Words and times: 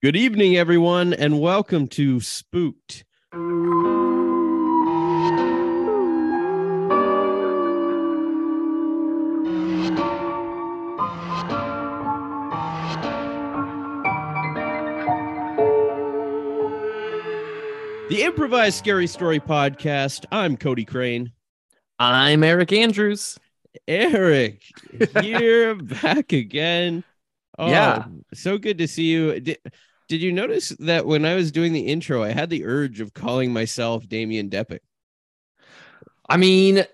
Good 0.00 0.14
evening, 0.14 0.56
everyone, 0.56 1.12
and 1.12 1.40
welcome 1.40 1.88
to 1.88 2.20
Spooked. 2.20 3.04
The 18.08 18.22
Improvised 18.22 18.78
Scary 18.78 19.06
Story 19.06 19.38
Podcast. 19.38 20.24
I'm 20.32 20.56
Cody 20.56 20.86
Crane. 20.86 21.32
I'm 21.98 22.42
Eric 22.42 22.72
Andrews. 22.72 23.36
Eric, 23.86 24.62
you're 25.22 25.74
back 25.74 26.32
again. 26.32 27.04
Oh, 27.58 27.68
Yeah. 27.68 28.06
So 28.32 28.56
good 28.56 28.78
to 28.78 28.88
see 28.88 29.10
you. 29.10 29.56
Did, 30.08 30.22
you 30.22 30.32
notice 30.32 30.70
that 30.80 31.06
when 31.06 31.24
I 31.24 31.34
was 31.34 31.52
doing 31.52 31.72
the 31.72 31.86
intro, 31.86 32.22
I 32.22 32.30
had 32.30 32.50
the 32.50 32.64
urge 32.64 33.00
of 33.00 33.14
calling 33.14 33.52
myself 33.52 34.08
Damien 34.08 34.48
Depic? 34.48 34.80
I 36.28 36.36
mean, 36.36 36.84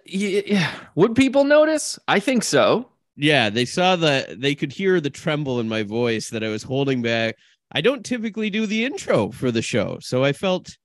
would 0.95 1.15
people 1.15 1.45
notice? 1.45 1.99
I 2.07 2.21
think 2.21 2.45
so. 2.45 2.89
Yeah, 3.17 3.51
they 3.51 3.65
saw 3.65 3.97
the 3.97 4.37
they 4.39 4.55
could 4.55 4.73
hear 4.73 5.01
the 5.01 5.11
tremble 5.11 5.61
in 5.61 5.69
my 5.69 5.83
voice 5.83 6.31
that 6.31 6.43
I 6.43 6.49
was 6.49 6.63
holding 6.63 7.03
back. 7.03 7.37
I 7.73 7.81
don't 7.81 8.05
typically 8.05 8.51
do 8.51 8.67
the 8.67 8.85
intro 8.85 9.31
for 9.31 9.51
the 9.51 9.63
show, 9.63 9.99
so 10.01 10.25
I 10.25 10.33
felt 10.33 10.77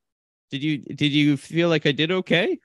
did 0.52 0.64
you 0.64 0.80
did 0.80 1.12
you 1.12 1.38
feel 1.38 1.70
like 1.70 1.86
I 1.86 1.92
did 1.92 2.12
okay? 2.12 2.60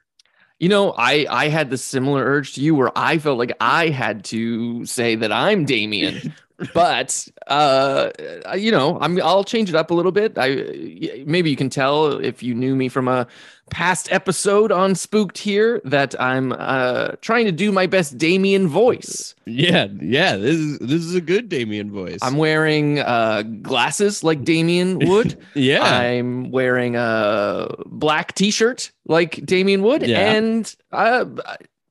You 0.58 0.68
know, 0.68 0.92
I 0.96 1.26
I 1.30 1.48
had 1.48 1.70
the 1.70 1.78
similar 1.78 2.24
urge 2.24 2.54
to 2.54 2.60
you 2.60 2.74
where 2.74 2.92
I 2.96 3.18
felt 3.18 3.38
like 3.38 3.56
I 3.60 3.88
had 3.88 4.24
to 4.26 4.84
say 4.86 5.14
that 5.16 5.32
I'm 5.32 5.64
Damien, 5.64 6.34
but 6.72 7.28
uh, 7.46 8.10
you 8.56 8.70
know, 8.70 8.98
I'm 9.00 9.20
I'll 9.22 9.44
change 9.44 9.68
it 9.68 9.74
up 9.74 9.90
a 9.90 9.94
little 9.94 10.12
bit. 10.12 10.34
I 10.38 11.24
maybe 11.26 11.50
you 11.50 11.56
can 11.56 11.70
tell 11.70 12.12
if 12.18 12.42
you 12.42 12.54
knew 12.54 12.74
me 12.74 12.88
from 12.88 13.08
a 13.08 13.26
past 13.70 14.12
episode 14.12 14.70
on 14.70 14.94
Spooked 14.94 15.38
here 15.38 15.80
that 15.84 16.14
I'm 16.20 16.52
uh 16.52 17.12
trying 17.22 17.46
to 17.46 17.52
do 17.52 17.72
my 17.72 17.86
best 17.86 18.18
Damien 18.18 18.68
voice. 18.68 19.34
Yeah, 19.46 19.88
yeah, 20.00 20.36
this 20.36 20.56
is 20.56 20.78
this 20.78 21.02
is 21.02 21.14
a 21.14 21.20
good 21.20 21.48
Damien 21.48 21.90
voice. 21.90 22.18
I'm 22.22 22.36
wearing 22.36 22.98
uh 23.00 23.42
glasses 23.62 24.22
like 24.22 24.44
Damien 24.44 24.98
would. 25.08 25.38
yeah. 25.54 25.82
I'm 25.82 26.50
wearing 26.50 26.96
a 26.96 27.68
black 27.86 28.34
t-shirt 28.34 28.92
like 29.06 29.44
Damien 29.44 29.82
would, 29.82 30.02
Yeah. 30.06 30.32
and 30.32 30.74
uh, 30.92 31.24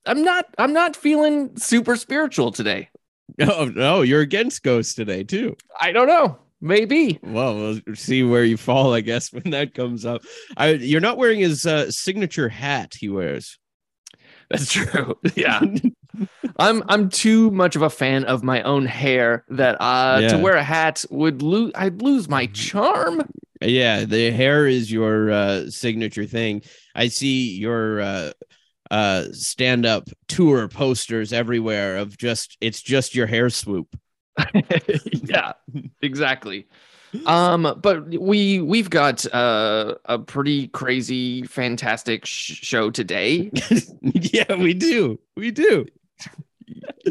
I'm 0.05 0.23
not. 0.23 0.45
I'm 0.57 0.73
not 0.73 0.95
feeling 0.95 1.55
super 1.57 1.95
spiritual 1.95 2.51
today. 2.51 2.89
Oh 3.41 3.65
no, 3.65 4.01
you're 4.01 4.21
against 4.21 4.63
ghosts 4.63 4.93
today 4.95 5.23
too. 5.23 5.55
I 5.79 5.91
don't 5.91 6.07
know. 6.07 6.37
Maybe. 6.61 7.19
Well, 7.21 7.55
we'll 7.55 7.79
see 7.95 8.23
where 8.23 8.45
you 8.45 8.55
fall, 8.55 8.93
I 8.93 9.01
guess, 9.01 9.33
when 9.33 9.51
that 9.51 9.73
comes 9.73 10.05
up. 10.05 10.21
I, 10.55 10.69
you're 10.69 11.01
not 11.01 11.17
wearing 11.17 11.39
his 11.41 11.65
uh, 11.65 11.91
signature 11.91 12.47
hat 12.49 12.93
he 12.97 13.09
wears. 13.09 13.57
That's 14.49 14.71
true. 14.71 15.17
Yeah. 15.35 15.61
I'm. 16.59 16.83
I'm 16.87 17.09
too 17.09 17.49
much 17.49 17.75
of 17.75 17.81
a 17.81 17.89
fan 17.89 18.23
of 18.25 18.43
my 18.43 18.61
own 18.61 18.85
hair 18.85 19.43
that 19.49 19.81
uh, 19.81 20.19
Yeah. 20.21 20.27
to 20.29 20.37
wear 20.37 20.55
a 20.55 20.63
hat 20.63 21.03
would 21.09 21.41
lose. 21.41 21.71
I'd 21.73 22.01
lose 22.03 22.29
my 22.29 22.45
charm. 22.47 23.27
Yeah, 23.61 24.05
the 24.05 24.29
hair 24.29 24.67
is 24.67 24.91
your 24.91 25.31
uh, 25.31 25.69
signature 25.71 26.25
thing. 26.25 26.61
I 26.93 27.07
see 27.07 27.57
your 27.57 28.01
uh, 28.01 28.31
uh, 28.93 29.25
stand-up 29.31 30.07
tour 30.27 30.67
posters 30.67 31.33
everywhere 31.33 31.97
of 31.97 32.15
just 32.15 32.57
it's 32.61 32.79
just 32.79 33.15
your 33.15 33.25
hair 33.25 33.49
swoop. 33.49 33.97
yeah. 35.09 35.53
Exactly. 36.03 36.67
Um, 37.25 37.79
but 37.81 38.07
we 38.09 38.61
we've 38.61 38.91
got 38.91 39.25
uh, 39.33 39.95
a 40.05 40.19
pretty 40.19 40.67
crazy, 40.67 41.41
fantastic 41.41 42.27
sh- 42.27 42.59
show 42.61 42.91
today. 42.91 43.51
yeah, 44.01 44.55
we 44.55 44.75
do. 44.75 45.19
We 45.35 45.49
do. 45.49 45.87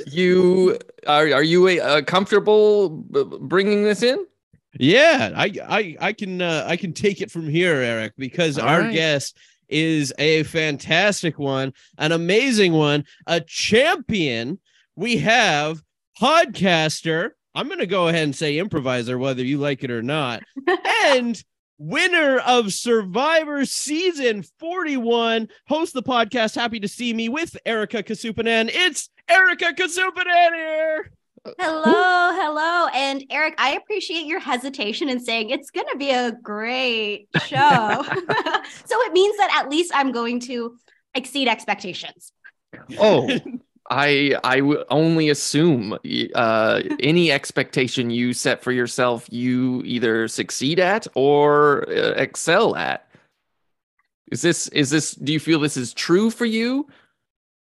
you 0.07 0.79
are 1.09 1.33
are 1.33 1.43
you 1.43 1.67
uh, 1.67 2.03
comfortable 2.03 2.91
b- 2.91 3.25
bringing 3.41 3.83
this 3.83 4.05
in? 4.05 4.25
Yeah, 4.79 5.33
I 5.35 5.53
I 5.69 5.97
I 6.01 6.13
can 6.13 6.43
uh, 6.43 6.65
I 6.67 6.77
can 6.77 6.93
take 6.93 7.21
it 7.21 7.31
from 7.31 7.49
here, 7.49 7.75
Eric, 7.75 8.13
because 8.17 8.57
All 8.59 8.69
our 8.69 8.81
right. 8.83 8.93
guest 8.93 9.37
is 9.73 10.13
a 10.19 10.43
fantastic 10.45 11.39
one, 11.39 11.73
an 11.99 12.13
amazing 12.13 12.73
one, 12.73 13.05
a 13.27 13.41
champion. 13.41 14.61
We 14.95 15.17
have 15.19 15.83
podcaster. 16.21 17.31
I'm 17.55 17.67
going 17.67 17.81
to 17.81 17.87
go 17.87 18.09
ahead 18.09 18.25
and 18.25 18.37
say 18.37 18.59
improviser, 18.59 19.19
whether 19.19 19.45
you 19.45 19.59
like 19.59 19.83
it 19.83 19.91
or 19.91 20.03
not, 20.03 20.43
and 21.05 21.43
winner 21.79 22.39
of 22.39 22.73
Survivor 22.73 23.65
Season 23.65 24.45
41. 24.61 25.49
Host 25.69 25.95
the 25.95 26.03
podcast. 26.03 26.55
Happy 26.55 26.81
to 26.81 26.89
see 26.89 27.13
me 27.13 27.29
with 27.29 27.57
Erika 27.67 28.03
Casupanan. 28.03 28.71
It's 28.73 29.11
Erika 29.29 29.73
Casupanan 29.73 30.55
here. 30.55 31.11
Hello, 31.59 31.83
hello. 32.41 32.87
And 32.95 33.25
Eric, 33.29 33.55
I 33.59 33.73
appreciate 33.73 34.27
your 34.27 34.39
hesitation 34.39 35.09
in 35.09 35.19
saying 35.19 35.51
it's 35.51 35.71
going 35.71 35.89
to 35.91 35.99
be 35.99 36.11
a 36.11 36.31
great 36.31 37.27
show. 37.47 38.05
so 39.23 39.27
it 39.27 39.29
means 39.29 39.37
that 39.39 39.61
at 39.63 39.71
least 39.71 39.93
I'm 39.95 40.13
going 40.13 40.41
to 40.41 40.77
exceed 41.15 41.49
expectations. 41.49 42.33
Oh, 42.99 43.29
I 43.91 44.37
I 44.45 44.61
only 44.91 45.29
assume 45.31 45.99
uh, 46.35 46.83
any 47.01 47.33
expectation 47.33 48.11
you 48.11 48.33
set 48.33 48.63
for 48.63 48.73
yourself, 48.73 49.27
you 49.31 49.83
either 49.85 50.29
succeed 50.29 50.79
at 50.79 51.07
or 51.15 51.89
uh, 51.89 52.13
excel 52.17 52.77
at. 52.77 53.09
Is 54.31 54.41
this 54.41 54.69
is 54.69 54.91
this? 54.91 55.13
Do 55.13 55.33
you 55.33 55.41
feel 55.41 55.61
this 55.61 55.77
is 55.77 55.93
true 55.93 56.31
for 56.31 56.47
you? 56.47 56.87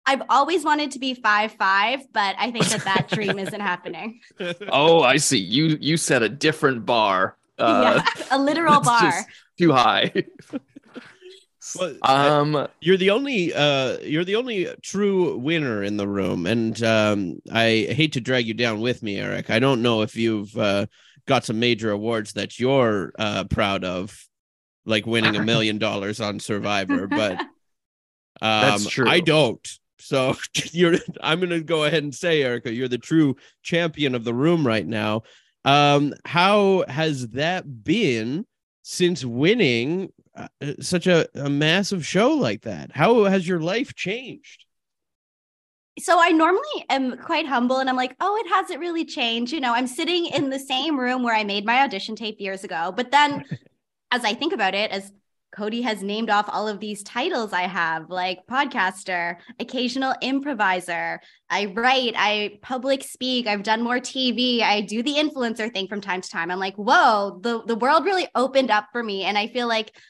I've 0.06 0.22
always 0.28 0.64
wanted 0.64 0.92
to 0.92 0.98
be 0.98 1.14
five 1.14 1.52
five, 1.52 2.00
but 2.12 2.36
I 2.38 2.50
think 2.50 2.66
that 2.66 2.84
that 2.84 3.08
dream 3.12 3.38
isn't 3.38 3.60
happening. 3.60 4.20
Oh, 4.68 5.02
I 5.02 5.16
see. 5.16 5.38
You 5.38 5.76
you 5.80 5.96
set 5.96 6.22
a 6.22 6.28
different 6.28 6.86
bar. 6.86 7.36
Uh, 7.58 8.02
yeah, 8.02 8.24
a 8.30 8.38
literal 8.38 8.80
bar. 8.80 9.12
too 9.58 9.72
high. 9.72 10.12
Well, 11.78 11.96
um, 12.02 12.68
you're 12.80 12.96
the 12.96 13.10
only 13.10 13.52
uh 13.54 13.98
you're 13.98 14.24
the 14.24 14.36
only 14.36 14.68
true 14.82 15.36
winner 15.38 15.82
in 15.82 15.96
the 15.96 16.08
room 16.08 16.46
and 16.46 16.80
um 16.82 17.40
i 17.52 17.86
hate 17.90 18.12
to 18.12 18.20
drag 18.20 18.46
you 18.46 18.54
down 18.54 18.80
with 18.80 19.02
me 19.02 19.18
eric. 19.18 19.50
I 19.50 19.58
don't 19.58 19.82
know 19.82 20.02
if 20.02 20.16
you've 20.16 20.56
uh 20.56 20.86
got 21.26 21.44
some 21.44 21.58
major 21.58 21.90
awards 21.90 22.34
that 22.34 22.58
you're 22.58 23.12
uh 23.18 23.44
proud 23.44 23.84
of 23.84 24.16
like 24.84 25.06
winning 25.06 25.36
a 25.36 25.42
million 25.44 25.78
dollars 25.78 26.20
on 26.20 26.38
survivor 26.40 27.06
but 27.06 27.40
um 27.40 27.48
That's 28.40 28.88
true. 28.88 29.08
i 29.08 29.20
don't. 29.20 29.66
So 29.98 30.36
you're 30.72 30.96
i'm 31.22 31.40
gonna 31.40 31.60
go 31.60 31.84
ahead 31.84 32.02
and 32.02 32.14
say 32.14 32.42
erika 32.42 32.72
you're 32.72 32.88
the 32.88 32.98
true 32.98 33.36
champion 33.62 34.14
of 34.14 34.24
the 34.24 34.34
room 34.34 34.66
right 34.66 34.86
now. 34.86 35.22
Um 35.64 36.12
how 36.26 36.84
has 36.88 37.28
that 37.30 37.84
been 37.84 38.44
since 38.82 39.24
winning 39.24 40.12
such 40.80 41.06
a, 41.06 41.28
a 41.34 41.48
massive 41.48 42.06
show 42.06 42.32
like 42.32 42.62
that 42.62 42.90
how 42.94 43.24
has 43.24 43.46
your 43.46 43.60
life 43.60 43.94
changed 43.94 44.64
so 45.98 46.20
I 46.20 46.30
normally 46.30 46.84
am 46.90 47.16
quite 47.18 47.46
humble 47.46 47.78
and 47.78 47.88
I'm 47.88 47.94
like, 47.94 48.16
oh, 48.18 48.36
it 48.44 48.48
hasn't 48.48 48.80
really 48.80 49.04
changed. 49.04 49.52
You 49.52 49.60
know, 49.60 49.72
I'm 49.72 49.86
sitting 49.86 50.26
in 50.26 50.50
the 50.50 50.58
same 50.58 50.98
room 50.98 51.22
where 51.22 51.36
I 51.36 51.44
made 51.44 51.64
my 51.64 51.82
audition 51.82 52.16
tape 52.16 52.40
years 52.40 52.64
ago. 52.64 52.92
But 52.94 53.12
then 53.12 53.44
as 54.10 54.24
I 54.24 54.34
think 54.34 54.52
about 54.52 54.74
it, 54.74 54.90
as 54.90 55.12
Cody 55.54 55.82
has 55.82 56.02
named 56.02 56.30
off 56.30 56.46
all 56.48 56.66
of 56.66 56.80
these 56.80 57.04
titles 57.04 57.52
I 57.52 57.62
have, 57.62 58.10
like 58.10 58.40
podcaster, 58.50 59.36
occasional 59.60 60.14
improviser. 60.20 61.20
I 61.48 61.66
write, 61.66 62.14
I 62.16 62.58
public 62.60 63.04
speak, 63.04 63.46
I've 63.46 63.62
done 63.62 63.82
more 63.82 64.00
TV, 64.00 64.62
I 64.62 64.80
do 64.80 65.02
the 65.02 65.14
influencer 65.14 65.72
thing 65.72 65.86
from 65.86 66.00
time 66.00 66.20
to 66.20 66.28
time. 66.28 66.50
I'm 66.50 66.58
like, 66.58 66.74
whoa, 66.74 67.38
the, 67.40 67.62
the 67.62 67.76
world 67.76 68.04
really 68.04 68.26
opened 68.34 68.72
up 68.72 68.88
for 68.90 69.02
me. 69.02 69.22
And 69.22 69.38
I 69.38 69.46
feel 69.46 69.68
like 69.68 69.96
uh, 69.96 70.00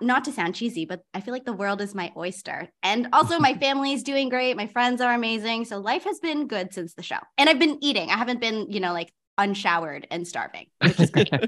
not 0.00 0.24
to 0.24 0.32
sound 0.32 0.54
cheesy, 0.54 0.84
but 0.84 1.02
I 1.14 1.20
feel 1.20 1.32
like 1.32 1.44
the 1.44 1.52
world 1.52 1.80
is 1.80 1.94
my 1.94 2.12
oyster. 2.16 2.68
And 2.82 3.08
also, 3.12 3.38
my 3.38 3.54
family 3.64 3.92
is 3.92 4.02
doing 4.02 4.28
great. 4.28 4.56
My 4.56 4.66
friends 4.66 5.00
are 5.00 5.14
amazing. 5.14 5.64
So 5.64 5.78
life 5.78 6.04
has 6.04 6.18
been 6.20 6.46
good 6.46 6.72
since 6.74 6.94
the 6.94 7.02
show. 7.02 7.18
And 7.38 7.48
I've 7.48 7.58
been 7.58 7.78
eating. 7.82 8.10
I 8.10 8.16
haven't 8.16 8.40
been, 8.40 8.70
you 8.70 8.80
know, 8.80 8.92
like 8.92 9.12
unshowered 9.38 10.06
and 10.10 10.26
starving, 10.28 10.66
which 10.82 11.00
is 11.00 11.10
great. 11.10 11.30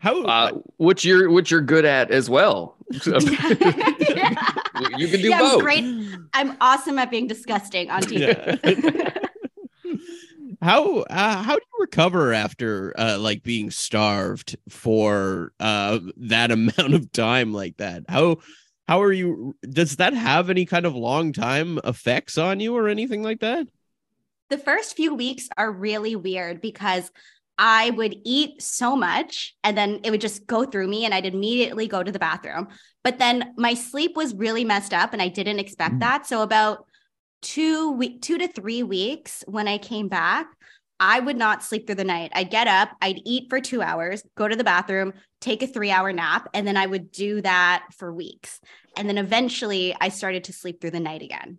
How 0.00 0.22
uh, 0.24 0.52
which 0.78 1.04
you're 1.04 1.28
which 1.30 1.50
you're 1.50 1.60
good 1.60 1.84
at 1.84 2.10
as 2.10 2.30
well. 2.30 2.76
Yeah. 3.06 4.34
you 4.98 5.08
can 5.08 5.20
do 5.20 5.28
Yeah, 5.28 5.36
I'm 5.36 5.42
both. 5.42 5.62
great. 5.62 5.84
I'm 6.34 6.56
awesome 6.60 6.98
at 6.98 7.10
being 7.10 7.26
disgusting 7.26 7.90
on 7.90 8.02
TV. 8.02 8.34
Yeah. 8.64 9.12
How 10.62 11.00
uh, 11.00 11.42
how 11.42 11.56
do 11.56 11.60
you 11.60 11.80
recover 11.80 12.32
after 12.32 12.94
uh, 12.98 13.18
like 13.18 13.42
being 13.42 13.70
starved 13.70 14.56
for 14.68 15.52
uh, 15.60 15.98
that 16.16 16.50
amount 16.52 16.94
of 16.94 17.12
time 17.12 17.52
like 17.52 17.76
that? 17.78 18.04
How 18.08 18.38
how 18.88 19.02
are 19.02 19.12
you? 19.12 19.56
Does 19.68 19.96
that 19.96 20.14
have 20.14 20.50
any 20.50 20.64
kind 20.66 20.86
of 20.86 20.94
long 20.94 21.32
time 21.32 21.78
effects 21.84 22.38
on 22.38 22.60
you 22.60 22.76
or 22.76 22.88
anything 22.88 23.22
like 23.22 23.40
that? 23.40 23.66
the 24.50 24.58
first 24.58 24.96
few 24.96 25.14
weeks 25.14 25.48
are 25.56 25.70
really 25.72 26.14
weird 26.14 26.60
because 26.60 27.10
I 27.58 27.90
would 27.90 28.16
eat 28.24 28.60
so 28.60 28.96
much 28.96 29.54
and 29.62 29.76
then 29.76 30.00
it 30.04 30.10
would 30.10 30.20
just 30.20 30.46
go 30.46 30.64
through 30.64 30.88
me 30.88 31.04
and 31.04 31.14
I'd 31.14 31.26
immediately 31.26 31.86
go 31.86 32.02
to 32.02 32.12
the 32.12 32.18
bathroom. 32.18 32.68
But 33.04 33.18
then 33.18 33.54
my 33.56 33.74
sleep 33.74 34.16
was 34.16 34.34
really 34.34 34.64
messed 34.64 34.92
up 34.92 35.12
and 35.12 35.22
I 35.22 35.28
didn't 35.28 35.58
expect 35.58 35.96
Mm. 35.96 36.00
that. 36.00 36.26
So 36.26 36.42
about 36.42 36.86
two 37.42 37.92
week 37.92 38.22
two 38.22 38.38
to 38.38 38.48
three 38.48 38.82
weeks 38.82 39.44
when 39.46 39.68
I 39.68 39.78
came 39.78 40.08
back, 40.08 40.46
I 40.98 41.18
would 41.18 41.36
not 41.36 41.64
sleep 41.64 41.86
through 41.86 41.96
the 41.96 42.04
night. 42.04 42.30
I'd 42.34 42.50
get 42.50 42.68
up, 42.68 42.90
I'd 43.02 43.20
eat 43.24 43.50
for 43.50 43.60
two 43.60 43.82
hours, 43.82 44.22
go 44.36 44.46
to 44.46 44.54
the 44.54 44.64
bathroom, 44.64 45.12
take 45.40 45.62
a 45.62 45.66
three 45.66 45.90
hour 45.90 46.12
nap, 46.12 46.48
and 46.54 46.66
then 46.66 46.76
I 46.76 46.86
would 46.86 47.10
do 47.10 47.42
that 47.42 47.86
for 47.98 48.12
weeks. 48.12 48.60
And 48.96 49.08
then 49.08 49.18
eventually 49.18 49.96
I 50.00 50.10
started 50.10 50.44
to 50.44 50.52
sleep 50.52 50.80
through 50.80 50.92
the 50.92 51.00
night 51.00 51.22
again. 51.22 51.58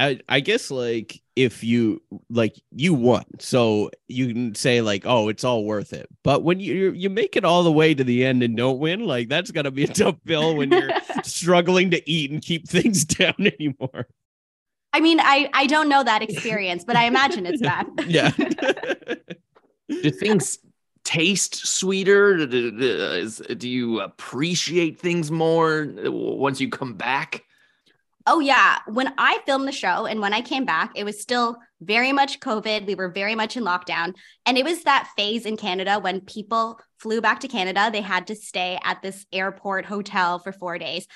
I, 0.00 0.20
I 0.28 0.40
guess 0.40 0.70
like 0.70 1.20
if 1.36 1.62
you 1.62 2.02
like 2.28 2.60
you 2.72 2.94
won 2.94 3.24
so 3.38 3.90
you 4.08 4.28
can 4.28 4.54
say 4.54 4.80
like 4.80 5.04
oh 5.06 5.28
it's 5.28 5.44
all 5.44 5.64
worth 5.64 5.92
it 5.92 6.08
but 6.24 6.42
when 6.42 6.58
you 6.58 6.92
you 6.92 7.10
make 7.10 7.36
it 7.36 7.44
all 7.44 7.62
the 7.62 7.72
way 7.72 7.94
to 7.94 8.02
the 8.02 8.24
end 8.24 8.42
and 8.42 8.56
don't 8.56 8.78
win 8.78 9.04
like 9.04 9.28
that's 9.28 9.50
gonna 9.50 9.70
be 9.70 9.84
a 9.84 9.88
tough 9.88 10.16
bill 10.24 10.56
when 10.56 10.70
you're 10.70 10.90
struggling 11.22 11.90
to 11.90 12.10
eat 12.10 12.30
and 12.30 12.42
keep 12.42 12.68
things 12.68 13.04
down 13.16 13.34
anymore 13.38 14.06
I 14.92 14.98
mean, 14.98 15.20
I 15.20 15.48
I 15.54 15.66
don't 15.66 15.88
know 15.88 16.02
that 16.02 16.20
experience, 16.20 16.82
but 16.82 16.96
I 16.96 17.04
imagine 17.04 17.46
it's 17.46 17.62
bad. 17.62 17.86
yeah 18.08 18.32
do 19.90 20.10
things 20.10 20.58
taste 21.04 21.66
sweeter? 21.66 22.46
Do, 22.46 22.70
do- 22.70 23.54
do 23.54 23.68
you 23.68 24.00
appreciate 24.00 24.98
things 24.98 25.30
more 25.30 25.92
uh, 26.04 26.10
once 26.10 26.60
you 26.60 26.68
come 26.68 26.94
back? 26.94 27.44
Oh 28.26 28.40
yeah, 28.40 28.78
when 28.86 29.12
I 29.16 29.40
filmed 29.46 29.66
the 29.66 29.72
show 29.72 30.06
and 30.06 30.20
when 30.20 30.34
I 30.34 30.42
came 30.42 30.64
back, 30.66 30.92
it 30.94 31.04
was 31.04 31.20
still 31.20 31.56
very 31.80 32.12
much 32.12 32.40
COVID. 32.40 32.86
We 32.86 32.94
were 32.94 33.08
very 33.08 33.34
much 33.34 33.56
in 33.56 33.64
lockdown, 33.64 34.14
and 34.44 34.58
it 34.58 34.64
was 34.64 34.82
that 34.82 35.08
phase 35.16 35.46
in 35.46 35.56
Canada 35.56 35.98
when 35.98 36.20
people 36.20 36.78
flew 36.98 37.20
back 37.22 37.40
to 37.40 37.48
Canada. 37.48 37.88
They 37.90 38.02
had 38.02 38.26
to 38.26 38.34
stay 38.34 38.78
at 38.84 39.00
this 39.00 39.24
airport 39.32 39.86
hotel 39.86 40.38
for 40.38 40.52
four 40.52 40.78
days, 40.78 41.06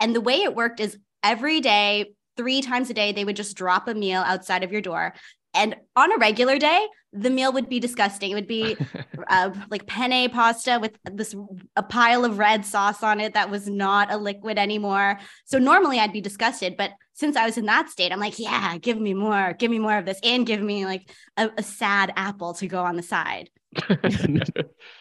and 0.00 0.14
the 0.14 0.22
way 0.22 0.36
it 0.36 0.54
worked 0.54 0.80
is 0.80 0.96
every 1.22 1.60
day, 1.60 2.12
three 2.36 2.62
times 2.62 2.88
a 2.88 2.94
day, 2.94 3.12
they 3.12 3.24
would 3.24 3.36
just 3.36 3.56
drop 3.56 3.86
a 3.86 3.94
meal 3.94 4.22
outside 4.22 4.64
of 4.64 4.72
your 4.72 4.80
door. 4.80 5.14
And 5.58 5.76
on 5.96 6.12
a 6.12 6.16
regular 6.16 6.58
day, 6.58 6.86
the 7.12 7.30
meal 7.30 7.52
would 7.52 7.68
be 7.68 7.80
disgusting. 7.80 8.30
It 8.30 8.34
would 8.34 8.46
be 8.46 8.76
uh, 9.28 9.50
like 9.70 9.86
penne 9.86 10.30
pasta 10.30 10.78
with 10.80 10.96
this 11.04 11.34
a 11.76 11.82
pile 11.82 12.24
of 12.24 12.38
red 12.38 12.64
sauce 12.64 13.02
on 13.02 13.20
it 13.20 13.34
that 13.34 13.50
was 13.50 13.68
not 13.68 14.12
a 14.12 14.16
liquid 14.16 14.58
anymore. 14.58 15.18
So 15.44 15.58
normally 15.58 15.98
I'd 15.98 16.12
be 16.12 16.20
disgusted, 16.20 16.76
but 16.76 16.92
since 17.14 17.36
I 17.36 17.44
was 17.44 17.58
in 17.58 17.66
that 17.66 17.90
state, 17.90 18.12
I'm 18.12 18.20
like, 18.20 18.38
yeah, 18.38 18.78
give 18.78 19.00
me 19.00 19.14
more, 19.14 19.54
give 19.58 19.70
me 19.70 19.78
more 19.78 19.98
of 19.98 20.06
this, 20.06 20.20
and 20.22 20.46
give 20.46 20.60
me 20.60 20.84
like 20.84 21.10
a, 21.36 21.50
a 21.58 21.62
sad 21.62 22.12
apple 22.16 22.54
to 22.54 22.68
go 22.68 22.82
on 22.82 22.96
the 22.96 23.02
side. 23.02 23.50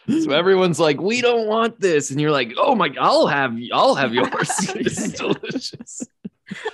so 0.09 0.31
everyone's 0.31 0.79
like, 0.79 0.99
"We 0.99 1.21
don't 1.21 1.47
want 1.47 1.79
this," 1.79 2.11
and 2.11 2.19
you're 2.19 2.31
like, 2.31 2.51
"Oh 2.57 2.75
my, 2.75 2.93
I'll 2.99 3.27
have, 3.27 3.57
I'll 3.71 3.95
have 3.95 4.13
yours. 4.13 4.49
this 4.73 4.99
is 4.99 5.13
delicious." 5.13 6.03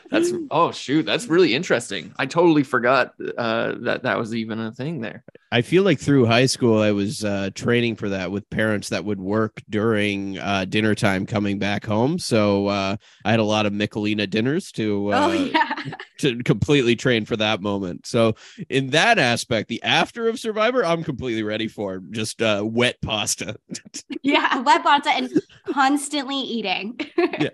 That's 0.10 0.32
oh 0.52 0.72
shoot, 0.72 1.06
that's 1.06 1.28
really 1.28 1.54
interesting. 1.54 2.14
I 2.18 2.26
totally 2.26 2.64
forgot 2.64 3.14
uh, 3.38 3.74
that 3.82 4.04
that 4.04 4.18
was 4.18 4.36
even 4.36 4.60
a 4.60 4.72
thing 4.72 5.02
there. 5.02 5.24
I 5.52 5.62
feel 5.62 5.84
like 5.84 6.00
through 6.00 6.26
high 6.26 6.48
school, 6.48 6.82
I 6.82 6.92
was 6.92 7.24
uh, 7.24 7.52
training 7.54 7.96
for 7.96 8.10
that 8.10 8.32
with 8.32 8.50
parents 8.50 8.90
that 8.90 9.06
would 9.06 9.20
work 9.20 9.62
during 9.70 10.40
uh, 10.40 10.66
dinner 10.66 10.96
time 10.96 11.26
coming 11.26 11.60
back 11.60 11.86
home. 11.86 12.18
So 12.18 12.68
uh, 12.68 12.98
I 13.24 13.32
had 13.32 13.40
a 13.40 13.44
lot 13.44 13.66
of 13.66 13.74
Michelina 13.74 14.30
dinners 14.30 14.72
to 14.74 15.14
uh, 15.14 15.28
oh 15.28 15.32
yeah. 15.32 15.84
to 16.20 16.42
completely 16.44 16.96
train 16.96 17.26
for 17.26 17.38
that 17.38 17.62
moment. 17.62 18.08
So 18.08 18.36
in 18.70 18.92
that 18.92 19.20
aspect, 19.20 19.70
the 19.70 19.84
after 19.84 20.28
of 20.28 20.40
Survivor, 20.40 20.84
I'm 20.84 21.04
completely 21.04 21.44
ready 21.44 21.68
for 21.68 22.00
just 22.12 22.42
uh, 22.42 22.64
wet 22.66 22.98
pasta. 23.02 23.56
yeah, 24.24 24.60
wet 24.60 24.84
pasta 24.84 25.10
and 25.12 25.32
constantly 25.72 26.38
eating. 26.38 27.00
yeah. 27.18 27.50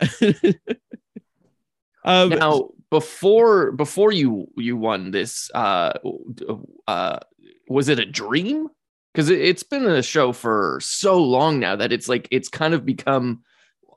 Um, 2.09 2.29
Now, 2.29 2.69
before 2.89 3.71
before 3.71 4.11
you 4.11 4.47
you 4.57 4.75
won 4.77 5.11
this, 5.11 5.49
uh, 5.53 5.93
uh, 6.87 7.19
was 7.67 7.89
it 7.89 7.99
a 7.99 8.05
dream? 8.05 8.67
Because 9.13 9.29
it, 9.29 9.39
it's 9.39 9.63
been 9.63 9.85
a 9.85 10.01
show 10.01 10.33
for 10.33 10.79
so 10.81 11.21
long 11.21 11.59
now 11.59 11.75
that 11.75 11.91
it's 11.91 12.09
like 12.09 12.27
it's 12.31 12.49
kind 12.49 12.73
of 12.73 12.85
become 12.85 13.43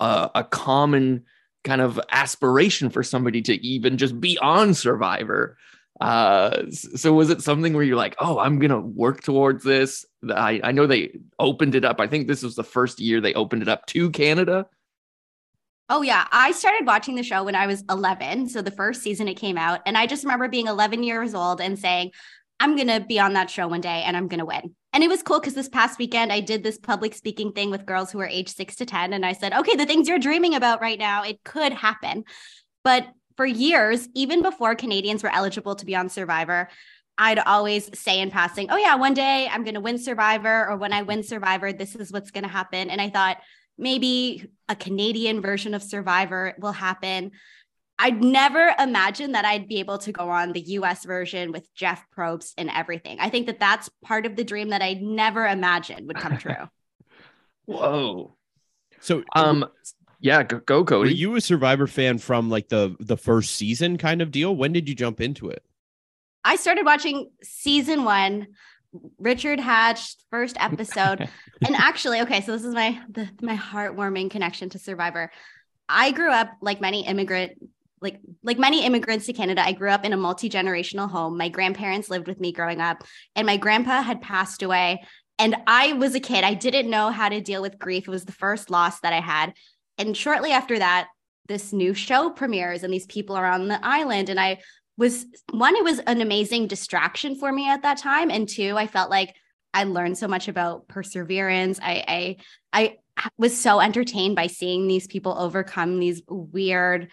uh, 0.00 0.28
a 0.34 0.44
common 0.44 1.24
kind 1.64 1.80
of 1.80 1.98
aspiration 2.10 2.90
for 2.90 3.02
somebody 3.02 3.40
to 3.42 3.54
even 3.64 3.96
just 3.96 4.20
be 4.20 4.36
on 4.38 4.74
Survivor. 4.74 5.56
Uh, 6.00 6.64
so 6.70 7.12
was 7.12 7.30
it 7.30 7.42
something 7.42 7.74
where 7.74 7.84
you're 7.84 7.96
like, 7.96 8.16
oh, 8.18 8.38
I'm 8.38 8.58
gonna 8.58 8.80
work 8.80 9.22
towards 9.22 9.64
this? 9.64 10.04
I 10.28 10.60
I 10.62 10.72
know 10.72 10.86
they 10.86 11.18
opened 11.38 11.74
it 11.74 11.84
up. 11.84 12.00
I 12.00 12.08
think 12.08 12.26
this 12.26 12.42
was 12.42 12.56
the 12.56 12.64
first 12.64 13.00
year 13.00 13.20
they 13.20 13.34
opened 13.34 13.62
it 13.62 13.68
up 13.68 13.86
to 13.86 14.10
Canada. 14.10 14.66
Oh 15.92 16.00
yeah, 16.00 16.26
I 16.32 16.52
started 16.52 16.86
watching 16.86 17.16
the 17.16 17.22
show 17.22 17.44
when 17.44 17.54
I 17.54 17.66
was 17.66 17.84
11, 17.90 18.48
so 18.48 18.62
the 18.62 18.70
first 18.70 19.02
season 19.02 19.28
it 19.28 19.34
came 19.34 19.58
out, 19.58 19.80
and 19.84 19.94
I 19.94 20.06
just 20.06 20.24
remember 20.24 20.48
being 20.48 20.66
11 20.66 21.02
years 21.02 21.34
old 21.34 21.60
and 21.60 21.78
saying, 21.78 22.12
"I'm 22.58 22.76
gonna 22.76 22.98
be 22.98 23.20
on 23.20 23.34
that 23.34 23.50
show 23.50 23.68
one 23.68 23.82
day, 23.82 24.02
and 24.06 24.16
I'm 24.16 24.26
gonna 24.26 24.46
win." 24.46 24.74
And 24.94 25.04
it 25.04 25.08
was 25.08 25.22
cool 25.22 25.38
because 25.38 25.52
this 25.52 25.68
past 25.68 25.98
weekend 25.98 26.32
I 26.32 26.40
did 26.40 26.62
this 26.62 26.78
public 26.78 27.12
speaking 27.14 27.52
thing 27.52 27.68
with 27.68 27.84
girls 27.84 28.10
who 28.10 28.20
are 28.20 28.26
age 28.26 28.48
six 28.48 28.74
to 28.76 28.86
10, 28.86 29.12
and 29.12 29.26
I 29.26 29.34
said, 29.34 29.52
"Okay, 29.52 29.76
the 29.76 29.84
things 29.84 30.08
you're 30.08 30.18
dreaming 30.18 30.54
about 30.54 30.80
right 30.80 30.98
now, 30.98 31.24
it 31.24 31.44
could 31.44 31.74
happen." 31.74 32.24
But 32.84 33.08
for 33.36 33.44
years, 33.44 34.08
even 34.14 34.40
before 34.40 34.74
Canadians 34.74 35.22
were 35.22 35.34
eligible 35.34 35.74
to 35.74 35.84
be 35.84 35.94
on 35.94 36.08
Survivor, 36.08 36.70
I'd 37.18 37.38
always 37.38 37.90
say 38.00 38.18
in 38.18 38.30
passing, 38.30 38.70
"Oh 38.70 38.78
yeah, 38.78 38.94
one 38.94 39.12
day 39.12 39.46
I'm 39.46 39.62
gonna 39.62 39.78
win 39.78 39.98
Survivor, 39.98 40.70
or 40.70 40.78
when 40.78 40.94
I 40.94 41.02
win 41.02 41.22
Survivor, 41.22 41.70
this 41.70 41.94
is 41.96 42.10
what's 42.10 42.30
gonna 42.30 42.48
happen." 42.48 42.88
And 42.88 42.98
I 42.98 43.10
thought 43.10 43.42
maybe 43.78 44.48
a 44.68 44.76
Canadian 44.76 45.40
version 45.40 45.74
of 45.74 45.82
Survivor 45.82 46.54
will 46.58 46.72
happen. 46.72 47.32
I'd 47.98 48.22
never 48.22 48.74
imagined 48.78 49.34
that 49.34 49.44
I'd 49.44 49.68
be 49.68 49.78
able 49.78 49.98
to 49.98 50.12
go 50.12 50.28
on 50.28 50.52
the 50.52 50.60
US 50.60 51.04
version 51.04 51.52
with 51.52 51.72
Jeff 51.74 52.04
Probst 52.16 52.54
and 52.58 52.70
everything. 52.70 53.18
I 53.20 53.28
think 53.28 53.46
that 53.46 53.60
that's 53.60 53.88
part 54.04 54.26
of 54.26 54.34
the 54.34 54.44
dream 54.44 54.70
that 54.70 54.82
I 54.82 54.94
never 54.94 55.46
imagined 55.46 56.08
would 56.08 56.16
come 56.16 56.36
true. 56.38 56.54
Whoa. 57.66 58.34
so 59.00 59.22
Um, 59.34 59.66
yeah, 60.18 60.42
go, 60.42 60.82
go 60.82 61.00
were 61.00 61.06
you 61.06 61.36
a 61.36 61.40
Survivor 61.40 61.86
fan 61.86 62.18
from 62.18 62.48
like 62.48 62.68
the 62.68 62.96
the 63.00 63.16
first 63.16 63.54
season 63.54 63.98
kind 63.98 64.22
of 64.22 64.30
deal? 64.30 64.54
When 64.54 64.72
did 64.72 64.88
you 64.88 64.94
jump 64.94 65.20
into 65.20 65.48
it? 65.50 65.64
I 66.44 66.56
started 66.56 66.84
watching 66.84 67.30
season 67.42 68.04
one, 68.04 68.48
Richard 69.18 69.60
Hatch 69.60 70.16
first 70.30 70.56
episode, 70.60 71.28
and 71.66 71.76
actually, 71.76 72.20
okay, 72.22 72.40
so 72.40 72.52
this 72.52 72.64
is 72.64 72.74
my 72.74 73.00
the, 73.10 73.28
my 73.40 73.56
heartwarming 73.56 74.30
connection 74.30 74.68
to 74.70 74.78
Survivor. 74.78 75.30
I 75.88 76.10
grew 76.10 76.30
up 76.30 76.50
like 76.60 76.80
many 76.80 77.06
immigrant 77.06 77.52
like 78.00 78.20
like 78.42 78.58
many 78.58 78.84
immigrants 78.84 79.26
to 79.26 79.32
Canada. 79.32 79.64
I 79.64 79.72
grew 79.72 79.90
up 79.90 80.04
in 80.04 80.12
a 80.12 80.16
multi-generational 80.16 81.10
home. 81.10 81.38
My 81.38 81.48
grandparents 81.48 82.10
lived 82.10 82.26
with 82.26 82.40
me 82.40 82.52
growing 82.52 82.80
up, 82.80 83.04
and 83.36 83.46
my 83.46 83.56
grandpa 83.56 84.02
had 84.02 84.20
passed 84.20 84.62
away. 84.62 85.02
And 85.38 85.56
I 85.66 85.94
was 85.94 86.14
a 86.14 86.20
kid. 86.20 86.44
I 86.44 86.54
didn't 86.54 86.90
know 86.90 87.10
how 87.10 87.28
to 87.28 87.40
deal 87.40 87.62
with 87.62 87.78
grief. 87.78 88.06
It 88.06 88.10
was 88.10 88.24
the 88.24 88.32
first 88.32 88.70
loss 88.70 89.00
that 89.00 89.12
I 89.12 89.20
had. 89.20 89.54
And 89.98 90.16
shortly 90.16 90.52
after 90.52 90.78
that, 90.78 91.08
this 91.48 91.72
new 91.72 91.94
show 91.94 92.30
premieres, 92.30 92.82
and 92.82 92.92
these 92.92 93.06
people 93.06 93.36
are 93.36 93.46
on 93.46 93.68
the 93.68 93.84
island. 93.84 94.28
And 94.28 94.38
I 94.38 94.58
was 94.96 95.26
one, 95.50 95.76
it 95.76 95.84
was 95.84 95.98
an 96.00 96.20
amazing 96.20 96.66
distraction 96.66 97.36
for 97.36 97.50
me 97.52 97.68
at 97.68 97.82
that 97.82 97.98
time. 97.98 98.30
And 98.30 98.48
two, 98.48 98.76
I 98.76 98.86
felt 98.86 99.10
like 99.10 99.34
I 99.74 99.84
learned 99.84 100.18
so 100.18 100.28
much 100.28 100.48
about 100.48 100.88
perseverance. 100.88 101.80
I 101.82 102.36
I 102.72 102.96
I 103.18 103.28
was 103.38 103.58
so 103.58 103.80
entertained 103.80 104.36
by 104.36 104.46
seeing 104.46 104.86
these 104.86 105.06
people 105.06 105.36
overcome 105.38 105.98
these 105.98 106.22
weird 106.28 107.10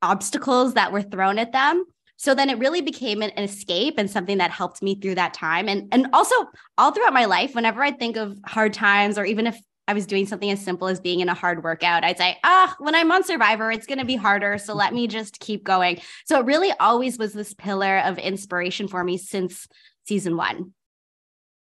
obstacles 0.00 0.74
that 0.74 0.92
were 0.92 1.02
thrown 1.02 1.38
at 1.38 1.52
them. 1.52 1.84
So 2.16 2.34
then 2.34 2.50
it 2.50 2.58
really 2.58 2.82
became 2.82 3.22
an, 3.22 3.30
an 3.30 3.44
escape 3.44 3.94
and 3.98 4.10
something 4.10 4.38
that 4.38 4.50
helped 4.50 4.82
me 4.82 4.94
through 4.94 5.16
that 5.16 5.34
time. 5.34 5.68
And 5.68 5.88
and 5.92 6.08
also 6.12 6.34
all 6.78 6.92
throughout 6.92 7.12
my 7.12 7.24
life, 7.24 7.54
whenever 7.54 7.82
I 7.82 7.92
think 7.92 8.16
of 8.16 8.38
hard 8.46 8.72
times, 8.72 9.18
or 9.18 9.24
even 9.24 9.46
if 9.46 9.60
I 9.88 9.94
was 9.94 10.06
doing 10.06 10.26
something 10.26 10.50
as 10.50 10.64
simple 10.64 10.88
as 10.88 11.00
being 11.00 11.20
in 11.20 11.28
a 11.28 11.34
hard 11.34 11.64
workout, 11.64 12.04
I'd 12.04 12.18
say, 12.18 12.38
ah, 12.44 12.74
when 12.78 12.94
I'm 12.94 13.10
on 13.10 13.24
Survivor, 13.24 13.70
it's 13.72 13.86
going 13.86 13.98
to 13.98 14.04
be 14.04 14.16
harder. 14.16 14.56
So 14.58 14.74
let 14.74 14.94
me 14.94 15.08
just 15.08 15.40
keep 15.40 15.64
going. 15.64 16.00
So 16.24 16.38
it 16.38 16.46
really 16.46 16.72
always 16.78 17.18
was 17.18 17.32
this 17.32 17.52
pillar 17.52 17.98
of 17.98 18.18
inspiration 18.18 18.86
for 18.86 19.02
me 19.02 19.18
since 19.18 19.66
season 20.06 20.36
one. 20.36 20.72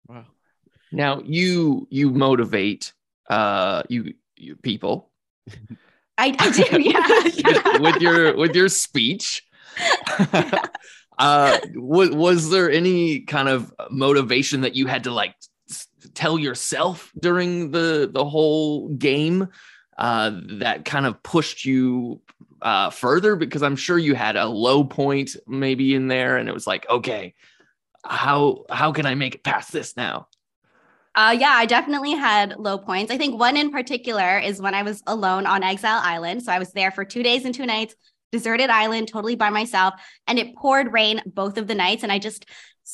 Wow. 0.07 0.27
Now 0.93 1.23
you 1.25 1.87
you 1.91 2.11
motivate 2.11 2.93
uh 3.29 3.85
you 3.89 4.15
you 4.37 4.57
people 4.57 5.11
I, 6.19 6.35
I 6.39 6.50
do, 6.50 6.83
yeah. 6.83 7.23
with, 7.23 7.81
with 7.81 8.03
your 8.03 8.37
with 8.37 8.55
your 8.57 8.69
speech. 8.69 9.45
uh 11.19 11.59
was, 11.75 12.11
was 12.11 12.50
there 12.50 12.71
any 12.71 13.21
kind 13.21 13.49
of 13.49 13.73
motivation 13.91 14.62
that 14.62 14.75
you 14.75 14.87
had 14.87 15.05
to 15.05 15.12
like 15.12 15.31
s- 15.31 15.50
tell 16.15 16.39
yourself 16.39 17.12
during 17.19 17.71
the 17.71 18.11
the 18.12 18.25
whole 18.25 18.89
game 18.89 19.49
uh 19.99 20.33
that 20.59 20.85
kind 20.85 21.07
of 21.07 21.23
pushed 21.23 21.65
you 21.65 22.21
uh 22.62 22.91
further 22.91 23.37
because 23.37 23.62
I'm 23.62 23.77
sure 23.77 23.99
you 23.99 24.15
had 24.15 24.37
a 24.37 24.47
low 24.47 24.85
point 24.85 25.37
maybe 25.47 25.95
in 25.95 26.09
there 26.09 26.37
and 26.37 26.49
it 26.49 26.53
was 26.53 26.67
like 26.67 26.89
okay 26.89 27.35
how 28.05 28.65
how 28.71 28.93
can 28.93 29.07
I 29.07 29.15
make 29.15 29.35
it 29.35 29.45
past 29.45 29.73
this 29.73 29.97
now 29.97 30.29
Uh, 31.15 31.37
yeah, 31.39 31.50
I 31.50 31.67
definitely 31.67 32.12
had 32.12 32.57
low 32.59 32.79
points. 32.79 33.11
I 33.11 33.19
think 33.19 33.39
one 33.39 33.57
in 33.57 33.71
particular 33.71 34.39
is 34.39 34.61
when 34.62 34.75
I 34.75 34.83
was 34.83 35.03
alone 35.07 35.45
on 35.45 35.62
Exile 35.65 36.00
Island. 36.03 36.43
So 36.43 36.53
I 36.53 36.59
was 36.59 36.73
there 36.73 36.93
for 36.93 37.05
two 37.05 37.23
days 37.25 37.45
and 37.45 37.55
two 37.55 37.67
nights, 37.67 37.95
deserted 38.31 38.71
island, 38.71 39.09
totally 39.09 39.35
by 39.35 39.50
myself. 39.50 39.95
And 40.29 40.39
it 40.39 40.55
poured 40.55 40.93
rain 40.93 41.21
both 41.27 41.59
of 41.59 41.67
the 41.67 41.75
nights. 41.75 42.05
And 42.05 42.12
I 42.12 42.21
just 42.21 42.47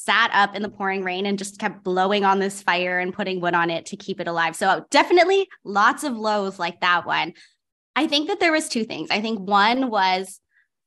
sat 0.04 0.30
up 0.32 0.54
in 0.54 0.62
the 0.62 0.68
pouring 0.68 1.02
rain 1.02 1.26
and 1.26 1.38
just 1.38 1.58
kept 1.58 1.82
blowing 1.82 2.24
on 2.24 2.38
this 2.38 2.62
fire 2.62 2.98
and 2.98 3.14
putting 3.14 3.40
wood 3.40 3.54
on 3.54 3.70
it 3.70 3.86
to 3.86 3.96
keep 3.96 4.20
it 4.20 4.28
alive. 4.28 4.54
So 4.56 4.84
definitely 4.90 5.48
lots 5.64 6.04
of 6.04 6.16
lows 6.16 6.58
like 6.58 6.80
that 6.80 7.06
one. 7.06 7.32
I 7.94 8.06
think 8.06 8.28
that 8.28 8.40
there 8.40 8.52
was 8.52 8.68
two 8.68 8.84
things. 8.84 9.10
I 9.10 9.20
think 9.20 9.40
one 9.40 9.90
was 9.90 10.40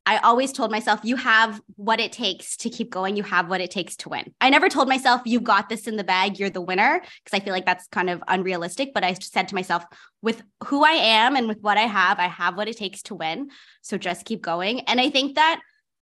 I 0.06 0.16
always 0.18 0.52
told 0.52 0.70
myself, 0.70 1.00
you 1.04 1.16
have 1.16 1.60
what 1.76 2.00
it 2.00 2.10
takes 2.10 2.56
to 2.58 2.70
keep 2.70 2.90
going. 2.90 3.16
You 3.16 3.22
have 3.22 3.48
what 3.48 3.60
it 3.60 3.70
takes 3.70 3.96
to 3.98 4.08
win. 4.08 4.32
I 4.40 4.48
never 4.48 4.68
told 4.68 4.88
myself, 4.88 5.20
you 5.26 5.40
got 5.40 5.68
this 5.68 5.86
in 5.86 5.96
the 5.96 6.04
bag. 6.04 6.38
You're 6.38 6.50
the 6.50 6.60
winner. 6.60 7.02
Because 7.22 7.38
I 7.38 7.44
feel 7.44 7.52
like 7.52 7.66
that's 7.66 7.86
kind 7.88 8.08
of 8.08 8.22
unrealistic. 8.26 8.92
But 8.94 9.04
I 9.04 9.12
said 9.14 9.48
to 9.48 9.54
myself, 9.54 9.84
with 10.22 10.42
who 10.64 10.84
I 10.84 10.92
am 10.92 11.36
and 11.36 11.46
with 11.46 11.60
what 11.60 11.76
I 11.76 11.82
have, 11.82 12.18
I 12.18 12.28
have 12.28 12.56
what 12.56 12.66
it 12.66 12.78
takes 12.78 13.02
to 13.04 13.14
win. 13.14 13.50
So 13.82 13.98
just 13.98 14.24
keep 14.24 14.40
going. 14.40 14.80
And 14.80 15.00
I 15.00 15.10
think 15.10 15.34
that 15.34 15.60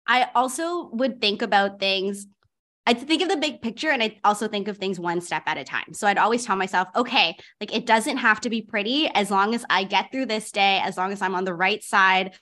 I 0.08 0.30
also 0.36 0.90
would 0.94 1.20
think 1.20 1.42
about 1.42 1.80
things. 1.80 2.28
I'd 2.86 3.00
think 3.00 3.22
of 3.22 3.30
the 3.30 3.38
big 3.38 3.62
picture 3.62 3.90
and 3.90 4.02
I 4.02 4.18
also 4.24 4.48
think 4.48 4.68
of 4.68 4.78
things 4.78 5.00
one 5.00 5.22
step 5.22 5.44
at 5.46 5.58
a 5.58 5.64
time. 5.64 5.94
So 5.94 6.08
I'd 6.08 6.18
always 6.18 6.46
tell 6.46 6.56
myself, 6.56 6.88
okay, 6.96 7.36
like 7.60 7.76
it 7.76 7.86
doesn't 7.86 8.18
have 8.18 8.42
to 8.42 8.50
be 8.50 8.62
pretty 8.62 9.08
as 9.08 9.30
long 9.30 9.54
as 9.54 9.64
I 9.70 9.84
get 9.84 10.12
through 10.12 10.26
this 10.26 10.52
day, 10.52 10.80
as 10.84 10.98
long 10.98 11.12
as 11.12 11.22
I'm 11.22 11.36
on 11.36 11.46
the 11.46 11.54
right 11.54 11.84
side 11.84 12.34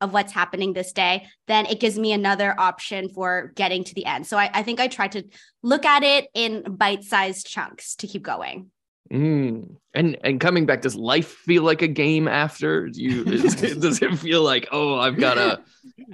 of 0.00 0.12
what's 0.12 0.32
happening 0.32 0.72
this 0.72 0.92
day, 0.92 1.26
then 1.46 1.66
it 1.66 1.78
gives 1.78 1.98
me 1.98 2.12
another 2.12 2.58
option 2.58 3.08
for 3.08 3.52
getting 3.54 3.84
to 3.84 3.94
the 3.94 4.04
end. 4.04 4.26
So 4.26 4.36
I, 4.36 4.50
I 4.52 4.62
think 4.62 4.80
I 4.80 4.88
try 4.88 5.08
to 5.08 5.22
look 5.62 5.84
at 5.84 6.02
it 6.02 6.28
in 6.34 6.62
bite-sized 6.62 7.46
chunks 7.46 7.94
to 7.96 8.06
keep 8.06 8.22
going. 8.22 8.70
Mm. 9.12 9.76
And 9.94 10.16
and 10.24 10.40
coming 10.40 10.64
back, 10.64 10.80
does 10.80 10.96
life 10.96 11.28
feel 11.28 11.62
like 11.64 11.82
a 11.82 11.88
game 11.88 12.26
after? 12.28 12.88
Do 12.88 13.02
you 13.02 13.24
is, 13.24 13.54
does 13.78 14.00
it 14.00 14.18
feel 14.18 14.42
like 14.42 14.68
oh 14.72 14.98
I've 14.98 15.18
got 15.18 15.34
Don't 15.34 15.60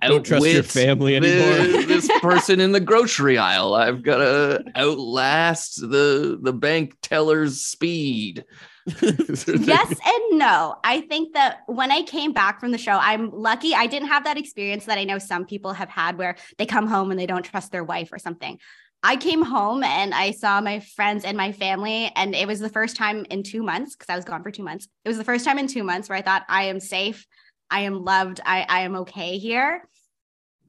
trust 0.00 0.46
your 0.46 0.62
family 0.62 1.16
anymore. 1.16 1.66
this, 1.86 2.08
this 2.08 2.10
person 2.20 2.60
in 2.60 2.72
the 2.72 2.80
grocery 2.80 3.38
aisle? 3.38 3.74
I've 3.74 4.02
got 4.02 4.18
to 4.18 4.64
outlast 4.76 5.80
the 5.80 6.38
the 6.40 6.52
bank 6.52 6.94
teller's 7.02 7.60
speed. 7.60 8.44
yes 9.02 9.90
and 9.90 10.38
no. 10.38 10.76
I 10.82 11.02
think 11.08 11.34
that 11.34 11.60
when 11.66 11.90
I 11.90 12.02
came 12.02 12.32
back 12.32 12.60
from 12.60 12.70
the 12.70 12.78
show, 12.78 12.98
I'm 13.00 13.30
lucky 13.30 13.74
I 13.74 13.86
didn't 13.86 14.08
have 14.08 14.24
that 14.24 14.38
experience 14.38 14.86
that 14.86 14.96
I 14.96 15.04
know 15.04 15.18
some 15.18 15.44
people 15.44 15.74
have 15.74 15.90
had 15.90 16.16
where 16.16 16.36
they 16.56 16.64
come 16.64 16.86
home 16.86 17.10
and 17.10 17.20
they 17.20 17.26
don't 17.26 17.44
trust 17.44 17.70
their 17.70 17.84
wife 17.84 18.10
or 18.12 18.18
something. 18.18 18.58
I 19.02 19.16
came 19.16 19.44
home 19.44 19.84
and 19.84 20.12
I 20.12 20.32
saw 20.32 20.60
my 20.60 20.80
friends 20.80 21.24
and 21.24 21.36
my 21.36 21.52
family, 21.52 22.10
and 22.16 22.34
it 22.34 22.48
was 22.48 22.58
the 22.58 22.68
first 22.68 22.96
time 22.96 23.24
in 23.30 23.44
two 23.44 23.62
months 23.62 23.94
because 23.94 24.12
I 24.12 24.16
was 24.16 24.24
gone 24.24 24.42
for 24.42 24.50
two 24.50 24.64
months. 24.64 24.88
It 25.04 25.08
was 25.08 25.18
the 25.18 25.24
first 25.24 25.44
time 25.44 25.58
in 25.58 25.68
two 25.68 25.84
months 25.84 26.08
where 26.08 26.18
I 26.18 26.22
thought 26.22 26.44
I 26.48 26.64
am 26.64 26.80
safe, 26.80 27.24
I 27.70 27.80
am 27.80 28.04
loved, 28.04 28.40
I, 28.44 28.64
I 28.68 28.80
am 28.80 28.96
okay 28.96 29.38
here. 29.38 29.88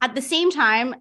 At 0.01 0.15
the 0.15 0.21
same 0.21 0.51
time, 0.51 0.95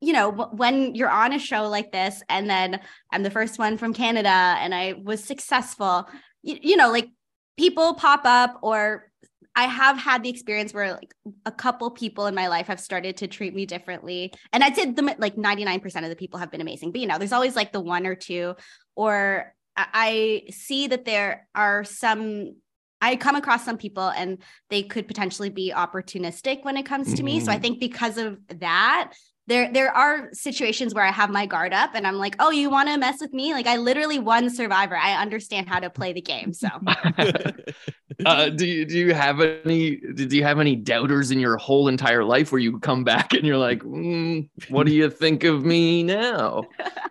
you 0.00 0.12
know, 0.12 0.30
when 0.30 0.94
you're 0.94 1.10
on 1.10 1.32
a 1.32 1.38
show 1.38 1.68
like 1.68 1.92
this, 1.92 2.22
and 2.28 2.50
then 2.50 2.80
I'm 3.12 3.22
the 3.22 3.30
first 3.30 3.58
one 3.58 3.78
from 3.78 3.94
Canada 3.94 4.28
and 4.28 4.74
I 4.74 4.94
was 5.02 5.22
successful, 5.22 6.08
you, 6.42 6.58
you 6.60 6.76
know, 6.76 6.90
like 6.90 7.08
people 7.56 7.94
pop 7.94 8.22
up 8.24 8.58
or 8.62 9.12
I 9.54 9.64
have 9.64 9.98
had 9.98 10.22
the 10.22 10.30
experience 10.30 10.72
where 10.72 10.94
like 10.94 11.14
a 11.44 11.52
couple 11.52 11.90
people 11.90 12.26
in 12.26 12.34
my 12.34 12.48
life 12.48 12.68
have 12.68 12.80
started 12.80 13.18
to 13.18 13.26
treat 13.26 13.54
me 13.54 13.66
differently. 13.66 14.32
And 14.52 14.64
I'd 14.64 14.74
say 14.74 14.90
the 14.90 15.14
like 15.18 15.36
99% 15.36 16.02
of 16.02 16.08
the 16.08 16.16
people 16.16 16.40
have 16.40 16.50
been 16.50 16.62
amazing. 16.62 16.90
But 16.90 17.00
you 17.00 17.06
know, 17.06 17.18
there's 17.18 17.32
always 17.32 17.54
like 17.54 17.72
the 17.72 17.80
one 17.80 18.06
or 18.06 18.14
two, 18.14 18.54
or 18.96 19.54
I 19.76 19.86
I 19.92 20.50
see 20.50 20.88
that 20.88 21.04
there 21.04 21.48
are 21.54 21.84
some 21.84 22.56
I 23.02 23.16
come 23.16 23.34
across 23.34 23.64
some 23.64 23.76
people 23.76 24.08
and 24.08 24.38
they 24.70 24.84
could 24.84 25.08
potentially 25.08 25.50
be 25.50 25.72
opportunistic 25.74 26.64
when 26.64 26.76
it 26.76 26.84
comes 26.84 27.12
to 27.14 27.22
me. 27.22 27.40
So 27.40 27.50
I 27.50 27.58
think 27.58 27.80
because 27.80 28.16
of 28.16 28.38
that, 28.60 29.12
there 29.48 29.72
there 29.72 29.92
are 29.92 30.28
situations 30.32 30.94
where 30.94 31.04
I 31.04 31.10
have 31.10 31.28
my 31.28 31.46
guard 31.46 31.72
up 31.72 31.90
and 31.94 32.06
I'm 32.06 32.16
like, 32.16 32.36
"Oh, 32.38 32.50
you 32.50 32.70
want 32.70 32.88
to 32.88 32.96
mess 32.96 33.20
with 33.20 33.32
me?" 33.32 33.52
Like 33.52 33.66
I 33.66 33.76
literally 33.76 34.20
won 34.20 34.48
Survivor. 34.48 34.96
I 34.96 35.20
understand 35.20 35.68
how 35.68 35.80
to 35.80 35.90
play 35.90 36.12
the 36.12 36.20
game. 36.20 36.52
So 36.52 36.68
uh, 38.24 38.50
do 38.50 38.66
you 38.66 38.84
do 38.84 38.96
you 38.96 39.14
have 39.14 39.40
any 39.40 39.96
did 39.96 40.32
you 40.32 40.44
have 40.44 40.60
any 40.60 40.76
doubters 40.76 41.32
in 41.32 41.40
your 41.40 41.56
whole 41.56 41.88
entire 41.88 42.24
life 42.24 42.52
where 42.52 42.60
you 42.60 42.78
come 42.78 43.02
back 43.02 43.34
and 43.34 43.44
you're 43.44 43.58
like 43.58 43.80
mm, 43.80 44.48
what 44.68 44.86
do 44.86 44.94
you 44.94 45.10
think 45.10 45.42
of 45.42 45.64
me 45.64 46.02
now 46.02 46.62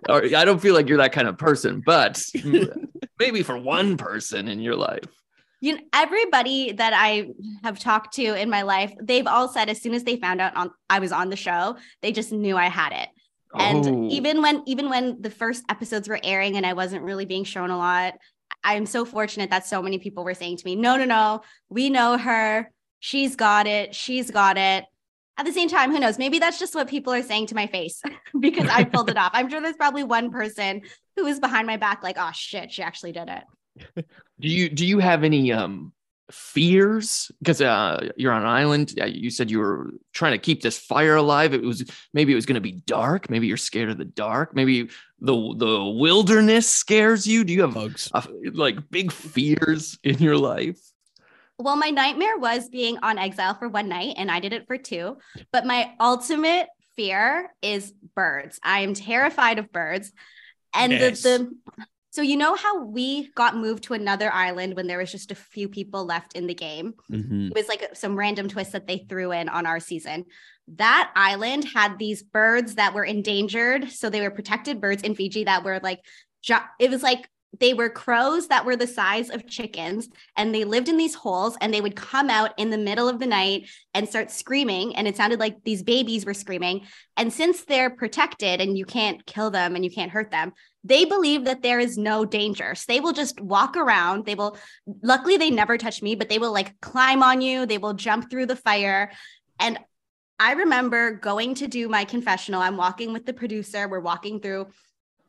or 0.10 0.24
i 0.24 0.46
don't 0.46 0.62
feel 0.62 0.74
like 0.74 0.88
you're 0.88 0.98
that 0.98 1.12
kind 1.12 1.28
of 1.28 1.38
person 1.38 1.82
but 1.86 2.24
maybe 3.20 3.44
for 3.44 3.58
one 3.58 3.98
person 3.98 4.48
in 4.48 4.60
your 4.60 4.76
life 4.76 5.21
you 5.62 5.76
know, 5.76 5.82
everybody 5.94 6.72
that 6.74 6.92
I 6.94 7.30
have 7.64 7.80
talked 7.80 8.16
to 8.16 8.24
in 8.40 8.50
my 8.50 8.64
life, 8.64 8.92
they've 9.02 9.28
all 9.28 9.48
said 9.48 9.70
as 9.70 9.82
soon 9.82 9.94
as 9.94 10.04
they 10.04 10.18
found 10.18 10.42
out 10.42 10.56
on 10.58 10.72
I 10.90 11.00
was 11.00 11.12
on 11.12 11.30
the 11.30 11.36
show, 11.36 11.78
they 12.02 12.12
just 12.12 12.32
knew 12.32 12.58
I 12.58 12.66
had 12.68 12.92
it. 12.92 13.10
And 13.54 13.86
Oh. 13.86 14.08
even 14.10 14.42
when 14.42 14.64
even 14.66 14.90
when 14.90 15.22
the 15.22 15.30
first 15.30 15.64
episodes 15.70 16.10
were 16.10 16.20
airing 16.24 16.58
and 16.58 16.66
I 16.66 16.74
wasn't 16.74 17.04
really 17.04 17.26
being 17.26 17.44
shown 17.44 17.70
a 17.70 17.78
lot, 17.78 18.16
I'm 18.64 18.86
so 18.86 19.06
fortunate 19.06 19.50
that 19.52 19.66
so 19.68 19.82
many 19.82 20.00
people 20.00 20.24
were 20.24 20.34
saying 20.34 20.58
to 20.58 20.66
me, 20.66 20.76
"No, 20.76 20.98
no, 20.98 21.06
no, 21.06 21.42
we 21.70 21.90
know 21.90 22.18
her. 22.18 22.72
She's 23.00 23.36
got 23.36 23.68
it. 23.68 23.94
She's 23.94 24.32
got 24.32 24.58
it." 24.58 24.86
At 25.38 25.46
the 25.46 25.54
same 25.54 25.70
time, 25.70 25.92
who 25.92 26.00
knows? 26.00 26.18
Maybe 26.20 26.40
that's 26.40 26.60
just 26.60 26.76
what 26.76 26.88
people 26.88 27.14
are 27.14 27.24
saying 27.24 27.48
to 27.48 27.56
my 27.56 27.68
face 27.68 28.02
because 28.40 28.68
I 28.70 28.84
pulled 28.84 29.10
it 29.10 29.18
off. 29.18 29.32
I'm 29.34 29.50
sure 29.50 29.62
there's 29.62 29.76
probably 29.76 30.04
one 30.04 30.32
person 30.32 30.82
who 31.16 31.26
is 31.26 31.40
behind 31.40 31.68
my 31.68 31.78
back 31.78 32.02
like, 32.04 32.18
"Oh 32.20 32.32
shit, 32.34 32.72
she 32.72 32.82
actually 32.82 33.12
did 33.12 33.30
it." 33.30 33.44
Do 34.40 34.48
you 34.48 34.70
do 34.70 34.86
you 34.86 35.00
have 35.00 35.24
any 35.24 35.52
um 35.52 35.94
fears 36.32 37.30
because 37.40 37.62
uh 37.62 38.10
you're 38.16 38.32
on 38.32 38.42
an 38.42 38.48
island 38.48 38.94
uh, 39.02 39.06
you 39.06 39.30
said 39.30 39.52
you 39.52 39.60
were 39.60 39.92
trying 40.14 40.32
to 40.32 40.38
keep 40.38 40.62
this 40.62 40.78
fire 40.78 41.16
alive 41.18 41.54
it 41.54 41.62
was 41.62 41.84
maybe 42.14 42.32
it 42.32 42.36
was 42.36 42.46
going 42.46 42.56
to 42.56 42.62
be 42.62 42.82
dark 42.86 43.30
maybe 43.30 43.48
you're 43.48 43.58
scared 43.58 43.90
of 43.90 43.98
the 43.98 44.06
dark 44.06 44.56
maybe 44.56 44.90
the 45.20 45.56
the 45.58 45.84
wilderness 45.84 46.70
scares 46.70 47.28
you 47.28 47.44
do 47.44 47.52
you 47.52 47.62
have 47.62 47.74
Bugs. 47.74 48.10
uh, 48.14 48.22
like 48.54 48.78
big 48.90 49.12
fears 49.12 50.00
in 50.04 50.18
your 50.20 50.38
life 50.38 50.80
Well, 51.60 51.76
my 51.76 51.92
nightmare 51.92 52.38
was 52.40 52.70
being 52.70 52.98
on 53.04 53.20
exile 53.20 53.54
for 53.54 53.70
one 53.70 53.88
night, 53.88 54.16
and 54.18 54.32
I 54.32 54.40
did 54.40 54.52
it 54.52 54.66
for 54.66 54.78
two. 54.80 55.18
But 55.52 55.64
my 55.68 55.94
ultimate 56.00 56.68
fear 56.96 57.54
is 57.62 57.94
birds. 58.16 58.60
I 58.64 58.80
am 58.82 58.96
terrified 58.96 59.60
of 59.60 59.72
birds. 59.72 60.12
And 60.74 60.92
Yes. 60.94 61.22
the, 61.22 61.30
the 61.30 61.86
so 62.12 62.22
you 62.22 62.38
know 62.38 62.56
how 62.56 62.84
we 62.84 63.32
got 63.32 63.56
moved 63.56 63.84
to 63.86 63.94
another 63.94 64.32
island 64.32 64.76
when 64.76 64.88
there 64.88 65.00
was 65.00 65.12
just 65.12 65.32
a 65.32 65.36
few 65.36 65.68
people 65.68 66.06
left 66.06 66.36
in 66.36 66.46
the 66.46 66.54
game? 66.54 66.94
Mhm. 67.12 67.48
It 67.48 67.56
was 67.56 67.68
like 67.68 67.96
some 67.96 68.16
random 68.16 68.48
twist 68.48 68.74
that 68.74 68.86
they 68.86 69.06
threw 69.10 69.32
in 69.32 69.50
on 69.50 69.66
our 69.66 69.80
season. 69.80 70.26
That 70.76 71.12
island 71.16 71.66
had 71.74 71.98
these 71.98 72.22
birds 72.22 72.76
that 72.76 72.94
were 72.94 73.06
endangered. 73.06 73.90
So 73.92 74.10
they 74.10 74.22
were 74.22 74.32
protected 74.32 74.80
birds 74.80 75.04
in 75.04 75.16
Fiji 75.16 75.46
that 75.46 75.64
were 75.64 75.80
like, 75.82 76.02
it 76.80 76.90
was 76.90 77.02
like 77.02 77.30
they 77.60 77.74
were 77.74 77.90
crows 77.90 78.48
that 78.48 78.64
were 78.66 78.78
the 78.78 78.88
size 78.88 79.30
of 79.30 79.46
chickens 79.46 80.08
and 80.38 80.56
they 80.56 80.64
lived 80.64 80.88
in 80.88 80.96
these 80.96 81.14
holes 81.16 81.58
and 81.60 81.74
they 81.74 81.82
would 81.82 81.98
come 81.98 82.30
out 82.30 82.54
in 82.58 82.70
the 82.70 82.78
middle 82.78 83.10
of 83.10 83.20
the 83.20 83.26
night 83.26 83.70
and 83.94 84.08
start 84.08 84.32
screaming. 84.32 84.96
And 84.96 85.06
it 85.06 85.18
sounded 85.18 85.40
like 85.40 85.58
these 85.66 85.84
babies 85.84 86.26
were 86.26 86.34
screaming. 86.34 86.88
And 87.18 87.34
since 87.34 87.66
they're 87.66 87.90
protected 87.90 88.62
and 88.62 88.78
you 88.78 88.86
can't 88.86 89.26
kill 89.26 89.52
them 89.52 89.76
and 89.76 89.84
you 89.84 89.92
can't 89.92 90.12
hurt 90.12 90.32
them, 90.32 90.54
they 90.84 91.06
believe 91.06 91.46
that 91.46 91.62
there 91.62 91.80
is 91.80 91.98
no 91.98 92.26
danger. 92.26 92.74
So 92.76 92.86
they 92.88 93.00
will 93.00 93.14
just 93.14 93.40
walk 93.40 93.78
around. 93.78 94.26
They 94.26 94.36
will, 94.36 94.58
luckily, 95.04 95.38
they 95.38 95.52
never 95.52 95.78
touch 95.78 96.02
me, 96.02 96.16
but 96.16 96.30
they 96.30 96.40
will 96.40 96.52
like 96.52 96.80
climb 96.82 97.22
on 97.22 97.42
you. 97.42 97.66
They 97.66 97.78
will 97.78 97.94
jump 97.94 98.30
through 98.30 98.48
the 98.48 98.56
fire. 98.56 99.12
And 99.60 99.78
I 100.40 100.54
remember 100.54 101.12
going 101.12 101.54
to 101.56 101.68
do 101.68 101.88
my 101.88 102.04
confessional. 102.04 102.62
I'm 102.62 102.78
walking 102.78 103.14
with 103.14 103.26
the 103.26 103.34
producer. 103.34 103.88
We're 103.88 104.00
walking 104.00 104.40
through 104.40 104.68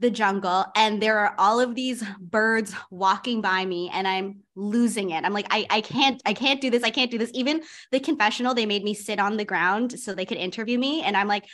the 0.03 0.11
jungle 0.11 0.65
and 0.75 1.01
there 1.01 1.19
are 1.19 1.35
all 1.39 1.61
of 1.61 1.75
these 1.75 2.03
birds 2.19 2.75
walking 2.91 3.41
by 3.41 3.65
me 3.65 3.89
and 3.93 4.07
I'm 4.07 4.41
losing 4.57 5.11
it. 5.11 5.25
I'm 5.25 5.33
like, 5.33 5.47
I, 5.51 5.65
I 5.71 5.81
can't, 5.81 6.21
I 6.27 6.35
can't 6.35 6.61
do 6.61 6.71
this. 6.71 6.83
I 6.83 6.91
can't 6.91 7.11
do 7.11 7.19
this. 7.19 7.31
Even 7.35 7.63
the 7.93 8.01
confessional, 8.01 8.53
they 8.53 8.67
made 8.67 8.83
me 8.83 8.95
sit 8.95 9.21
on 9.21 9.37
the 9.37 9.45
ground 9.45 9.99
so 9.99 10.13
they 10.13 10.27
could 10.27 10.39
interview 10.39 10.77
me. 10.77 11.03
And 11.03 11.17
I'm 11.17 11.29
like, 11.29 11.45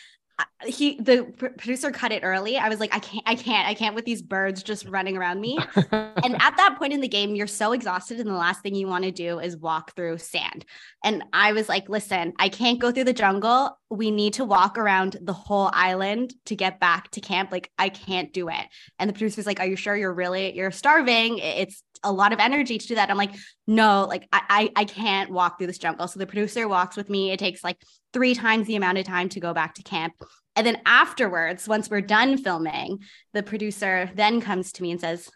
he 0.67 1.01
the 1.01 1.25
pr- 1.37 1.47
producer 1.49 1.91
cut 1.91 2.13
it 2.13 2.23
early. 2.25 2.57
I 2.57 2.69
was 2.69 2.81
like, 2.81 2.95
I 2.95 2.99
can't, 2.99 3.23
I 3.27 3.35
can't, 3.35 3.69
I 3.69 3.75
can't 3.75 3.95
with 3.95 4.05
these 4.05 4.23
birds 4.23 4.63
just 4.63 4.87
running 4.87 5.17
around 5.17 5.41
me. 5.41 5.59
and 5.77 6.43
at 6.43 6.57
that 6.57 6.77
point 6.79 6.93
in 6.93 7.01
the 7.01 7.09
game, 7.09 7.35
you're 7.35 7.47
so 7.47 7.73
exhausted, 7.73 8.19
and 8.21 8.29
the 8.29 8.35
last 8.35 8.63
thing 8.63 8.75
you 8.75 8.87
want 8.87 9.05
to 9.05 9.11
do 9.11 9.39
is 9.39 9.57
walk 9.57 9.95
through 9.95 10.19
sand. 10.19 10.65
And 11.05 11.25
I 11.33 11.53
was 11.53 11.69
like, 11.69 11.89
listen, 11.89 12.33
I 12.39 12.49
can't 12.49 12.81
go 12.81 12.91
through 12.91 13.05
the 13.05 13.13
jungle. 13.13 13.79
We 13.89 14.11
need 14.11 14.35
to 14.35 14.45
walk 14.45 14.79
around 14.79 15.17
the 15.23 15.33
whole 15.33 15.71
island 15.73 16.35
to 16.47 16.57
get 16.57 16.81
back 16.81 17.11
to 17.13 17.21
camp. 17.21 17.53
Like, 17.53 17.71
I 17.79 17.89
can't 17.89 18.33
do 18.33 18.49
it. 18.49 18.67
And 18.99 19.09
the 19.09 19.15
producer 19.15 19.39
was 19.39 19.47
like, 19.47 19.61
Are 19.61 19.67
you 19.67 19.77
sure 19.77 19.97
you're 19.97 20.13
really 20.13 20.55
you're 20.57 20.71
starving? 20.71 21.39
It's 21.39 21.83
a 22.03 22.13
lot 22.13 22.33
of 22.33 22.39
energy 22.39 22.79
to 22.79 22.87
do 22.87 22.95
that. 22.95 23.11
I'm 23.11 23.17
like, 23.17 23.35
no, 23.67 24.07
like 24.09 24.29
I, 24.33 24.71
I 24.77 24.83
I 24.83 24.85
can't 24.85 25.31
walk 25.31 25.59
through 25.59 25.69
this 25.69 25.79
jungle. 25.79 26.09
So 26.09 26.19
the 26.19 26.27
producer 26.27 26.69
walks 26.69 26.97
with 26.97 27.11
me. 27.11 27.31
It 27.31 27.39
takes 27.39 27.63
like 27.63 27.81
three 28.13 28.35
times 28.35 28.67
the 28.67 28.77
amount 28.77 28.99
of 28.99 29.05
time 29.05 29.29
to 29.31 29.41
go 29.41 29.53
back 29.53 29.75
to 29.75 29.83
camp. 29.83 30.15
And 30.57 30.67
then 30.67 30.81
afterwards, 30.87 31.69
once 31.69 31.89
we're 31.89 32.01
done 32.01 32.37
filming, 32.37 32.99
the 33.33 33.43
producer 33.43 34.11
then 34.15 34.41
comes 34.41 34.73
to 34.73 34.83
me 34.83 34.91
and 34.91 35.01
says, 35.01 35.31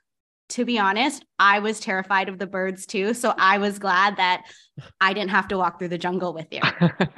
to 0.50 0.64
be 0.64 0.78
honest, 0.78 1.25
I 1.38 1.61
was 1.61 1.81
terrified 1.81 2.28
of 2.28 2.38
the 2.38 2.47
birds 2.47 2.87
too. 2.87 3.14
So 3.14 3.33
I 3.38 3.59
was 3.59 3.78
glad 3.78 4.16
that 4.16 4.45
I 5.00 5.12
didn't 5.14 5.31
have 5.31 5.49
to 5.49 5.59
walk 5.59 5.78
through 5.78 5.88
the 5.88 5.99
jungle 5.99 6.35
with 6.35 6.49
you. 6.50 6.61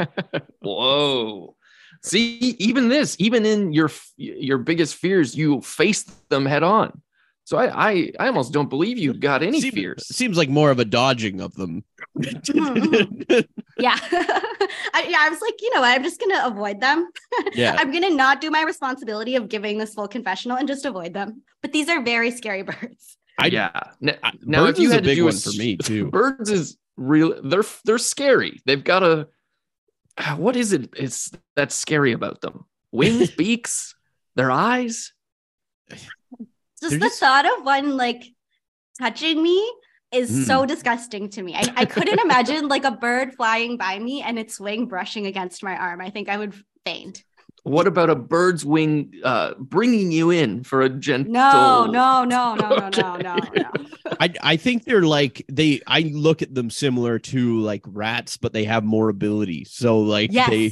Whoa. 0.60 1.56
See, 2.02 2.56
even 2.58 2.88
this, 2.88 3.16
even 3.18 3.46
in 3.46 3.72
your 3.72 3.90
your 4.16 4.58
biggest 4.58 4.96
fears, 4.96 5.34
you 5.34 5.62
face 5.62 6.02
them 6.28 6.44
head 6.46 6.62
on. 6.62 7.00
So 7.46 7.58
I, 7.58 7.90
I, 7.90 8.10
I 8.18 8.26
almost 8.28 8.52
don't 8.54 8.70
believe 8.70 8.96
you 8.96 9.12
got 9.12 9.42
any 9.42 9.60
Seem- 9.60 9.74
fears. 9.74 10.06
Seems 10.08 10.36
like 10.38 10.48
more 10.48 10.70
of 10.70 10.78
a 10.78 10.84
dodging 10.84 11.40
of 11.42 11.54
them. 11.54 11.84
Hmm, 12.16 12.22
hmm. 12.52 13.40
Yeah. 13.78 13.98
I, 14.94 15.06
yeah. 15.08 15.18
I 15.20 15.28
was 15.30 15.40
like, 15.42 15.60
you 15.60 15.74
know 15.74 15.80
what? 15.82 15.90
I'm 15.90 16.02
just 16.02 16.18
going 16.20 16.30
to 16.34 16.46
avoid 16.46 16.80
them. 16.80 17.10
yeah. 17.52 17.76
I'm 17.78 17.90
going 17.90 18.04
to 18.04 18.14
not 18.14 18.40
do 18.40 18.50
my 18.50 18.62
responsibility 18.62 19.36
of 19.36 19.48
giving 19.48 19.76
this 19.78 19.94
full 19.94 20.08
confessional 20.08 20.56
and 20.56 20.66
just 20.66 20.84
avoid 20.86 21.12
them. 21.12 21.42
But 21.60 21.72
these 21.72 21.88
are 21.90 22.02
very 22.02 22.30
scary 22.30 22.62
birds. 22.70 23.16
I- 23.38 23.46
yeah. 23.48 23.78
N- 24.02 24.16
I- 24.22 24.32
now, 24.42 24.64
birds 24.64 24.78
if 24.78 24.82
you 24.82 24.88
is 24.88 24.92
a 24.92 24.94
had 24.96 25.04
to 25.04 25.10
big 25.10 25.16
do 25.16 25.24
one 25.24 25.34
s- 25.34 25.44
for 25.44 25.58
me, 25.58 25.76
too. 25.76 26.10
Birds 26.10 26.50
is 26.50 26.76
real. 26.96 27.40
They're 27.42 27.64
they're 27.84 27.98
scary. 27.98 28.60
They've 28.64 28.82
got 28.84 29.02
a. 29.02 29.28
Ah, 30.16 30.36
what 30.38 30.56
is 30.56 30.72
it? 30.72 30.90
It's 30.96 31.30
that's 31.56 31.74
scary 31.74 32.12
about 32.12 32.40
them. 32.40 32.64
Wings, 32.92 33.30
beaks, 33.32 33.96
their 34.36 34.50
eyes. 34.52 35.12
Just 36.85 36.91
They're 36.91 36.99
the 37.00 37.07
just- 37.07 37.21
thought 37.21 37.47
of 37.47 37.64
one 37.64 37.97
like 37.97 38.23
touching 39.00 39.43
me 39.43 39.59
is 40.12 40.31
Mm. 40.31 40.45
so 40.47 40.67
disgusting 40.67 41.29
to 41.31 41.43
me. 41.43 41.55
I, 41.57 41.73
I 41.76 41.85
couldn't 41.95 42.21
imagine 42.21 42.69
like 42.69 42.85
a 42.85 42.93
bird 42.93 43.35
flying 43.35 43.76
by 43.76 43.99
me 43.99 44.23
and 44.23 44.38
its 44.38 44.61
wing 44.61 44.87
brushing 44.87 45.26
against 45.26 45.62
my 45.64 45.76
arm. 45.76 46.00
I 46.00 46.11
think 46.11 46.29
I 46.29 46.37
would 46.37 46.55
faint. 46.87 47.25
What 47.64 47.87
about 47.87 48.11
a 48.11 48.14
bird's 48.14 48.62
wing 48.64 49.14
uh, 49.25 49.55
bringing 49.59 50.12
you 50.12 50.31
in 50.31 50.62
for 50.64 50.83
a 50.83 50.91
gentle? 50.91 51.33
No, 51.33 51.87
no, 51.87 52.23
no, 52.25 52.55
no, 52.55 52.69
no, 52.76 52.88
no, 52.91 53.17
no, 53.17 53.37
no. 53.57 53.71
I 54.21 54.35
I 54.43 54.57
think 54.59 54.85
they're 54.85 55.03
like 55.03 55.45
they 55.50 55.81
I 55.87 56.00
look 56.03 56.43
at 56.43 56.55
them 56.55 56.69
similar 56.69 57.19
to 57.19 57.61
like 57.61 57.83
rats, 57.87 58.37
but 58.37 58.53
they 58.53 58.64
have 58.64 58.85
more 58.85 59.09
ability. 59.09 59.64
So 59.64 60.00
like 60.00 60.31
Yes. 60.31 60.50
they 60.50 60.64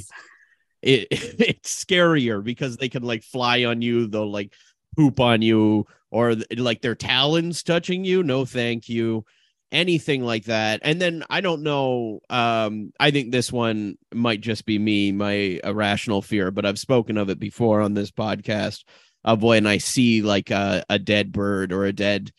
it 0.83 1.07
it's 1.11 1.83
scarier 1.85 2.45
because 2.45 2.77
they 2.77 2.91
can 2.91 3.03
like 3.03 3.23
fly 3.25 3.65
on 3.65 3.81
you, 3.83 4.07
they'll 4.07 4.31
like 4.31 4.53
poop 4.97 5.21
on 5.21 5.43
you, 5.43 5.87
or 6.11 6.37
like 6.57 6.83
their 6.83 6.95
talons 6.95 7.63
touching 7.63 8.05
you. 8.05 8.23
No, 8.23 8.45
thank 8.45 8.89
you. 8.89 9.25
Anything 9.71 10.23
like 10.23 10.45
that. 10.45 10.81
And 10.85 11.01
then 11.01 11.25
I 11.31 11.41
don't 11.41 11.63
know. 11.63 12.21
Um, 12.29 12.93
I 13.01 13.11
think 13.11 13.33
this 13.33 13.51
one 13.51 13.97
might 14.13 14.43
just 14.43 14.67
be 14.67 14.79
me, 14.79 15.13
my 15.13 15.61
irrational 15.65 16.21
fear, 16.21 16.51
but 16.51 16.67
I've 16.67 16.79
spoken 16.79 17.17
of 17.17 17.31
it 17.31 17.39
before 17.39 17.81
on 17.81 17.95
this 17.95 18.11
podcast 18.11 18.85
of 19.25 19.43
when 19.43 19.67
I 19.67 19.79
see 19.79 20.21
like 20.21 20.51
a, 20.51 20.85
a 20.91 20.99
dead 20.99 21.33
bird 21.33 21.73
or 21.73 21.87
a 21.87 21.93
dead 21.93 22.33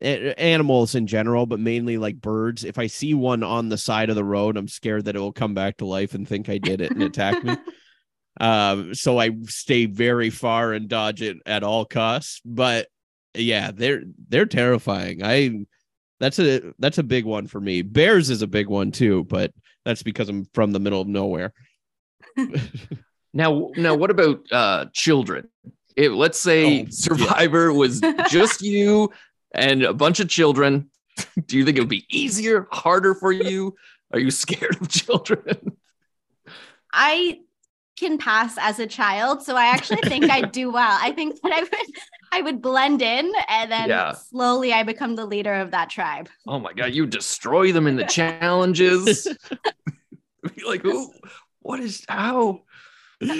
animals 0.00 0.94
in 0.94 1.06
general, 1.06 1.46
but 1.46 1.60
mainly 1.60 1.98
like 1.98 2.20
birds. 2.20 2.64
If 2.64 2.78
I 2.78 2.86
see 2.86 3.14
one 3.14 3.42
on 3.42 3.68
the 3.68 3.78
side 3.78 4.10
of 4.10 4.16
the 4.16 4.24
road, 4.24 4.56
I'm 4.56 4.68
scared 4.68 5.04
that 5.04 5.16
it 5.16 5.20
will 5.20 5.32
come 5.32 5.54
back 5.54 5.76
to 5.78 5.84
life 5.84 6.14
and 6.14 6.26
think 6.26 6.48
I 6.48 6.58
did 6.58 6.80
it 6.80 6.90
and 6.90 7.02
attack 7.02 7.44
me. 7.44 7.56
Um, 8.38 8.94
so 8.94 9.18
I 9.18 9.30
stay 9.46 9.86
very 9.86 10.30
far 10.30 10.72
and 10.72 10.88
dodge 10.88 11.22
it 11.22 11.38
at 11.46 11.62
all 11.62 11.84
costs. 11.84 12.40
But 12.44 12.88
yeah, 13.34 13.70
they're 13.72 14.02
they're 14.28 14.46
terrifying. 14.46 15.22
I 15.24 15.66
that's 16.20 16.38
a 16.38 16.72
that's 16.78 16.98
a 16.98 17.02
big 17.02 17.24
one 17.24 17.46
for 17.46 17.60
me. 17.60 17.82
Bears 17.82 18.30
is 18.30 18.42
a 18.42 18.46
big 18.46 18.68
one 18.68 18.92
too, 18.92 19.24
but 19.24 19.52
that's 19.84 20.02
because 20.02 20.28
I'm 20.28 20.46
from 20.54 20.72
the 20.72 20.80
middle 20.80 21.00
of 21.00 21.08
nowhere. 21.08 21.52
Now, 23.32 23.70
now, 23.76 23.94
what 23.94 24.10
about 24.10 24.40
uh, 24.50 24.86
children? 24.92 25.48
It, 25.96 26.10
let's 26.10 26.38
say 26.38 26.64
Oh, 26.64 26.68
yeah. 26.68 26.84
Survivor 26.90 27.72
was 27.72 28.00
just 28.28 28.62
you 28.62 29.10
and 29.54 29.82
a 29.82 29.94
bunch 29.94 30.20
of 30.20 30.28
children. 30.28 30.90
Do 31.46 31.58
you 31.58 31.64
think 31.64 31.76
it 31.76 31.80
would 31.80 31.88
be 31.88 32.06
easier, 32.10 32.66
harder 32.70 33.14
for 33.14 33.32
you? 33.32 33.76
Are 34.12 34.18
you 34.18 34.30
scared 34.30 34.80
of 34.80 34.88
children? 34.88 35.76
I 36.92 37.40
can 38.00 38.18
pass 38.18 38.56
as 38.58 38.78
a 38.80 38.86
child, 38.86 39.42
so 39.42 39.54
I 39.56 39.66
actually 39.66 40.02
think 40.02 40.30
I 40.30 40.40
do 40.42 40.70
well. 40.72 40.98
I 41.00 41.12
think 41.12 41.40
that 41.42 41.52
I 41.52 41.60
would 41.62 41.94
I 42.32 42.40
would 42.42 42.62
blend 42.62 43.02
in 43.02 43.32
and 43.48 43.70
then 43.70 43.88
Yeah. 43.88 44.12
slowly 44.12 44.72
I 44.72 44.82
become 44.82 45.16
the 45.16 45.26
leader 45.26 45.54
of 45.54 45.70
that 45.72 45.90
tribe. 45.90 46.28
Oh 46.46 46.58
my 46.58 46.72
god, 46.72 46.94
you 46.94 47.06
destroy 47.06 47.72
them 47.72 47.86
in 47.86 47.96
the 47.96 48.04
challenges. 48.18 49.28
Be 50.56 50.62
like, 50.66 50.84
ooh, 50.84 51.12
what 51.60 51.80
is 51.80 52.04
how? 52.08 52.62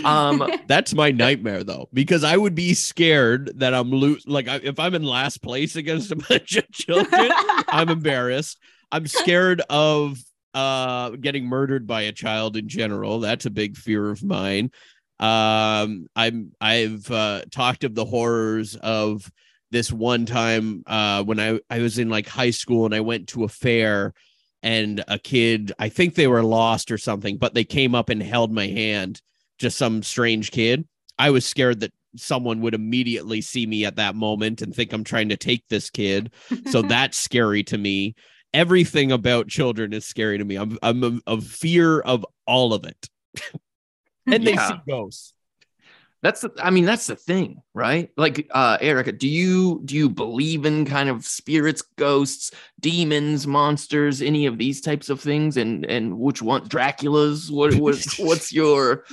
Um, 0.05 0.51
That's 0.66 0.94
my 0.94 1.11
nightmare 1.11 1.64
though, 1.64 1.88
because 1.94 2.23
I 2.23 2.37
would 2.37 2.55
be 2.55 2.75
scared 2.75 3.61
that 3.61 3.73
I'm 3.73 3.90
lose. 3.90 4.27
Like 4.27 4.46
I, 4.46 4.57
if 4.57 4.79
I'm 4.79 4.94
in 4.94 5.05
last 5.05 5.42
place 5.42 5.75
against 5.77 6.11
a 6.12 6.16
bunch 6.16 6.57
of 6.57 6.70
children, 6.70 7.31
I'm 7.73 7.90
embarrassed. 7.90 8.59
I'm 8.92 9.07
scared 9.07 9.62
of 9.70 10.18
uh 10.54 11.10
getting 11.10 11.46
murdered 11.46 11.86
by 11.86 12.02
a 12.02 12.12
child 12.12 12.56
in 12.56 12.68
general. 12.68 13.20
That's 13.20 13.46
a 13.46 13.50
big 13.50 13.76
fear 13.76 14.10
of 14.10 14.22
mine. 14.22 14.70
Um, 15.18 16.06
I'm 16.16 16.52
I've 16.60 17.10
uh, 17.10 17.42
talked 17.50 17.84
of 17.84 17.94
the 17.94 18.04
horrors 18.04 18.76
of 18.76 19.30
this 19.70 19.92
one 19.92 20.26
time 20.26 20.82
uh 20.86 21.22
when 21.22 21.38
I 21.38 21.60
I 21.68 21.80
was 21.80 21.98
in 21.98 22.08
like 22.08 22.28
high 22.28 22.50
school 22.50 22.86
and 22.86 22.94
I 22.94 23.00
went 23.00 23.28
to 23.28 23.44
a 23.44 23.48
fair 23.48 24.14
and 24.62 25.04
a 25.08 25.18
kid 25.18 25.72
I 25.78 25.88
think 25.88 26.14
they 26.14 26.26
were 26.26 26.42
lost 26.42 26.90
or 26.90 26.98
something, 26.98 27.38
but 27.38 27.54
they 27.54 27.64
came 27.64 27.94
up 27.94 28.08
and 28.08 28.22
held 28.22 28.52
my 28.52 28.66
hand 28.66 29.20
just 29.58 29.78
some 29.78 30.02
strange 30.02 30.50
kid. 30.50 30.88
I 31.18 31.30
was 31.30 31.44
scared 31.44 31.80
that 31.80 31.92
someone 32.16 32.60
would 32.60 32.74
immediately 32.74 33.40
see 33.40 33.66
me 33.66 33.84
at 33.84 33.96
that 33.96 34.14
moment 34.14 34.62
and 34.62 34.74
think 34.74 34.92
I'm 34.92 35.04
trying 35.04 35.28
to 35.28 35.36
take 35.36 35.68
this 35.68 35.90
kid. 35.90 36.32
So 36.70 36.82
that's 36.82 37.18
scary 37.18 37.62
to 37.64 37.78
me. 37.78 38.14
Everything 38.52 39.12
about 39.12 39.48
children 39.48 39.92
is 39.92 40.04
scary 40.04 40.38
to 40.38 40.44
me. 40.44 40.56
I'm 40.56 40.78
I'm 40.82 41.04
a, 41.04 41.34
a 41.34 41.40
fear 41.40 42.00
of 42.00 42.26
all 42.46 42.74
of 42.74 42.84
it. 42.84 43.08
and 44.26 44.46
they 44.46 44.56
see 44.56 44.80
ghosts. 44.88 45.34
that's 46.22 46.40
the, 46.40 46.52
I 46.60 46.70
mean, 46.70 46.84
that's 46.84 47.06
the 47.06 47.16
thing, 47.16 47.62
right? 47.74 48.10
Like, 48.16 48.48
uh, 48.50 48.78
Erika, 48.80 49.12
do 49.12 49.28
you 49.28 49.80
do 49.84 49.96
you 49.96 50.08
believe 50.08 50.66
in 50.66 50.84
kind 50.84 51.08
of 51.08 51.24
spirits, 51.24 51.82
ghosts, 51.96 52.50
demons, 52.80 53.46
monsters, 53.46 54.20
any 54.20 54.46
of 54.46 54.58
these 54.58 54.80
types 54.80 55.10
of 55.10 55.20
things? 55.20 55.56
And 55.56 55.86
and 55.86 56.18
which 56.18 56.42
one, 56.42 56.66
Dracula's? 56.66 57.50
What 57.50 57.74
what's 57.74 58.18
what's 58.18 58.52
your 58.52 59.04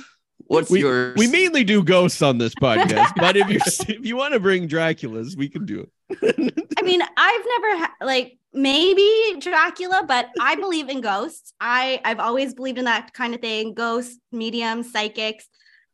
what's 0.48 0.70
We, 0.70 0.80
your 0.80 1.14
we 1.14 1.28
mainly 1.28 1.62
do 1.64 1.82
ghosts 1.82 2.20
on 2.20 2.38
this 2.38 2.54
podcast, 2.60 3.12
but 3.16 3.36
if 3.36 3.48
you 3.48 3.60
if 3.94 4.04
you 4.04 4.16
want 4.16 4.34
to 4.34 4.40
bring 4.40 4.66
Dracula's, 4.66 5.36
we 5.36 5.48
can 5.48 5.64
do 5.64 5.86
it. 6.10 6.68
I 6.78 6.82
mean, 6.82 7.00
I've 7.02 7.44
never 7.46 7.78
ha- 7.78 7.94
like 8.00 8.38
maybe 8.52 9.38
Dracula, 9.38 10.04
but 10.06 10.28
I 10.40 10.56
believe 10.56 10.88
in 10.88 11.00
ghosts. 11.00 11.52
I 11.60 12.00
I've 12.04 12.20
always 12.20 12.54
believed 12.54 12.78
in 12.78 12.86
that 12.86 13.12
kind 13.12 13.34
of 13.34 13.40
thing. 13.40 13.74
Ghosts, 13.74 14.18
mediums, 14.32 14.90
psychics. 14.90 15.48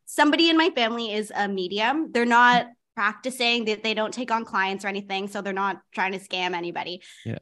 Somebody 0.06 0.48
in 0.48 0.56
my 0.56 0.70
family 0.70 1.12
is 1.12 1.32
a 1.34 1.48
medium. 1.48 2.12
They're 2.12 2.24
not 2.24 2.66
practicing. 2.94 3.64
They, 3.64 3.74
they 3.74 3.94
don't 3.94 4.14
take 4.14 4.30
on 4.30 4.44
clients 4.44 4.84
or 4.84 4.88
anything, 4.88 5.28
so 5.28 5.42
they're 5.42 5.52
not 5.52 5.80
trying 5.92 6.12
to 6.12 6.18
scam 6.18 6.54
anybody. 6.54 7.02
Yeah. 7.24 7.38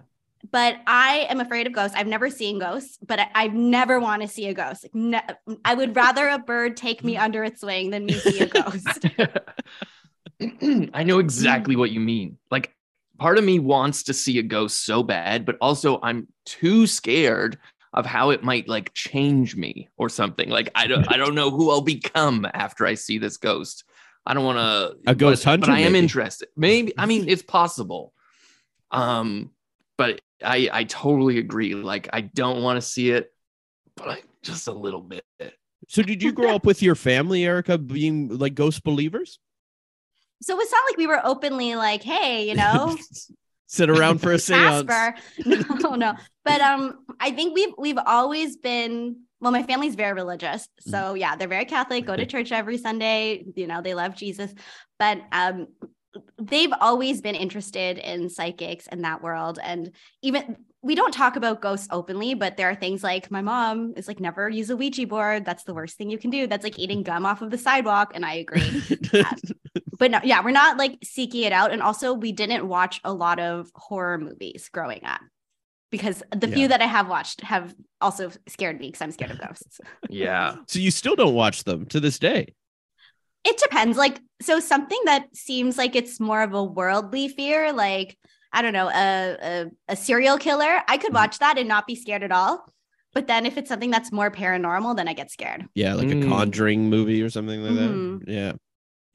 But 0.51 0.77
I 0.87 1.27
am 1.31 1.41
afraid 1.41 1.67
of 1.67 1.73
ghosts. 1.73 1.97
I've 1.97 2.07
never 2.07 2.29
seen 2.29 2.59
ghosts, 2.59 2.99
but 3.07 3.21
I, 3.21 3.29
I 3.35 3.47
never 3.49 4.01
want 4.01 4.23
to 4.23 4.29
see 4.29 4.47
a 4.49 4.55
ghost. 4.55 4.85
Like, 4.85 4.95
ne- 4.95 5.57
I 5.65 5.75
would 5.75 5.95
rather 5.95 6.29
a 6.29 6.39
bird 6.39 6.77
take 6.77 7.05
me 7.05 7.17
under 7.17 7.45
its 7.45 7.63
wing 7.63 7.91
than 7.91 8.07
me 8.07 8.15
see 8.15 8.41
a 8.41 8.47
ghost. 8.47 9.07
I 10.95 11.05
know 11.05 11.21
exactly 11.21 11.77
what 11.77 11.91
you 11.91 12.01
mean. 12.01 12.39
Like, 12.51 12.75
part 13.19 13.39
of 13.39 13.45
me 13.45 13.61
wants 13.61 14.03
to 14.05 14.15
see 14.15 14.39
a 14.39 14.43
ghost 14.43 14.85
so 14.85 15.03
bad, 15.03 15.45
but 15.47 15.57
also 15.61 16.01
I'm 16.03 16.27
too 16.45 16.87
scared 16.89 17.59
of 17.93 18.05
how 18.05 18.31
it 18.31 18.43
might 18.43 18.69
like 18.69 18.93
change 18.95 19.55
me 19.55 19.89
or 19.97 20.09
something. 20.09 20.49
Like, 20.49 20.71
I 20.75 20.87
don't, 20.89 21.11
I 21.13 21.17
don't 21.19 21.35
know 21.37 21.51
who 21.51 21.71
I'll 21.71 21.83
become 21.83 22.47
after 22.53 22.85
I 22.85 22.95
see 22.95 23.19
this 23.19 23.37
ghost. 23.37 23.85
I 24.27 24.35
don't 24.35 24.45
want 24.45 24.59
to 24.59 25.11
A 25.11 25.15
ghost 25.15 25.45
but, 25.45 25.51
hunter, 25.51 25.67
but 25.67 25.73
I 25.75 25.81
am 25.81 25.93
maybe. 25.93 26.05
interested. 26.05 26.49
Maybe 26.57 26.93
I 26.97 27.07
mean 27.07 27.29
it's 27.29 27.43
possible. 27.43 28.13
Um, 28.91 29.51
but 29.97 30.21
I 30.45 30.69
I 30.73 30.85
totally 30.85 31.39
agree. 31.39 31.75
Like, 31.75 32.09
I 32.13 32.23
don't 32.23 32.63
want 32.63 32.77
to 32.77 32.83
see 32.83 33.11
it, 33.11 33.33
but 33.97 34.09
I 34.09 34.23
just 34.43 34.67
a 34.69 34.73
little 34.73 35.01
bit. 35.01 35.25
So 35.89 36.03
did 36.03 36.23
you 36.23 36.33
grow 36.33 36.55
up 36.55 36.65
with 36.65 36.83
your 36.83 36.95
family, 36.95 37.45
Erika, 37.45 37.77
being 37.77 38.39
like 38.39 38.55
ghost 38.55 38.85
believers? 38.85 39.39
So 40.41 40.59
it's 40.59 40.73
not 40.73 40.83
like 40.89 40.97
we 40.97 41.07
were 41.07 41.21
openly 41.25 41.77
like, 41.77 42.03
hey, 42.03 42.49
you 42.49 42.55
know, 42.55 42.97
Sit 43.73 43.89
around 43.89 44.21
for 44.21 44.33
a 44.33 44.39
seance. 44.39 44.87
No, 45.47 45.95
no. 45.95 46.15
But 46.45 46.61
um, 46.61 47.07
I 47.19 47.31
think 47.31 47.55
we've 47.55 47.73
we've 47.79 47.99
always 48.05 48.59
been 48.59 49.23
well, 49.41 49.51
my 49.51 49.63
family's 49.63 49.95
very 49.95 50.13
religious. 50.13 50.69
So 50.79 51.15
yeah, 51.15 51.37
they're 51.37 51.49
very 51.49 51.65
Catholic, 51.65 52.05
go 52.05 52.15
to 52.15 52.27
church 52.27 52.53
every 52.53 52.77
Sunday, 52.77 53.45
you 53.57 53.67
know, 53.67 53.81
they 53.81 53.95
love 53.95 54.15
Jesus. 54.15 54.53
But 54.99 55.23
um 55.33 55.69
they've 56.41 56.73
always 56.81 57.21
been 57.21 57.35
interested 57.35 57.99
in 57.99 58.29
psychics 58.29 58.87
and 58.87 59.05
that 59.05 59.23
world. 59.23 59.59
And 59.63 59.93
even 60.23 60.57
we 60.83 60.95
don't 60.95 61.15
talk 61.15 61.37
about 61.37 61.63
ghosts 61.63 61.89
openly, 61.91 62.35
but 62.35 62.57
there 62.57 62.69
are 62.69 62.75
things 62.75 63.03
like 63.05 63.31
my 63.31 63.41
mom 63.41 63.95
is 63.97 64.09
like, 64.09 64.21
never 64.21 64.49
use 64.49 64.69
a 64.71 64.77
Ouija 64.77 65.07
board. 65.07 65.45
That's 65.45 65.65
the 65.65 65.75
worst 65.75 65.97
thing 65.97 66.11
you 66.11 66.19
can 66.19 66.31
do. 66.31 66.47
That's 66.47 66.65
like 66.65 66.79
eating 66.79 67.03
gum 67.03 67.25
off 67.25 67.41
of 67.41 67.51
the 67.51 67.59
sidewalk. 67.59 68.13
And 68.15 68.25
I 68.27 68.35
agree. 68.35 68.83
but 69.99 70.11
no, 70.11 70.21
yeah, 70.25 70.43
we're 70.45 70.51
not 70.51 70.77
like 70.77 70.99
seeking 71.05 71.43
it 71.43 71.53
out. 71.53 71.73
And 71.73 71.81
also, 71.83 72.13
we 72.13 72.33
didn't 72.33 72.67
watch 72.67 73.01
a 73.05 73.13
lot 73.13 73.39
of 73.39 73.71
horror 73.75 74.19
movies 74.19 74.69
growing 74.73 75.05
up 75.05 75.21
because 75.91 76.23
the 76.35 76.49
Yeah. 76.49 76.55
few 76.55 76.69
that 76.69 76.83
I 76.83 76.87
have 76.87 77.09
watched 77.09 77.43
have 77.43 77.75
also 78.01 78.31
scared 78.49 78.81
me 78.81 78.89
because 78.89 79.03
I'm 79.03 79.13
scared 79.13 79.31
of 79.31 79.41
ghosts. 79.41 79.81
Yeah. 80.11 80.57
so 80.67 80.79
you 80.79 80.91
still 80.91 81.15
don't 81.17 81.35
watch 81.35 81.65
them 81.65 81.87
to 81.87 82.01
this 82.01 82.19
day. 82.19 82.55
It 83.45 83.59
depends. 83.59 83.97
Like, 83.99 84.21
so 84.45 84.61
something 84.61 85.01
that 85.07 85.35
seems 85.37 85.79
like 85.79 85.95
it's 85.97 86.21
more 86.21 86.43
of 86.43 86.53
a 86.55 86.63
worldly 86.65 87.29
fear, 87.29 87.73
like, 87.73 88.19
I 88.53 88.63
don't 88.63 88.73
know, 88.73 88.89
a, 88.89 89.37
a, 89.43 89.67
a 89.89 89.97
serial 89.97 90.39
killer, 90.39 90.81
I 90.89 90.99
could 90.99 91.13
Mhm. 91.13 91.17
watch 91.17 91.39
that 91.39 91.59
and 91.59 91.69
not 91.69 91.87
be 91.87 91.95
scared 91.95 92.23
at 92.23 92.33
all. 92.33 92.65
But 93.15 93.27
then 93.27 93.45
if 93.45 93.59
it's 93.59 93.69
something 93.69 93.91
that's 93.91 94.11
more 94.13 94.31
paranormal, 94.31 94.97
then 94.97 95.07
I 95.09 95.13
get 95.13 95.31
scared. 95.31 95.67
Yeah, 95.75 95.95
like 95.95 96.09
Mm. 96.09 96.25
a 96.25 96.29
Conjuring 96.29 96.89
movie 96.89 97.23
or 97.23 97.29
something 97.31 97.63
like 97.63 97.73
Mhm. 97.73 98.25
that. 98.25 98.33
Yeah. 98.33 98.53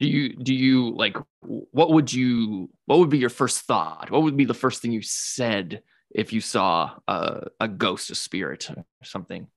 Do 0.00 0.06
you 0.06 0.36
do 0.36 0.54
you 0.54 0.90
like 0.94 1.16
what 1.42 1.90
would 1.90 2.12
you 2.12 2.70
what 2.86 3.00
would 3.00 3.10
be 3.10 3.18
your 3.18 3.30
first 3.30 3.62
thought? 3.62 4.10
What 4.12 4.22
would 4.22 4.36
be 4.36 4.44
the 4.44 4.54
first 4.54 4.80
thing 4.80 4.92
you 4.92 5.02
said 5.02 5.82
if 6.14 6.32
you 6.32 6.40
saw 6.40 6.94
a, 7.08 7.48
a 7.58 7.66
ghost, 7.66 8.08
a 8.10 8.14
spirit, 8.14 8.70
or 8.70 8.84
something? 9.02 9.48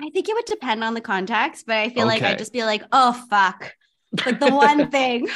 I 0.00 0.10
think 0.10 0.28
it 0.28 0.34
would 0.34 0.44
depend 0.46 0.82
on 0.82 0.94
the 0.94 1.00
context, 1.00 1.66
but 1.66 1.76
I 1.76 1.88
feel 1.90 2.06
like 2.06 2.22
I'd 2.22 2.36
just 2.38 2.52
be 2.52 2.64
like, 2.64 2.82
oh, 2.90 3.12
fuck. 3.30 3.72
Like 4.24 4.40
the 4.40 4.50
one 4.50 4.90
thing, 4.90 5.28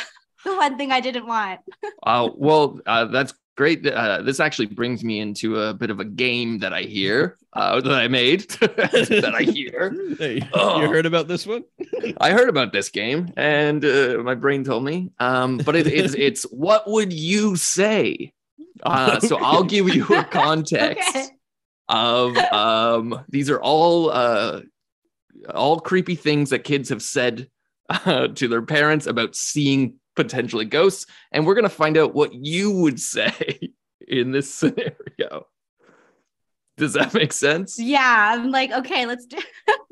the 0.45 0.55
one 0.57 0.77
thing 0.79 0.93
I 0.93 1.01
didn't 1.01 1.27
want. 1.27 1.61
Uh, 2.03 2.31
well, 2.35 2.81
uh, 2.87 3.05
that's 3.07 3.35
great. 3.59 3.87
Uh, 3.87 4.23
this 4.23 4.41
actually 4.41 4.65
brings 4.67 5.05
me 5.05 5.21
into 5.21 5.61
a 5.61 5.75
bit 5.75 5.91
of 5.91 6.01
a 6.01 6.05
game 6.05 6.59
that 6.61 6.73
I 6.73 6.83
hear 6.83 7.37
uh, 7.53 7.79
that 7.81 7.93
I 7.93 8.09
made 8.09 8.49
that 8.61 9.33
I 9.37 9.43
hear. 9.43 9.95
Hey, 10.19 10.41
Oh. 10.55 10.81
You 10.81 10.89
heard 10.89 11.05
about 11.05 11.29
this 11.29 11.47
one? 11.47 11.65
I 12.19 12.31
heard 12.31 12.49
about 12.49 12.73
this 12.73 12.89
game, 12.89 13.33
and 13.37 13.85
uh, 13.85 14.19
my 14.25 14.35
brain 14.35 14.65
told 14.65 14.83
me. 14.85 15.11
Um, 15.19 15.59
but 15.59 15.77
it, 15.77 15.87
it's 15.87 16.15
it's 16.19 16.43
what 16.45 16.89
would 16.89 17.13
you 17.13 17.57
say? 17.57 18.33
Uh, 18.83 19.21
so 19.21 19.37
I'll 19.37 19.65
give 19.65 19.95
you 19.95 20.05
a 20.17 20.25
context 20.25 21.11
Okay. 21.11 21.27
of 21.91 22.35
um, 22.53 23.25
these 23.29 23.51
are 23.51 23.61
all 23.61 24.11
uh, 24.11 24.63
all 25.55 25.81
creepy 25.81 26.15
things 26.15 26.49
that 26.51 26.65
kids 26.65 26.89
have 26.89 27.03
said 27.03 27.51
uh, 27.91 28.29
to 28.35 28.49
their 28.49 28.63
parents 28.63 29.07
about 29.07 29.35
seeing 29.35 29.95
potentially 30.17 30.65
ghosts, 30.65 31.07
and 31.33 31.47
we're 31.47 31.55
gonna 31.55 31.69
find 31.69 31.97
out 31.97 32.15
what 32.15 32.33
you 32.33 32.71
would 32.71 33.01
say 33.15 33.59
in 34.07 34.33
this 34.33 34.53
scenario. 34.53 35.47
Does 36.77 36.95
that 36.95 37.13
make 37.13 37.33
sense? 37.33 37.79
Yeah. 37.79 38.35
I'm 38.35 38.51
like, 38.51 38.73
okay, 38.73 39.05
let's 39.05 39.27
do 39.27 39.37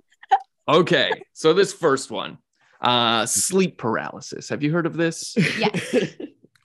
Okay, 0.69 1.11
so 1.33 1.55
this 1.55 1.73
first 1.73 2.11
one, 2.11 2.39
uh, 2.83 3.25
sleep 3.25 3.79
paralysis. 3.79 4.51
Have 4.51 4.63
you 4.63 4.71
heard 4.71 4.85
of 4.85 4.97
this? 4.97 5.35
Yes. 5.59 6.15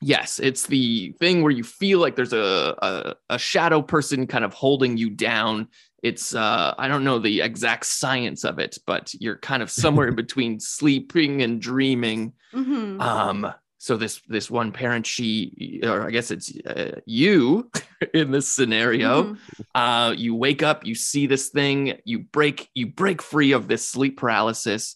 Yes, 0.01 0.39
it's 0.39 0.67
the 0.67 1.15
thing 1.19 1.41
where 1.41 1.51
you 1.51 1.63
feel 1.63 1.99
like 1.99 2.17
there's 2.17 2.33
a, 2.33 2.75
a 2.81 3.15
a 3.29 3.39
shadow 3.39 3.81
person 3.81 4.27
kind 4.27 4.43
of 4.43 4.53
holding 4.53 4.97
you 4.97 5.09
down. 5.09 5.69
It's 6.03 6.35
uh 6.35 6.75
I 6.77 6.87
don't 6.87 7.03
know 7.05 7.17
the 7.17 7.41
exact 7.41 7.85
science 7.85 8.43
of 8.43 8.59
it, 8.59 8.77
but 8.85 9.13
you're 9.19 9.37
kind 9.37 9.63
of 9.63 9.71
somewhere 9.71 10.07
in 10.09 10.15
between 10.23 10.59
sleeping 10.59 11.41
and 11.41 11.61
dreaming. 11.61 12.33
Mhm. 12.53 13.01
Um 13.01 13.53
so 13.79 13.97
this 13.97 14.21
this 14.27 14.49
one 14.51 14.71
parent 14.71 15.05
she 15.07 15.79
or 15.83 16.05
I 16.05 16.11
guess 16.11 16.29
it's 16.31 16.55
uh, 16.65 16.99
you 17.05 17.69
in 18.13 18.31
this 18.31 18.47
scenario 18.47 19.23
Mhm. 19.23 19.37
uh 19.75 20.13
you 20.15 20.35
wake 20.35 20.61
up 20.63 20.85
you 20.85 20.93
see 20.95 21.25
this 21.27 21.49
thing 21.49 21.97
you 22.05 22.19
break 22.19 22.69
you 22.73 22.87
break 22.87 23.21
free 23.21 23.51
of 23.53 23.67
this 23.67 23.85
sleep 23.87 24.17
paralysis 24.17 24.95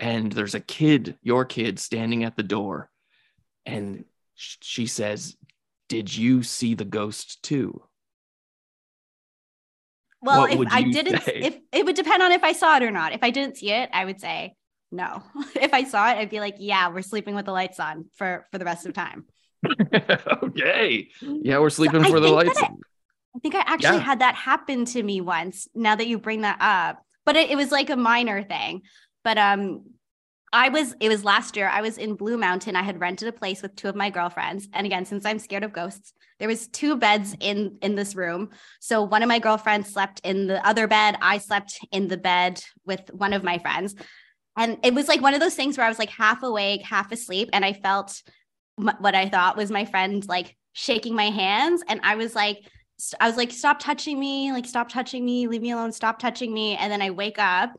and 0.00 0.32
there's 0.32 0.54
a 0.56 0.60
kid 0.60 1.16
your 1.22 1.44
kid 1.44 1.78
standing 1.78 2.24
at 2.24 2.36
the 2.36 2.42
door 2.42 2.90
and 3.66 4.04
sh- 4.34 4.56
she 4.62 4.86
says 4.86 5.36
did 5.88 6.14
you 6.16 6.42
see 6.42 6.74
the 6.74 6.84
ghost 6.84 7.42
too 7.42 7.82
Well, 10.20 10.40
What 10.40 10.52
if 10.52 10.72
I 10.72 10.82
didn't, 10.82 11.22
say? 11.22 11.40
if 11.42 11.58
it 11.72 11.84
would 11.84 11.96
depend 11.96 12.22
on 12.22 12.32
if 12.32 12.42
I 12.42 12.52
saw 12.52 12.76
it 12.76 12.82
or 12.82 12.90
not. 12.90 13.12
If 13.12 13.22
I 13.22 13.30
didn't 13.30 13.56
see 13.56 13.70
it, 13.70 13.88
I 13.92 14.04
would 14.04 14.20
say 14.20 14.54
no. 14.90 15.22
if 15.54 15.72
I 15.72 15.84
saw 15.84 16.08
it, 16.10 16.16
I'd 16.18 16.30
be 16.30 16.40
like, 16.40 16.56
yeah, 16.58 16.88
we're 16.88 17.02
sleeping 17.02 17.34
with 17.34 17.44
the 17.46 17.52
lights 17.52 17.78
on 17.78 18.06
for 18.16 18.46
for 18.50 18.58
the 18.58 18.64
rest 18.64 18.86
of 18.86 18.94
time. 18.94 19.26
okay 20.42 21.08
yeah 21.20 21.58
we're 21.58 21.68
sleeping 21.68 22.04
I 22.04 22.10
for 22.10 22.20
the 22.20 22.28
think 22.28 22.38
that 22.44 22.46
lights 22.46 22.62
it- 22.62 22.70
I 23.36 23.38
think 23.40 23.54
I 23.54 23.60
actually 23.66 23.98
Yeah. 23.98 24.02
had 24.04 24.18
that 24.20 24.34
happen 24.34 24.84
to 24.86 25.02
me 25.02 25.20
once. 25.20 25.68
Now 25.74 25.94
that 25.94 26.08
you 26.08 26.18
bring 26.18 26.40
that 26.40 26.56
up, 26.60 27.02
but 27.26 27.36
it, 27.36 27.50
it 27.50 27.56
was 27.56 27.70
like 27.70 27.90
a 27.90 27.96
minor 27.96 28.42
thing. 28.42 28.82
But 29.22 29.36
um, 29.38 29.84
I 30.52 30.68
was 30.70 30.94
it 31.00 31.08
was 31.08 31.24
last 31.24 31.56
year. 31.56 31.68
I 31.68 31.82
was 31.82 31.98
in 31.98 32.14
Blue 32.14 32.38
Mountain. 32.38 32.76
I 32.76 32.82
had 32.82 33.00
rented 33.00 33.28
a 33.28 33.32
place 33.32 33.60
with 33.62 33.76
two 33.76 33.88
of 33.88 33.96
my 33.96 34.10
girlfriends, 34.10 34.68
and 34.72 34.86
again, 34.86 35.04
since 35.04 35.26
I'm 35.26 35.38
scared 35.38 35.64
of 35.64 35.72
ghosts, 35.72 36.12
there 36.38 36.48
was 36.48 36.68
two 36.68 36.96
beds 36.96 37.34
in 37.40 37.78
in 37.82 37.94
this 37.94 38.14
room. 38.14 38.50
So 38.80 39.02
one 39.02 39.22
of 39.22 39.28
my 39.28 39.38
girlfriends 39.38 39.92
slept 39.92 40.20
in 40.24 40.46
the 40.46 40.66
other 40.66 40.86
bed. 40.86 41.16
I 41.20 41.38
slept 41.38 41.78
in 41.92 42.08
the 42.08 42.16
bed 42.16 42.62
with 42.86 43.10
one 43.12 43.32
of 43.32 43.42
my 43.44 43.58
friends, 43.58 43.94
and 44.56 44.78
it 44.82 44.94
was 44.94 45.08
like 45.08 45.20
one 45.20 45.34
of 45.34 45.40
those 45.40 45.54
things 45.54 45.76
where 45.76 45.86
I 45.86 45.90
was 45.90 45.98
like 45.98 46.10
half 46.10 46.42
awake, 46.42 46.82
half 46.82 47.12
asleep, 47.12 47.50
and 47.52 47.64
I 47.64 47.74
felt 47.74 48.22
m- 48.80 48.96
what 49.00 49.14
I 49.14 49.28
thought 49.28 49.56
was 49.56 49.70
my 49.70 49.84
friend 49.84 50.26
like 50.28 50.56
shaking 50.72 51.14
my 51.14 51.30
hands, 51.30 51.82
and 51.88 52.00
I 52.02 52.16
was 52.16 52.34
like 52.34 52.58
I 53.20 53.28
was 53.28 53.36
like, 53.36 53.52
stop 53.52 53.78
touching 53.78 54.18
me, 54.18 54.50
like, 54.52 54.66
stop 54.66 54.88
touching 54.88 55.24
me, 55.24 55.46
leave 55.46 55.62
me 55.62 55.70
alone, 55.70 55.92
stop 55.92 56.18
touching 56.18 56.52
me. 56.52 56.76
And 56.76 56.90
then 56.90 57.00
I 57.00 57.10
wake 57.10 57.38
up, 57.38 57.70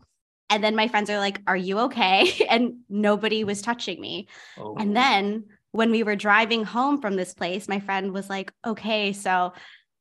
and 0.49 0.63
then 0.63 0.75
my 0.75 0.87
friends 0.87 1.09
are 1.09 1.19
like, 1.19 1.41
Are 1.47 1.57
you 1.57 1.79
okay? 1.79 2.31
And 2.49 2.79
nobody 2.89 3.43
was 3.43 3.61
touching 3.61 3.99
me. 3.99 4.27
Oh. 4.57 4.75
And 4.77 4.95
then 4.95 5.45
when 5.71 5.91
we 5.91 6.03
were 6.03 6.15
driving 6.15 6.63
home 6.63 6.99
from 7.01 7.15
this 7.15 7.33
place, 7.33 7.67
my 7.67 7.79
friend 7.79 8.11
was 8.11 8.29
like, 8.29 8.51
Okay, 8.65 9.13
so 9.13 9.53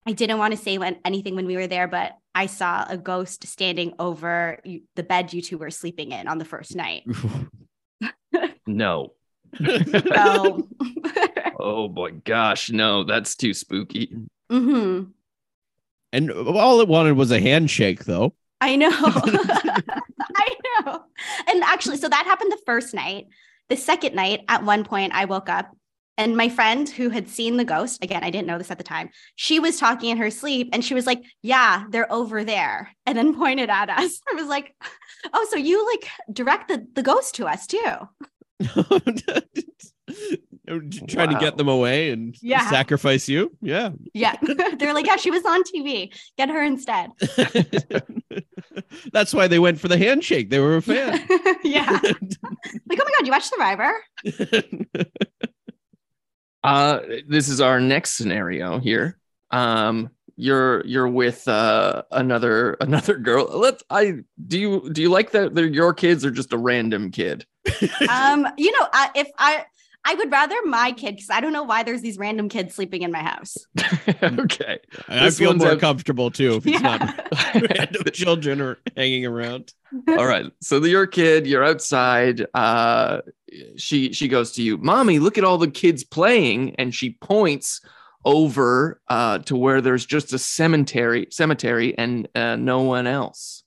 I 0.06 0.12
didn't 0.12 0.38
want 0.38 0.52
to 0.52 0.60
say 0.60 0.78
when, 0.78 0.98
anything 1.04 1.36
when 1.36 1.46
we 1.46 1.56
were 1.56 1.66
there, 1.66 1.88
but 1.88 2.12
I 2.34 2.46
saw 2.46 2.86
a 2.88 2.96
ghost 2.96 3.46
standing 3.46 3.94
over 3.98 4.58
you, 4.64 4.82
the 4.96 5.02
bed 5.02 5.32
you 5.32 5.42
two 5.42 5.58
were 5.58 5.70
sleeping 5.70 6.12
in 6.12 6.28
on 6.28 6.38
the 6.38 6.44
first 6.44 6.74
night. 6.76 7.04
no 8.66 9.12
So, 9.58 10.68
oh 11.58 11.88
boy 11.88 12.12
gosh 12.22 12.70
no 12.70 13.02
that's 13.02 13.34
too 13.34 13.54
spooky 13.54 14.14
hmm 14.50 15.04
and 16.12 16.30
all 16.30 16.80
it 16.80 16.88
wanted 16.88 17.16
was 17.16 17.30
a 17.30 17.40
handshake, 17.40 18.04
though. 18.04 18.34
I 18.60 18.76
know. 18.76 18.90
And 21.48 21.62
actually, 21.64 21.96
so 21.96 22.08
that 22.08 22.26
happened 22.26 22.52
the 22.52 22.60
first 22.66 22.94
night. 22.94 23.26
The 23.68 23.76
second 23.76 24.14
night, 24.14 24.44
at 24.48 24.64
one 24.64 24.84
point, 24.84 25.12
I 25.14 25.24
woke 25.24 25.48
up 25.48 25.74
and 26.18 26.36
my 26.36 26.48
friend 26.48 26.88
who 26.88 27.10
had 27.10 27.28
seen 27.28 27.56
the 27.56 27.64
ghost, 27.64 28.02
again, 28.02 28.24
I 28.24 28.30
didn't 28.30 28.48
know 28.48 28.58
this 28.58 28.72
at 28.72 28.78
the 28.78 28.84
time, 28.84 29.10
she 29.36 29.60
was 29.60 29.78
talking 29.78 30.10
in 30.10 30.18
her 30.18 30.32
sleep 30.32 30.70
and 30.72 30.84
she 30.84 30.92
was 30.92 31.06
like, 31.06 31.22
Yeah, 31.42 31.84
they're 31.88 32.12
over 32.12 32.44
there. 32.44 32.90
And 33.06 33.16
then 33.16 33.34
pointed 33.34 33.70
at 33.70 33.88
us. 33.88 34.20
I 34.30 34.34
was 34.34 34.48
like, 34.48 34.74
Oh, 35.32 35.46
so 35.50 35.56
you 35.56 35.86
like 35.86 36.10
direct 36.30 36.68
the, 36.68 36.86
the 36.94 37.02
ghost 37.02 37.36
to 37.36 37.46
us 37.46 37.66
too. 37.66 37.78
Trying 41.08 41.30
to 41.30 41.38
get 41.40 41.56
them 41.56 41.68
away 41.68 42.10
and 42.10 42.36
Yeah. 42.42 42.68
sacrifice 42.70 43.28
you. 43.28 43.56
Yeah. 43.62 43.90
Yeah. 44.14 44.36
They're 44.78 44.92
like, 44.94 45.06
Yeah, 45.06 45.16
she 45.16 45.30
was 45.30 45.44
on 45.44 45.62
TV. 45.64 46.12
Get 46.36 46.48
her 46.50 46.62
instead. 46.62 47.10
That's 49.12 49.32
why 49.34 49.48
they 49.48 49.58
went 49.58 49.80
for 49.80 49.88
the 49.88 49.98
handshake. 49.98 50.50
They 50.50 50.58
were 50.58 50.76
a 50.76 50.82
fan. 50.82 51.26
yeah. 51.64 51.98
Like, 52.02 52.12
oh 52.42 52.86
my 52.90 52.96
God, 53.18 53.26
you 53.26 53.32
watch 53.32 53.44
Survivor? 53.44 53.92
Uh, 56.64 57.00
this 57.28 57.48
is 57.48 57.60
our 57.60 57.80
next 57.80 58.12
scenario 58.12 58.78
here. 58.78 59.18
Um, 59.50 60.10
you're 60.36 60.84
you're 60.86 61.08
with 61.08 61.48
uh 61.48 62.02
another 62.12 62.74
another 62.80 63.16
girl. 63.16 63.46
Let's. 63.58 63.82
I 63.90 64.18
do 64.46 64.58
you 64.58 64.90
do 64.92 65.02
you 65.02 65.08
like 65.08 65.32
that 65.32 65.54
they're 65.54 65.66
your 65.66 65.92
kids 65.94 66.24
or 66.24 66.30
just 66.30 66.52
a 66.52 66.58
random 66.58 67.10
kid? 67.10 67.44
um 68.08 68.46
you 68.56 68.72
know 68.72 68.86
I, 68.92 69.10
if 69.14 69.28
i 69.36 69.64
I 70.08 70.14
would 70.14 70.32
rather 70.32 70.54
my 70.64 70.92
kid 70.92 71.16
because 71.16 71.28
I 71.28 71.40
don't 71.42 71.52
know 71.52 71.64
why 71.64 71.82
there's 71.82 72.00
these 72.00 72.16
random 72.16 72.48
kids 72.48 72.74
sleeping 72.74 73.02
in 73.02 73.12
my 73.12 73.22
house. 73.22 73.58
okay. 74.22 74.78
I 75.06 75.28
feel 75.28 75.52
more 75.52 75.72
a- 75.72 75.76
comfortable 75.76 76.30
too 76.30 76.54
if 76.54 76.66
it's 76.66 76.80
not 76.80 77.00
Yeah. 77.02 77.60
random 77.76 78.04
children 78.14 78.62
are 78.62 78.78
hanging 78.96 79.26
around. 79.26 79.74
All 80.08 80.24
right. 80.26 80.50
So 80.62 80.82
your 80.82 81.06
kid, 81.06 81.46
you're 81.46 81.62
outside. 81.62 82.46
Uh, 82.54 83.20
she 83.76 84.14
she 84.14 84.28
goes 84.28 84.52
to 84.52 84.62
you, 84.62 84.78
mommy. 84.78 85.18
Look 85.18 85.36
at 85.36 85.44
all 85.44 85.58
the 85.58 85.70
kids 85.70 86.04
playing, 86.04 86.76
and 86.76 86.94
she 86.94 87.10
points 87.10 87.82
over 88.24 89.02
uh, 89.08 89.40
to 89.40 89.56
where 89.56 89.82
there's 89.82 90.06
just 90.06 90.32
a 90.32 90.38
cemetery, 90.38 91.28
cemetery, 91.30 91.96
and 91.98 92.28
uh, 92.34 92.56
no 92.56 92.80
one 92.80 93.06
else. 93.06 93.62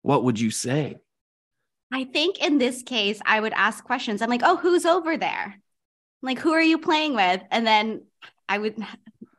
What 0.00 0.24
would 0.24 0.40
you 0.40 0.50
say? 0.50 0.96
I 1.92 2.04
think 2.04 2.42
in 2.44 2.58
this 2.58 2.82
case, 2.82 3.20
I 3.24 3.40
would 3.40 3.52
ask 3.54 3.82
questions. 3.84 4.20
I'm 4.20 4.28
like, 4.28 4.42
oh, 4.44 4.56
who's 4.56 4.84
over 4.84 5.16
there? 5.16 5.60
Like, 6.22 6.38
who 6.38 6.52
are 6.52 6.62
you 6.62 6.78
playing 6.78 7.14
with? 7.14 7.42
And 7.50 7.66
then 7.66 8.02
I 8.48 8.58
would, 8.58 8.76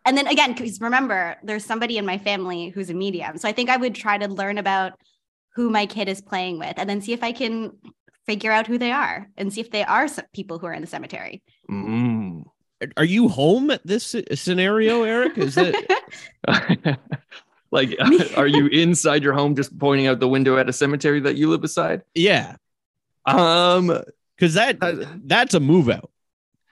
and 0.05 0.17
then 0.17 0.27
again, 0.27 0.53
because 0.53 0.79
remember, 0.81 1.38
there's 1.43 1.65
somebody 1.65 1.97
in 1.97 2.05
my 2.05 2.17
family 2.17 2.69
who's 2.69 2.89
a 2.89 2.93
medium. 2.93 3.38
So 3.38 3.47
I 3.47 3.51
think 3.51 3.69
I 3.69 3.77
would 3.77 3.93
try 3.93 4.17
to 4.17 4.27
learn 4.27 4.57
about 4.57 4.93
who 5.55 5.69
my 5.69 5.85
kid 5.85 6.09
is 6.09 6.21
playing 6.21 6.57
with 6.57 6.73
and 6.77 6.89
then 6.89 7.01
see 7.01 7.13
if 7.13 7.23
I 7.23 7.31
can 7.31 7.73
figure 8.25 8.51
out 8.51 8.67
who 8.67 8.77
they 8.77 8.91
are 8.91 9.27
and 9.38 9.51
see 9.51 9.62
if 9.62 9.71
they 9.71 9.83
are 9.83 10.07
some 10.07 10.25
people 10.33 10.59
who 10.59 10.67
are 10.67 10.73
in 10.73 10.81
the 10.81 10.88
cemetery. 10.88 11.41
Mm. 11.69 12.43
Are 12.95 13.05
you 13.05 13.27
home 13.27 13.71
at 13.71 13.85
this 13.85 14.15
scenario, 14.35 15.03
Eric? 15.03 15.38
Is 15.38 15.57
it 15.57 15.75
like, 17.71 17.95
are 18.38 18.47
you 18.47 18.67
inside 18.67 19.23
your 19.23 19.34
home, 19.34 19.55
just 19.55 19.77
pointing 19.77 20.08
out 20.08 20.19
the 20.19 20.27
window 20.27 20.58
at 20.58 20.69
a 20.69 20.73
cemetery 20.73 21.19
that 21.21 21.36
you 21.36 21.49
live 21.49 21.62
beside? 21.62 22.01
yeah? 22.15 22.55
Um, 23.25 23.88
Because 24.36 24.53
that 24.55 24.77
that's 25.25 25.53
a 25.53 25.60
move 25.60 25.89
out. 25.89 26.10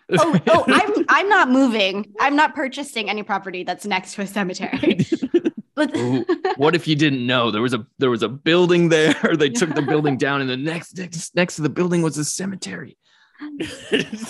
oh, 0.17 0.39
oh, 0.47 0.63
I'm 0.67 1.05
I'm 1.09 1.29
not 1.29 1.49
moving. 1.49 2.13
I'm 2.19 2.35
not 2.37 2.55
purchasing 2.55 3.09
any 3.09 3.23
property 3.23 3.63
that's 3.63 3.85
next 3.85 4.13
to 4.15 4.21
a 4.21 4.27
cemetery. 4.27 5.05
But 5.75 5.95
what 6.57 6.73
if 6.73 6.87
you 6.87 6.95
didn't 6.95 7.27
know 7.27 7.51
there 7.51 7.61
was 7.61 7.75
a 7.75 7.85
there 7.99 8.09
was 8.09 8.23
a 8.23 8.29
building 8.29 8.89
there? 8.89 9.13
They 9.37 9.49
took 9.49 9.75
the 9.75 9.83
building 9.83 10.17
down, 10.17 10.41
and 10.41 10.49
the 10.49 10.57
next 10.57 10.97
next 10.97 11.35
next 11.35 11.57
to 11.57 11.61
the 11.61 11.69
building 11.69 12.01
was 12.01 12.17
a 12.17 12.25
cemetery. 12.25 12.97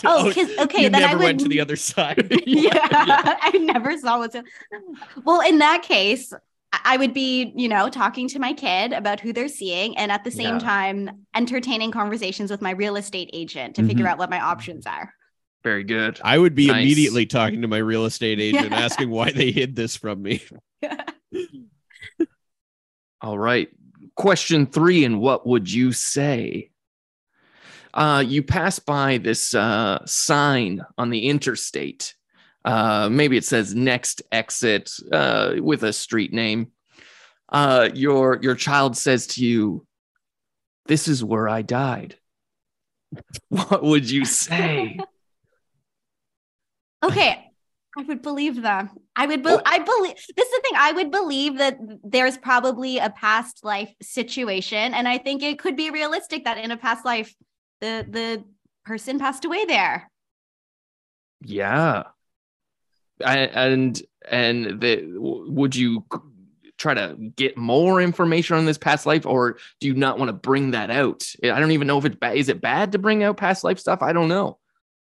oh, 0.03 0.31
'cause- 0.35 0.57
okay, 0.59 0.83
you 0.83 0.89
then 0.89 0.95
I 0.95 0.99
never 1.07 1.17
would 1.19 1.23
went 1.23 1.39
to 1.39 1.47
the 1.47 1.61
other 1.61 1.77
side. 1.77 2.27
yeah, 2.45 3.37
I 3.41 3.57
never 3.61 3.97
saw 3.97 4.17
what's. 4.17 4.35
Well, 5.23 5.39
in 5.39 5.59
that 5.59 5.83
case, 5.83 6.33
I- 6.73 6.79
I 6.83 6.97
would 6.97 7.13
be, 7.13 7.53
you 7.55 7.69
know, 7.69 7.89
talking 7.89 8.27
to 8.29 8.39
my 8.39 8.53
kid 8.53 8.93
about 8.93 9.19
who 9.19 9.33
they're 9.33 9.47
seeing, 9.47 9.97
and 9.97 10.11
at 10.11 10.23
the 10.23 10.31
same 10.31 10.55
Yeah. 10.55 10.59
time, 10.59 11.25
entertaining 11.35 11.91
conversations 11.91 12.51
with 12.51 12.61
my 12.61 12.71
real 12.71 12.95
estate 12.95 13.29
agent 13.33 13.75
to 13.75 13.85
figure 13.87 14.05
Mhm. 14.05 14.09
out 14.09 14.17
what 14.17 14.29
my 14.29 14.39
options 14.39 14.85
are. 14.85 15.13
Very 15.63 15.83
good. 15.83 16.19
I 16.23 16.37
would 16.37 16.55
be 16.55 16.67
Nice. 16.67 16.83
immediately 16.83 17.25
talking 17.25 17.61
to 17.61 17.67
my 17.67 17.77
real 17.79 18.05
estate 18.05 18.39
agent, 18.49 18.71
Yeah. 18.71 18.79
asking 18.79 19.09
why 19.09 19.31
they 19.31 19.51
hid 19.51 19.75
this 19.75 19.95
from 19.95 20.21
me. 20.21 20.41
All 23.21 23.37
right. 23.39 23.69
Question 24.15 24.67
three, 24.67 25.03
and 25.03 25.19
what 25.19 25.45
would 25.47 25.71
you 25.71 25.91
say? 25.91 26.69
Uh, 27.93 28.23
you 28.25 28.43
pass 28.43 28.79
by 28.79 29.17
this 29.17 29.55
uh, 29.55 30.05
sign 30.05 30.85
on 30.97 31.09
the 31.09 31.27
interstate. 31.27 32.13
Uh, 32.67 33.07
maybe 33.09 33.37
it 33.37 33.45
says 33.45 33.73
next 33.73 34.21
exit 34.29 34.91
uh, 35.13 35.53
with 35.59 35.83
a 35.83 35.93
street 35.93 36.33
name. 36.33 36.71
Uh, 37.47 37.87
your 37.93 38.39
your 38.41 38.55
child 38.55 38.97
says 38.97 39.27
to 39.27 39.45
you, 39.45 39.85
"This 40.87 41.07
is 41.07 41.23
where 41.23 41.47
I 41.47 41.61
died." 41.61 42.15
What 43.49 43.83
would 43.83 44.09
you 44.11 44.25
say? 44.25 44.99
Okay. 47.03 47.43
I 47.97 48.01
would 48.03 48.21
believe 48.21 48.61
them. 48.61 48.89
I 49.15 49.25
would. 49.27 49.43
Be- 49.43 49.49
Oh. 49.49 49.61
I 49.65 49.79
believe. 49.79 50.15
This 50.35 50.47
is 50.47 50.53
the 50.55 50.61
thing. 50.63 50.73
I 50.77 50.91
would 50.91 51.11
believe 51.11 51.57
that 51.59 51.77
there's 52.03 52.37
probably 52.37 52.97
a 52.97 53.09
past 53.11 53.63
life 53.63 53.93
situation, 54.01 54.93
and 54.93 55.07
I 55.07 55.17
think 55.19 55.41
it 55.43 55.59
could 55.59 55.75
be 55.75 55.89
realistic 55.91 56.43
that 56.45 56.57
in 56.57 56.71
a 56.71 56.77
past 56.77 57.05
life, 57.05 57.33
the 57.81 58.05
the 58.09 58.43
person 58.83 59.19
passed 59.19 59.45
away 59.45 59.65
there. 59.65 60.09
Yeah. 61.41 62.03
And 63.23 64.01
and 64.29 64.81
the, 64.81 65.03
would 65.17 65.75
you 65.75 66.05
try 66.77 66.93
to 66.93 67.15
get 67.35 67.57
more 67.57 68.01
information 68.01 68.55
on 68.55 68.65
this 68.65 68.77
past 68.77 69.05
life, 69.05 69.25
or 69.25 69.57
do 69.79 69.87
you 69.87 69.95
not 69.95 70.19
want 70.19 70.29
to 70.29 70.33
bring 70.33 70.71
that 70.71 70.91
out? 70.91 71.25
I 71.43 71.59
don't 71.59 71.71
even 71.71 71.87
know 71.87 71.97
if 71.97 72.05
it's 72.05 72.15
bad. 72.15 72.37
Is 72.37 72.49
it 72.49 72.61
bad 72.61 72.91
to 72.91 72.99
bring 72.99 73.23
out 73.23 73.37
past 73.37 73.63
life 73.63 73.79
stuff? 73.79 74.01
I 74.01 74.13
don't 74.13 74.27
know. 74.27 74.59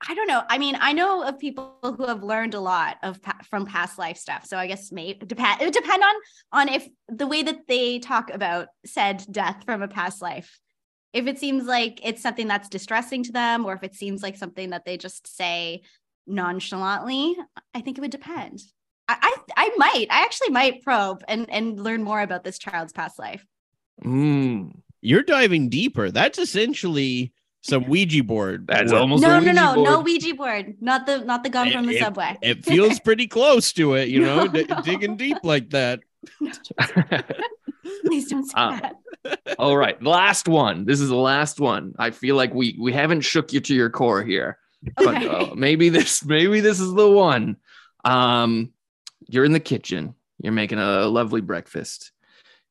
I 0.08 0.16
don't 0.16 0.28
know. 0.28 0.44
I 0.50 0.58
mean, 0.58 0.78
I 0.80 0.94
know 0.94 1.24
of 1.24 1.40
people 1.40 1.76
who 1.84 2.06
have 2.06 2.24
learned 2.24 2.54
a 2.54 2.60
lot 2.60 2.98
of 3.04 3.20
from 3.50 3.66
past 3.66 4.00
life 4.00 4.18
stuff. 4.18 4.46
So 4.46 4.58
I 4.58 4.68
guess 4.68 4.92
maybe 4.92 5.26
depend. 5.26 5.62
It 5.62 5.66
would 5.66 5.74
depend 5.74 6.02
on 6.04 6.16
on 6.54 6.70
if 6.70 6.88
the 7.10 7.28
way 7.28 7.44
that 7.44 7.68
they 7.68 8.00
talk 8.00 8.32
about 8.34 8.70
said 8.86 9.26
death 9.30 9.64
from 9.66 9.82
a 9.82 9.90
past 9.90 10.22
life. 10.22 10.60
If 11.12 11.28
it 11.28 11.40
seems 11.40 11.66
like 11.66 12.00
it's 12.04 12.22
something 12.22 12.48
that's 12.48 12.70
distressing 12.70 13.24
to 13.24 13.32
them, 13.32 13.66
or 13.66 13.74
if 13.74 13.84
it 13.84 13.96
seems 13.96 14.24
like 14.24 14.38
something 14.38 14.70
that 14.70 14.86
they 14.86 14.96
just 14.96 15.36
say 15.36 15.82
nonchalantly, 16.30 17.36
I 17.74 17.82
think 17.82 17.98
it 17.98 18.02
would 18.02 18.12
depend. 18.12 18.62
I 19.08 19.18
I, 19.22 19.36
I 19.66 19.72
might. 19.78 20.08
I 20.10 20.22
actually 20.24 20.50
might 20.52 20.82
probe 20.84 21.24
and 21.28 21.50
and 21.50 21.80
learn 21.80 22.04
more 22.04 22.22
about 22.22 22.44
this 22.44 22.60
child's 22.60 22.94
past 22.94 23.18
life. 23.20 23.46
Mm, 24.06 24.72
You're 25.02 25.24
diving 25.24 25.70
deeper. 25.70 26.12
That's 26.12 26.38
essentially 26.40 27.34
some 27.62 27.90
Ouija 27.90 28.24
board. 28.24 28.68
that's 28.68 28.92
work. 28.94 29.02
almost 29.02 29.22
no, 29.22 29.40
no, 29.42 29.52
no, 29.52 29.74
Ouija 29.74 29.84
no. 29.92 30.00
Ouija 30.02 30.34
board. 30.36 30.76
Not 30.80 31.06
the 31.06 31.20
not 31.26 31.44
the 31.44 31.50
gun 31.50 31.68
It- 31.68 31.74
from 31.74 31.86
the 31.88 31.96
it- 31.98 32.00
subway. 32.00 32.38
It 32.42 32.64
feels 32.64 33.00
pretty 33.08 33.28
close 33.28 33.74
to 33.74 33.96
it, 33.96 34.08
you 34.10 34.22
know, 34.22 34.46
No, 34.46 34.48
d- 34.48 34.66
no. 34.70 34.82
digging 34.84 35.18
deep 35.18 35.38
like 35.44 35.72
that. 35.72 36.00
Please 38.06 38.30
don't 38.30 38.46
say 38.46 38.54
Uh, 38.56 38.80
that. 38.80 38.96
All 39.58 39.76
right, 39.78 40.02
last 40.02 40.48
one. 40.48 40.86
This 40.86 41.00
is 41.02 41.10
the 41.10 41.16
last 41.16 41.60
one. 41.60 41.94
I 42.00 42.12
feel 42.12 42.36
like 42.36 42.54
we 42.54 42.78
we 42.80 42.94
haven't 42.94 43.22
shook 43.22 43.52
you 43.54 43.60
to 43.62 43.74
your 43.76 43.90
core 43.90 44.24
here, 44.24 44.58
but 44.96 45.26
uh, 45.26 45.56
maybe 45.56 45.90
this 45.90 46.24
maybe 46.24 46.60
this 46.60 46.80
is 46.80 46.94
the 46.94 47.10
one. 47.10 47.58
Um, 48.06 48.72
you're 49.28 49.46
in 49.46 49.52
the 49.52 49.60
kitchen. 49.60 50.16
You're 50.42 50.54
making 50.54 50.80
a 50.80 51.06
lovely 51.08 51.42
breakfast. 51.42 52.12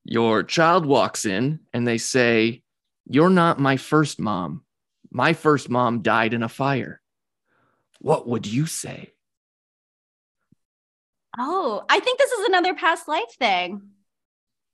Your 0.04 0.42
child 0.42 0.86
walks 0.86 1.26
in 1.26 1.60
and 1.72 1.86
they 1.86 1.98
say, 1.98 2.62
"You're 3.06 3.30
not 3.30 3.58
my 3.58 3.76
first 3.76 4.18
mom. 4.18 4.64
My 5.10 5.32
first 5.32 5.68
mom 5.68 6.02
died 6.02 6.34
in 6.34 6.42
a 6.42 6.48
fire." 6.48 7.00
What 8.00 8.28
would 8.28 8.46
you 8.46 8.66
say? 8.66 9.12
Oh, 11.36 11.84
I 11.88 12.00
think 12.00 12.18
this 12.18 12.30
is 12.32 12.48
another 12.48 12.74
past 12.74 13.08
life 13.08 13.34
thing. 13.38 13.82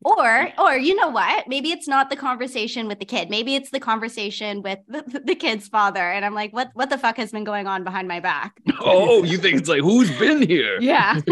Or, 0.04 0.52
or 0.58 0.76
you 0.76 0.94
know 0.94 1.08
what? 1.08 1.48
Maybe 1.48 1.70
it's 1.70 1.88
not 1.88 2.10
the 2.10 2.16
conversation 2.16 2.86
with 2.88 2.98
the 2.98 3.06
kid. 3.06 3.30
Maybe 3.30 3.54
it's 3.54 3.70
the 3.70 3.80
conversation 3.80 4.60
with 4.60 4.78
the, 4.88 5.22
the 5.24 5.34
kid's 5.34 5.66
father. 5.66 6.02
And 6.02 6.24
I'm 6.24 6.34
like, 6.34 6.52
what, 6.52 6.70
what 6.74 6.90
the 6.90 6.98
fuck 6.98 7.16
has 7.16 7.32
been 7.32 7.44
going 7.44 7.66
on 7.66 7.84
behind 7.84 8.06
my 8.08 8.20
back? 8.20 8.60
Oh, 8.86 9.24
you 9.24 9.38
think 9.38 9.56
it's 9.56 9.68
like 9.68 9.80
who's 9.80 10.10
been 10.18 10.46
here? 10.46 10.78
Yeah. 10.80 11.20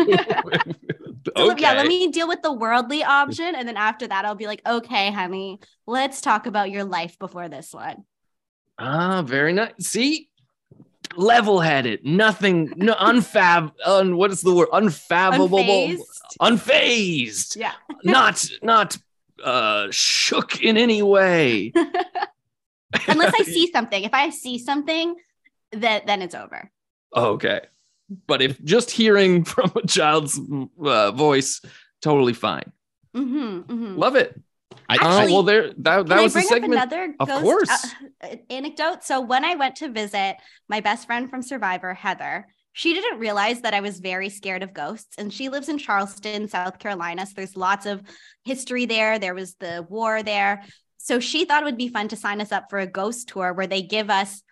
So, 1.36 1.52
okay. 1.52 1.62
Yeah. 1.62 1.74
Let 1.74 1.86
me 1.86 2.08
deal 2.08 2.26
with 2.26 2.42
the 2.42 2.52
worldly 2.52 3.04
option. 3.04 3.54
And 3.54 3.68
then 3.68 3.76
after 3.76 4.08
that, 4.08 4.24
I'll 4.24 4.34
be 4.34 4.48
like, 4.48 4.60
okay, 4.66 5.12
honey, 5.12 5.60
let's 5.86 6.20
talk 6.20 6.46
about 6.46 6.72
your 6.72 6.82
life 6.82 7.16
before 7.18 7.48
this 7.48 7.72
one. 7.72 8.04
Ah, 8.76 9.22
very 9.22 9.52
nice. 9.52 9.70
See, 9.78 10.30
level-headed, 11.16 12.04
nothing, 12.04 12.72
no 12.76 12.94
unfab, 12.94 13.72
un, 13.84 14.16
what 14.16 14.30
is 14.30 14.40
the 14.40 14.52
word? 14.52 14.68
Unfathomable, 14.72 15.58
Unfazed. 15.58 16.00
Unfazed, 16.40 17.56
Yeah. 17.56 17.72
not 18.04 18.44
not 18.62 18.96
uh 19.42 19.88
shook 19.90 20.62
in 20.62 20.76
any 20.76 21.02
way. 21.02 21.72
Unless 23.08 23.34
I 23.40 23.42
see 23.44 23.70
something. 23.72 24.04
If 24.04 24.12
I 24.14 24.30
see 24.30 24.58
something, 24.58 25.16
that 25.72 26.06
then 26.06 26.20
it's 26.22 26.34
over. 26.34 26.70
okay, 27.16 27.60
but 28.26 28.42
if 28.42 28.62
just 28.62 28.90
hearing 28.90 29.44
from 29.52 29.72
a 29.76 29.86
child's 29.86 30.38
uh, 30.84 31.10
voice, 31.12 31.60
totally 32.02 32.34
fine. 32.34 32.70
Mm-hmm, 33.16 33.72
mm-hmm. 33.72 33.96
Love 33.98 34.16
it. 34.16 34.38
I, 34.88 34.94
Actually, 34.96 35.32
well, 35.32 35.42
there 35.42 35.68
that 35.78 36.06
that 36.06 36.08
Can 36.08 36.18
I 36.18 36.22
was 36.22 36.32
the 36.34 36.38
bring 36.40 36.48
segment. 36.48 36.74
up 36.80 36.92
another 36.92 37.14
Of 37.20 37.28
ghost, 37.28 37.42
course. 37.42 37.86
uh, 38.22 38.36
anecdote? 38.50 39.04
So 39.04 39.20
when 39.20 39.44
I 39.44 39.54
went 39.54 39.76
to 39.76 39.88
visit 39.88 40.36
my 40.68 40.80
best 40.80 41.06
friend 41.06 41.30
from 41.30 41.40
Survivor, 41.42 41.94
Heather, 41.94 42.46
she 42.72 42.94
didn't 42.94 43.18
realize 43.18 43.60
that 43.60 43.74
I 43.74 43.80
was 43.80 44.00
very 44.00 44.28
scared 44.28 44.62
of 44.62 44.72
ghosts, 44.72 45.14
and 45.18 45.32
she 45.32 45.48
lives 45.48 45.68
in 45.68 45.78
Charleston, 45.78 46.48
South 46.48 46.78
Carolina. 46.78 47.26
So 47.26 47.34
there's 47.36 47.56
lots 47.56 47.86
of 47.86 48.02
history 48.44 48.86
there. 48.86 49.18
There 49.18 49.34
was 49.34 49.54
the 49.54 49.86
war 49.88 50.22
there, 50.22 50.64
so 50.96 51.18
she 51.18 51.44
thought 51.44 51.62
it 51.62 51.66
would 51.66 51.76
be 51.76 51.88
fun 51.88 52.08
to 52.08 52.16
sign 52.16 52.40
us 52.40 52.52
up 52.52 52.70
for 52.70 52.78
a 52.78 52.86
ghost 52.86 53.28
tour 53.28 53.52
where 53.52 53.66
they 53.66 53.82
give 53.82 54.08
us 54.08 54.42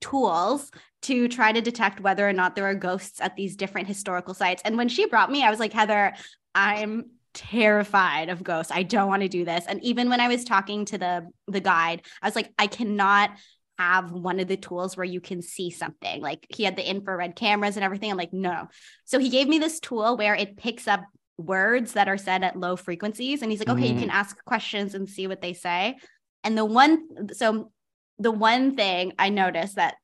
tools 0.00 0.70
to 1.02 1.28
try 1.28 1.52
to 1.52 1.60
detect 1.60 2.00
whether 2.00 2.28
or 2.28 2.32
not 2.32 2.54
there 2.54 2.66
are 2.66 2.74
ghosts 2.74 3.20
at 3.20 3.36
these 3.36 3.56
different 3.56 3.88
historical 3.88 4.32
sites. 4.32 4.62
And 4.64 4.76
when 4.76 4.88
she 4.88 5.06
brought 5.06 5.30
me, 5.30 5.42
I 5.42 5.50
was 5.50 5.58
like, 5.58 5.72
Heather, 5.72 6.14
I'm 6.54 7.10
terrified 7.34 8.28
of 8.28 8.42
ghosts. 8.42 8.72
I 8.72 8.82
don't 8.82 9.08
want 9.08 9.22
to 9.22 9.28
do 9.28 9.44
this. 9.44 9.64
And 9.66 9.82
even 9.82 10.08
when 10.08 10.20
I 10.20 10.28
was 10.28 10.44
talking 10.44 10.84
to 10.86 10.98
the 10.98 11.28
the 11.46 11.60
guide, 11.60 12.02
I 12.22 12.26
was 12.26 12.36
like, 12.36 12.52
I 12.58 12.66
cannot 12.66 13.30
have 13.78 14.10
one 14.10 14.40
of 14.40 14.48
the 14.48 14.56
tools 14.56 14.96
where 14.96 15.04
you 15.06 15.20
can 15.20 15.40
see 15.40 15.70
something. 15.70 16.20
Like 16.20 16.46
he 16.48 16.64
had 16.64 16.76
the 16.76 16.88
infrared 16.88 17.36
cameras 17.36 17.76
and 17.76 17.84
everything. 17.84 18.10
I'm 18.10 18.16
like, 18.16 18.32
no. 18.32 18.68
So 19.04 19.18
he 19.18 19.28
gave 19.28 19.48
me 19.48 19.58
this 19.58 19.78
tool 19.80 20.16
where 20.16 20.34
it 20.34 20.56
picks 20.56 20.88
up 20.88 21.04
words 21.36 21.92
that 21.92 22.08
are 22.08 22.18
said 22.18 22.42
at 22.42 22.58
low 22.58 22.74
frequencies. 22.74 23.42
And 23.42 23.50
he's 23.50 23.60
like, 23.60 23.68
okay, 23.68 23.88
Mm. 23.90 23.94
you 23.94 24.00
can 24.00 24.10
ask 24.10 24.42
questions 24.44 24.94
and 24.94 25.08
see 25.08 25.28
what 25.28 25.40
they 25.40 25.52
say. 25.52 25.96
And 26.42 26.58
the 26.58 26.64
one, 26.64 27.28
so 27.32 27.70
the 28.18 28.32
one 28.32 28.76
thing 28.76 29.12
I 29.18 29.28
noticed 29.28 29.76
that 29.76 29.94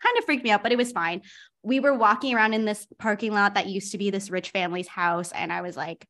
kind 0.00 0.16
of 0.18 0.24
freaked 0.24 0.44
me 0.44 0.50
out, 0.50 0.62
but 0.62 0.70
it 0.70 0.78
was 0.78 0.92
fine. 0.92 1.22
We 1.62 1.80
were 1.80 1.94
walking 1.94 2.34
around 2.34 2.54
in 2.54 2.64
this 2.64 2.86
parking 2.98 3.32
lot 3.32 3.54
that 3.54 3.66
used 3.66 3.92
to 3.92 3.98
be 3.98 4.10
this 4.10 4.30
rich 4.30 4.50
family's 4.50 4.86
house. 4.86 5.32
And 5.32 5.52
I 5.52 5.62
was 5.62 5.76
like, 5.76 6.06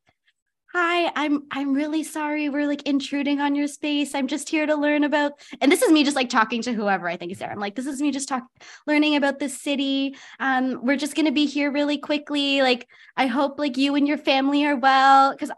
hi 0.75 1.09
i'm 1.15 1.43
i'm 1.51 1.73
really 1.73 2.03
sorry 2.03 2.49
we're 2.49 2.67
like 2.67 2.85
intruding 2.85 3.39
on 3.39 3.55
your 3.55 3.65
space. 3.65 4.13
I'm 4.13 4.27
just 4.27 4.49
here 4.49 4.65
to 4.65 4.75
learn 4.75 5.05
about 5.05 5.39
and 5.61 5.71
this 5.71 5.81
is 5.81 5.89
me 5.89 6.03
just 6.03 6.17
like 6.17 6.27
talking 6.27 6.61
to 6.63 6.73
whoever 6.73 7.07
i 7.07 7.15
think 7.15 7.31
is 7.31 7.39
there. 7.39 7.49
I'm 7.49 7.61
like 7.61 7.75
this 7.75 7.85
is 7.85 8.01
me 8.01 8.11
just 8.11 8.27
talk 8.27 8.43
learning 8.85 9.15
about 9.15 9.39
the 9.39 9.47
city. 9.47 10.17
Um 10.37 10.81
we're 10.83 10.97
just 10.97 11.15
going 11.15 11.27
to 11.27 11.31
be 11.31 11.45
here 11.45 11.71
really 11.71 11.97
quickly. 11.97 12.61
Like 12.61 12.89
i 13.15 13.27
hope 13.27 13.57
like 13.57 13.77
you 13.77 13.95
and 13.95 14.05
your 14.05 14.17
family 14.17 14.65
are 14.65 14.75
well. 14.75 15.31
Because 15.31 15.49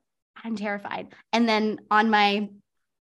i'm 0.43 0.56
terrified. 0.56 1.08
And 1.34 1.49
then 1.49 1.80
on 1.89 2.12
my 2.12 2.49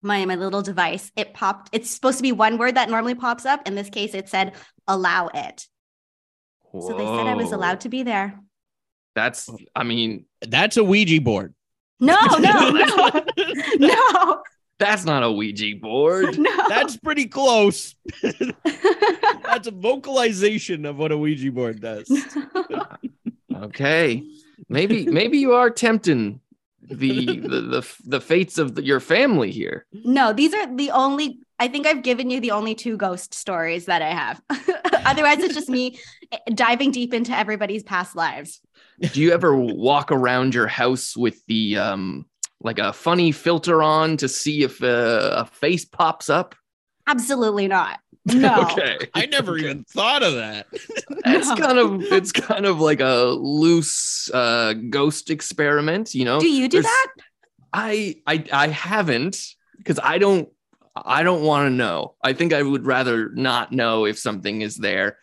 my 0.01 0.25
my 0.27 0.37
little 0.37 0.63
device 0.63 1.11
it 1.17 1.35
popped 1.35 1.71
it's 1.73 1.91
supposed 1.91 2.19
to 2.19 2.23
be 2.23 2.31
one 2.31 2.57
word 2.57 2.77
that 2.77 2.89
normally 2.89 3.17
pops 3.17 3.45
up. 3.45 3.67
In 3.67 3.75
this 3.75 3.91
case 3.91 4.15
it 4.15 4.29
said 4.29 4.55
allow 4.87 5.27
it. 5.35 5.67
So 6.73 6.97
they 6.97 7.05
said 7.05 7.27
i 7.27 7.35
was 7.35 7.51
allowed 7.51 7.81
to 7.81 7.89
be 7.89 8.05
there. 8.05 8.39
That's, 9.17 9.49
I 9.75 9.83
mean, 9.83 10.27
That's 10.47 10.77
a 10.77 10.85
Ouija 10.85 11.23
board. 11.23 11.56
no 12.01 12.19
no 12.39 12.71
no 12.71 13.25
no 13.79 14.43
that's 14.79 15.05
not 15.05 15.23
a 15.23 15.33
Ouija 15.33 15.75
board. 15.81 16.39
no 16.39 16.69
That's 16.69 16.97
pretty 16.99 17.27
close. 17.27 17.95
That's 18.23 19.67
a 19.67 19.71
vocalization 19.71 20.85
of 20.85 20.97
what 20.97 21.13
a 21.13 21.19
Ouija 21.19 21.51
board 21.51 21.81
does. 21.81 22.11
Okay, 23.55 24.23
maybe 24.69 25.07
maybe 25.07 25.39
you 25.39 25.55
are 25.55 25.71
tempting 25.71 26.41
the 26.83 27.41
the 27.41 27.61
the, 27.61 27.95
the 28.05 28.21
fates 28.21 28.59
of 28.59 28.75
the, 28.75 28.85
your 28.85 29.01
family 29.01 29.51
here. 29.51 29.87
no, 29.93 30.33
these 30.33 30.53
are 30.53 30.77
the 30.77 30.91
only. 30.91 31.41
I 31.59 31.69
think 31.69 31.87
I've 31.87 32.03
given 32.03 32.29
you 32.29 32.39
the 32.39 32.51
only 32.51 32.75
two 32.75 32.99
ghost 32.99 33.33
stories 33.33 33.87
that 33.87 34.03
I 34.03 34.11
have. 34.11 34.43
Otherwise, 35.07 35.39
it's 35.39 35.55
just 35.55 35.71
me 35.71 35.99
eh, 36.31 36.39
diving 36.53 36.91
deep 36.91 37.15
into 37.15 37.35
everybody's 37.35 37.83
past 37.83 38.15
lives. 38.15 38.61
Do 39.13 39.21
you 39.21 39.33
ever 39.33 39.55
walk 39.57 40.11
around 40.11 40.55
your 40.55 40.67
house 40.67 41.17
with 41.17 41.45
the 41.47 41.79
um 41.79 42.27
like 42.61 42.79
a 42.79 42.93
funny 42.93 43.33
filter 43.33 43.83
on 43.83 44.17
to 44.17 44.29
see 44.29 44.63
if 44.63 44.83
uh, 44.83 45.35
a 45.39 45.47
face 45.47 45.85
pops 45.85 46.31
up? 46.31 46.55
Absolutely 47.07 47.69
not. 47.69 48.01
No. 48.35 48.63
Okay. 48.73 48.99
I 49.15 49.27
never 49.27 49.57
even 49.57 49.85
thought 49.85 50.25
of 50.25 50.35
that. 50.35 50.67
It's 51.29 51.49
No. 51.49 51.57
kind 51.57 51.79
of 51.79 52.03
it's 52.03 52.33
kind 52.33 52.67
of 52.67 52.81
like 52.81 52.99
a 53.01 53.27
loose 53.39 54.29
uh 54.35 54.73
ghost 54.91 55.31
experiment, 55.31 56.13
you 56.15 56.25
know. 56.25 56.41
Do 56.41 56.49
you 56.49 56.69
do 56.69 56.83
There's- 56.83 56.93
that? 56.93 57.23
I 57.73 58.17
I 58.27 58.45
I 58.53 58.69
haven't 58.69 59.39
because 59.79 60.01
I 60.03 60.19
don't 60.19 60.49
I 60.97 61.23
don't 61.23 61.43
want 61.45 61.67
to 61.67 61.71
know. 61.71 62.15
I 62.25 62.33
think 62.33 62.53
I 62.53 62.63
would 62.63 62.85
rather 62.87 63.29
not 63.35 63.71
know 63.71 64.07
if 64.07 64.19
something 64.19 64.61
is 64.63 64.77
there. 64.77 65.19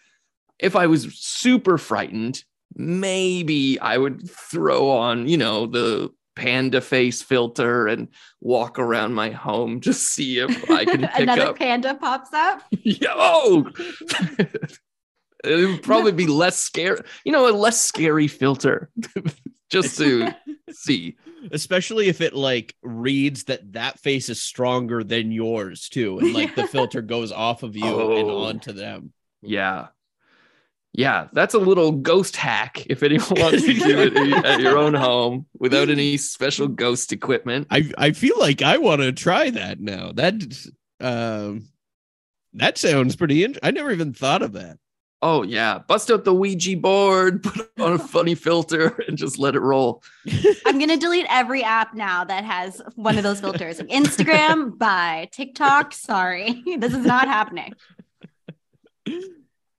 If 0.60 0.76
I 0.78 0.88
was 0.88 1.04
super 1.20 1.78
frightened, 1.78 2.42
maybe 2.76 3.80
I 3.80 3.98
would 3.98 4.30
throw 4.30 4.90
on, 4.90 5.28
you 5.28 5.38
know, 5.38 5.66
the 5.68 6.10
panda 6.36 6.82
face 6.82 7.22
filter 7.22 7.86
and 7.88 8.08
walk 8.42 8.80
around 8.80 9.14
my 9.14 9.30
home 9.30 9.80
to 9.82 9.94
see 9.94 10.40
if 10.40 10.70
I 10.70 10.84
can 10.86 11.02
pick 11.08 11.20
Another 11.20 11.42
up. 11.50 11.58
panda 11.60 11.94
pops 11.96 12.34
up. 12.34 12.64
Yeah, 12.84 13.14
oh, 13.16 13.70
it 15.44 15.68
would 15.68 15.84
probably 15.84 16.12
be 16.12 16.28
less 16.28 16.58
scary. 16.58 17.00
You 17.26 17.32
know, 17.32 17.50
a 17.50 17.52
less 17.56 17.80
scary 17.82 18.28
filter, 18.28 18.90
just 19.70 19.98
to 19.98 20.34
see. 20.72 21.18
Especially 21.52 22.08
if 22.08 22.22
it 22.22 22.34
like 22.34 22.74
reads 22.82 23.46
that 23.46 23.74
that 23.74 24.00
face 24.00 24.30
is 24.30 24.42
stronger 24.42 25.04
than 25.04 25.32
yours 25.32 25.90
too, 25.90 26.20
and 26.20 26.34
like 26.34 26.56
the 26.56 26.66
filter 26.68 27.02
goes 27.02 27.32
off 27.34 27.64
of 27.64 27.76
you 27.76 27.84
and 28.14 28.30
Oh. 28.30 28.44
onto 28.46 28.72
them. 28.72 29.12
Yeah. 29.42 29.88
Yeah, 30.94 31.28
that's 31.34 31.56
a 31.56 31.60
little 31.60 31.92
ghost 31.92 32.36
hack 32.36 32.86
if 32.88 33.02
anyone 33.02 33.28
wants 33.32 33.64
to 33.64 33.74
do 33.74 34.00
it 34.00 34.46
at 34.46 34.60
your 34.60 34.78
own 34.78 34.94
home 34.94 35.48
without 35.58 35.90
any 35.90 36.18
special 36.18 36.68
ghost 36.68 37.12
equipment. 37.12 37.68
I 37.72 37.92
I 37.98 38.12
feel 38.12 38.38
like 38.40 38.62
I 38.62 38.78
want 38.78 39.02
to 39.02 39.12
try 39.12 39.50
that 39.50 39.80
now. 39.80 40.12
That 40.12 40.34
um 41.00 41.68
that 42.54 42.78
sounds 42.78 43.16
pretty 43.16 43.44
interesting. 43.44 43.68
I 43.68 43.72
never 43.72 43.92
even 43.92 44.14
thought 44.14 44.44
of 44.44 44.54
that. 44.54 44.78
Oh, 45.24 45.42
yeah. 45.42 45.80
Bust 45.80 46.12
out 46.12 46.26
the 46.26 46.34
Ouija 46.34 46.76
board, 46.76 47.44
put 47.44 47.72
on 47.80 47.94
a 47.94 47.98
funny 47.98 48.36
filter, 48.36 49.02
and 49.08 49.18
just 49.18 49.40
let 49.40 49.56
it 49.56 49.62
roll. 49.62 50.04
I'm 50.66 50.78
gonna 50.78 50.98
delete 50.98 51.26
every 51.30 51.64
app 51.64 51.94
now 51.94 52.26
that 52.26 52.44
has 52.44 52.82
one 52.96 53.18
of 53.18 53.24
those 53.24 53.40
filters. 53.40 53.80
Instagram, 53.80 54.78
bye. 54.78 55.30
TikTok, 55.32 55.94
sorry, 55.94 56.62
this 56.78 56.94
is 56.94 57.06
not 57.06 57.28
happening. 57.28 57.74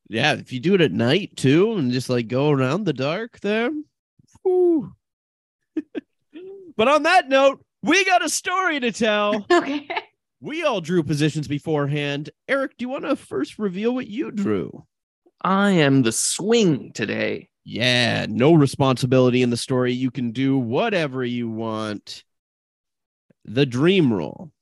Yeah, 0.09 0.35
if 0.35 0.53
you 0.53 0.61
do 0.61 0.75
it 0.75 0.81
at 0.81 0.93
night 0.93 1.37
too, 1.37 1.75
and 1.75 1.91
just 1.93 2.11
like 2.11 2.29
go 2.29 2.51
around 2.51 2.85
the 2.85 2.93
dark 2.93 3.41
there. 3.41 3.71
whew. 4.43 4.93
but 6.77 6.89
on 6.89 7.05
that 7.05 7.29
note, 7.29 7.65
we 7.83 8.05
got 8.05 8.25
a 8.25 8.29
story 8.29 8.81
to 8.81 8.93
tell. 8.93 9.47
Okay. 9.53 9.89
we 10.41 10.63
all 10.63 10.81
drew 10.81 11.03
positions 11.03 11.49
beforehand. 11.49 12.29
Eric, 12.49 12.77
do 12.77 12.85
you 12.85 12.89
want 12.91 13.05
to 13.05 13.17
first 13.17 13.59
reveal 13.59 13.95
what 13.95 14.07
you 14.07 14.31
drew? 14.31 14.85
I 15.41 15.71
am 15.71 16.03
the 16.03 16.13
swing 16.13 16.93
today. 16.93 17.49
Yeah, 17.65 18.27
no 18.29 18.53
responsibility 18.53 19.43
in 19.43 19.49
the 19.49 19.57
story. 19.57 19.95
You 19.95 20.11
can 20.11 20.33
do 20.33 20.59
whatever 20.59 21.25
you 21.25 21.49
want. 21.49 22.25
The 23.47 23.65
dream 23.65 24.13
rule. 24.13 24.53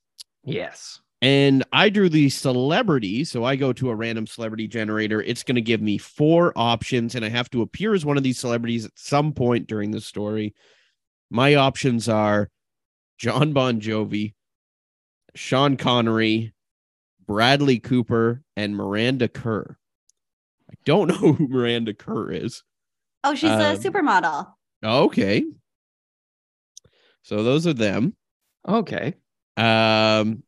Yes. 0.45 1.01
And 1.23 1.63
I 1.73 1.89
drew 1.89 2.09
the 2.09 2.29
celebrity. 2.31 3.23
So 3.25 3.45
I 3.45 3.55
go 3.55 3.73
to 3.75 3.91
a 3.91 3.95
random 3.95 4.27
celebrity 4.27 4.67
generator. 4.67 5.23
It's 5.23 5.45
going 5.45 5.55
to 5.55 5.61
give 5.63 5.81
me 5.81 5.97
four 5.97 6.53
options, 6.57 7.15
and 7.15 7.25
I 7.25 7.29
have 7.29 7.49
to 7.51 7.63
appear 7.63 7.95
as 7.95 8.05
one 8.05 8.17
of 8.17 8.25
these 8.25 8.41
celebrities 8.41 8.85
at 8.85 8.91
some 8.97 9.33
point 9.33 9.69
during 9.69 9.93
the 9.93 10.01
story. 10.01 10.53
My 11.31 11.55
options 11.55 12.09
are 12.09 12.51
Jon 13.19 13.53
Bon 13.53 13.81
Jovi, 13.81 14.35
Sean 15.37 15.77
Connery, 15.77 16.53
Bradley 17.25 17.79
Cooper, 17.79 18.43
and 18.57 18.77
Miranda 18.77 19.29
Kerr. 19.29 19.79
I 20.69 20.75
don't 20.85 21.07
know 21.23 21.33
who 21.35 21.47
Miranda 21.49 21.95
Kerr 21.95 22.33
is. 22.33 22.65
Oh, 23.23 23.37
she's 23.37 23.51
a 23.51 23.71
Um, 23.71 23.77
supermodel. 23.77 24.53
Okay. 24.85 25.45
So 27.23 27.45
those 27.45 27.69
are 27.69 27.73
them. 27.73 28.17
Okay. 28.69 29.15
Um, 29.57 30.43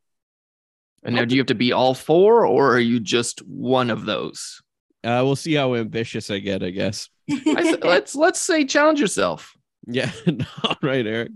And 1.04 1.14
now, 1.16 1.24
do 1.24 1.34
you 1.34 1.40
have 1.40 1.46
to 1.48 1.54
be 1.54 1.70
all 1.72 1.92
four, 1.94 2.46
or 2.46 2.72
are 2.74 2.80
you 2.80 2.98
just 3.00 3.40
one 3.46 3.90
of 3.90 4.04
those? 4.06 4.60
uh, 5.04 5.20
we'll 5.22 5.36
see 5.36 5.52
how 5.54 5.74
ambitious 5.74 6.30
I 6.30 6.38
get, 6.38 6.62
I 6.62 6.70
guess. 6.70 7.10
I 7.30 7.42
s- 7.58 7.76
let's 7.82 8.14
let's 8.14 8.40
say 8.40 8.64
challenge 8.64 9.00
yourself. 9.00 9.52
Yeah. 9.86 10.10
All 10.64 10.76
right, 10.82 11.06
Eric. 11.06 11.30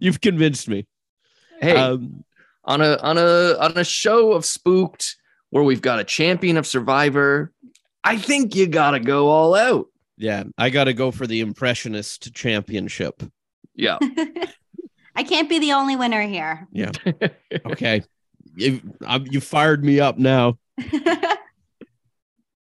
You've 0.00 0.20
convinced 0.20 0.68
me. 0.68 0.84
Hey, 1.60 1.76
Um, 1.76 2.24
on 2.64 2.80
a 2.80 2.96
on 2.96 3.18
a 3.18 3.56
on 3.60 3.78
a 3.78 3.84
show 3.84 4.32
of 4.32 4.44
spooked 4.44 5.16
where 5.50 5.62
we've 5.62 5.80
got 5.80 6.00
a 6.00 6.04
champion 6.04 6.56
of 6.56 6.66
Survivor, 6.66 7.52
I 8.02 8.18
think 8.18 8.56
you 8.56 8.66
gotta 8.66 8.98
go 8.98 9.28
all 9.28 9.54
out. 9.54 9.86
yeah, 10.16 10.42
I 10.58 10.70
got 10.70 10.84
to 10.84 10.92
go 10.92 11.10
for 11.12 11.26
the 11.28 11.38
impressionist 11.40 12.34
championship. 12.34 13.22
Yeah. 13.76 13.98
I 15.14 15.22
can't 15.22 15.48
be 15.48 15.58
the 15.60 15.72
only 15.72 15.94
winner 15.96 16.22
here. 16.22 16.66
Yeah. 16.72 16.90
Okay. 17.64 18.02
You, 18.58 18.80
you 19.30 19.40
fired 19.40 19.84
me 19.84 20.00
up 20.00 20.18
now. 20.18 20.58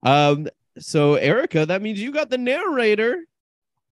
Um, 0.03 0.47
so 0.77 1.15
Erika, 1.15 1.65
that 1.65 1.81
means 1.81 2.01
you 2.01 2.11
got 2.11 2.29
the 2.29 2.37
narrator. 2.37 3.25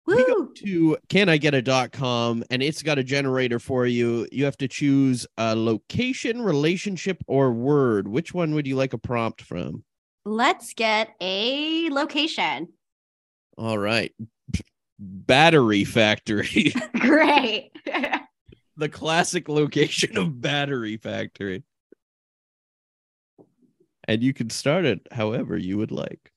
We 0.06 0.26
go 0.26 0.40
Woo! 0.40 0.54
to 0.58 0.98
caniget.com 1.08 2.44
and 2.50 2.64
it's 2.64 2.82
got 2.82 2.98
a 2.98 3.04
generator 3.04 3.60
for 3.60 3.86
you. 3.86 4.28
You 4.32 4.46
have 4.46 4.58
to 4.58 4.68
choose 4.68 5.28
a 5.38 5.56
location, 5.56 6.42
relationship, 6.42 7.22
or 7.28 7.52
word. 7.52 8.08
Which 8.08 8.34
one 8.34 8.56
would 8.56 8.66
you 8.66 8.76
like 8.76 8.94
a 8.94 8.98
prompt 8.98 9.42
from? 9.42 9.84
Let's 10.26 10.74
get 10.74 11.10
a 11.22 11.90
location. 11.90 12.70
All 13.58 13.78
right. 13.78 14.12
Battery 14.98 15.84
Factory. 15.84 16.74
Great. 17.00 17.72
the 18.78 18.90
classic 18.90 19.48
location 19.48 20.18
of 20.18 20.42
Battery 20.42 20.98
Factory. 20.98 21.64
And 24.10 24.24
you 24.24 24.34
can 24.34 24.50
start 24.50 24.86
it 24.86 25.08
however 25.12 25.56
you 25.56 25.78
would 25.78 25.92
like. 25.92 26.32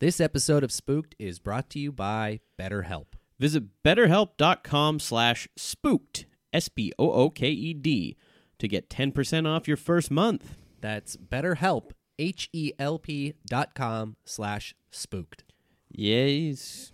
This 0.00 0.20
episode 0.20 0.64
of 0.64 0.72
Spooked 0.72 1.14
is 1.16 1.38
brought 1.38 1.70
to 1.70 1.78
you 1.78 1.92
by 1.92 2.40
BetterHelp. 2.58 3.14
Visit 3.38 3.80
betterhelp.com 3.84 4.98
slash 4.98 5.46
spooked, 5.56 6.26
S 6.52 6.68
P 6.68 6.92
O 6.98 7.12
O 7.12 7.30
K 7.30 7.48
E 7.48 7.72
D, 7.72 8.16
to 8.58 8.66
get 8.66 8.90
10% 8.90 9.46
off 9.46 9.68
your 9.68 9.76
first 9.76 10.10
month. 10.10 10.56
That's 10.80 11.16
BetterHelp, 11.16 11.92
H 12.18 12.48
E 12.52 12.72
L 12.76 12.98
P 12.98 13.34
dot 13.46 13.76
com 13.76 14.16
slash 14.24 14.74
spooked. 14.90 15.44
Yes. 15.92 16.90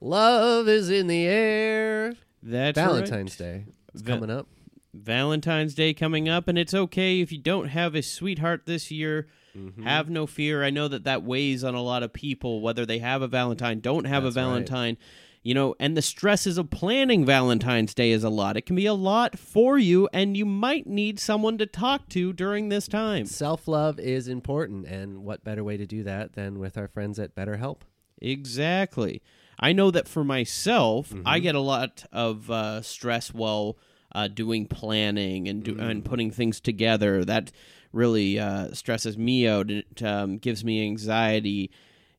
Love 0.00 0.66
is 0.66 0.90
in 0.90 1.06
the 1.06 1.24
air. 1.24 2.14
That's 2.42 2.74
Valentine's 2.74 3.38
right. 3.38 3.46
Day 3.46 3.64
is 3.94 4.02
Va- 4.02 4.10
coming 4.10 4.30
up. 4.30 4.48
Valentine's 4.92 5.74
Day 5.74 5.94
coming 5.94 6.28
up, 6.28 6.48
and 6.48 6.58
it's 6.58 6.74
okay 6.74 7.20
if 7.20 7.30
you 7.32 7.38
don't 7.38 7.68
have 7.68 7.94
a 7.94 8.02
sweetheart 8.02 8.62
this 8.66 8.90
year. 8.90 9.28
Mm-hmm. 9.56 9.84
Have 9.84 10.08
no 10.10 10.26
fear. 10.26 10.62
I 10.64 10.70
know 10.70 10.88
that 10.88 11.04
that 11.04 11.22
weighs 11.22 11.64
on 11.64 11.74
a 11.74 11.82
lot 11.82 12.02
of 12.02 12.12
people, 12.12 12.60
whether 12.60 12.86
they 12.86 12.98
have 12.98 13.22
a 13.22 13.28
Valentine, 13.28 13.80
don't 13.80 14.04
have 14.06 14.22
That's 14.24 14.36
a 14.36 14.40
right. 14.40 14.46
Valentine. 14.46 14.96
You 15.42 15.54
know, 15.54 15.74
and 15.80 15.96
the 15.96 16.02
stresses 16.02 16.58
of 16.58 16.68
planning 16.70 17.24
Valentine's 17.24 17.94
Day 17.94 18.10
is 18.10 18.22
a 18.24 18.28
lot. 18.28 18.58
It 18.58 18.66
can 18.66 18.76
be 18.76 18.84
a 18.84 18.92
lot 18.94 19.38
for 19.38 19.78
you, 19.78 20.06
and 20.12 20.36
you 20.36 20.44
might 20.44 20.86
need 20.86 21.18
someone 21.18 21.56
to 21.58 21.66
talk 21.66 22.08
to 22.10 22.32
during 22.34 22.68
this 22.68 22.86
time. 22.86 23.24
Self 23.24 23.66
love 23.66 23.98
is 23.98 24.28
important, 24.28 24.86
and 24.86 25.24
what 25.24 25.42
better 25.42 25.64
way 25.64 25.78
to 25.78 25.86
do 25.86 26.02
that 26.02 26.34
than 26.34 26.58
with 26.58 26.76
our 26.76 26.88
friends 26.88 27.18
at 27.18 27.34
BetterHelp? 27.34 27.78
Exactly. 28.20 29.22
I 29.58 29.72
know 29.72 29.90
that 29.90 30.08
for 30.08 30.24
myself, 30.24 31.10
Mm-hmm. 31.10 31.26
I 31.26 31.38
get 31.38 31.54
a 31.54 31.60
lot 31.60 32.04
of 32.12 32.50
uh, 32.50 32.82
stress 32.82 33.32
while 33.32 33.78
uh, 34.12 34.28
doing 34.28 34.66
planning 34.66 35.48
and 35.48 35.62
do, 35.62 35.74
Mm. 35.74 35.90
and 35.90 36.04
putting 36.04 36.30
things 36.30 36.60
together. 36.60 37.24
That 37.24 37.52
really 37.92 38.38
uh, 38.38 38.72
stresses 38.72 39.16
me 39.18 39.46
out. 39.48 39.70
It 39.70 40.02
um, 40.02 40.38
gives 40.38 40.64
me 40.64 40.82
anxiety. 40.84 41.70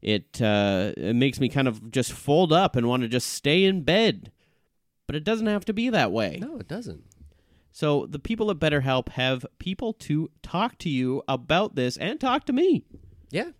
It 0.01 0.41
uh, 0.41 0.93
it 0.97 1.15
makes 1.15 1.39
me 1.39 1.47
kind 1.49 1.67
of 1.67 1.91
just 1.91 2.11
fold 2.11 2.51
up 2.51 2.75
and 2.75 2.87
want 2.87 3.03
to 3.03 3.07
just 3.09 3.29
stay 3.29 3.63
in 3.65 3.83
bed. 3.83 4.31
But 5.07 5.15
it 5.15 5.23
doesn't 5.23 5.47
have 5.47 5.65
to 5.65 5.73
be 5.73 5.89
that 5.89 6.11
way. 6.11 6.37
No, 6.41 6.57
it 6.57 6.67
doesn't. 6.67 7.03
So 7.73 8.05
the 8.05 8.19
people 8.19 8.49
at 8.51 8.57
BetterHelp 8.59 9.09
have 9.09 9.45
people 9.59 9.93
to 9.93 10.29
talk 10.41 10.77
to 10.79 10.89
you 10.89 11.23
about 11.27 11.75
this 11.75 11.97
and 11.97 12.19
talk 12.19 12.45
to 12.45 12.53
me. 12.53 12.83
Yeah. 13.29 13.51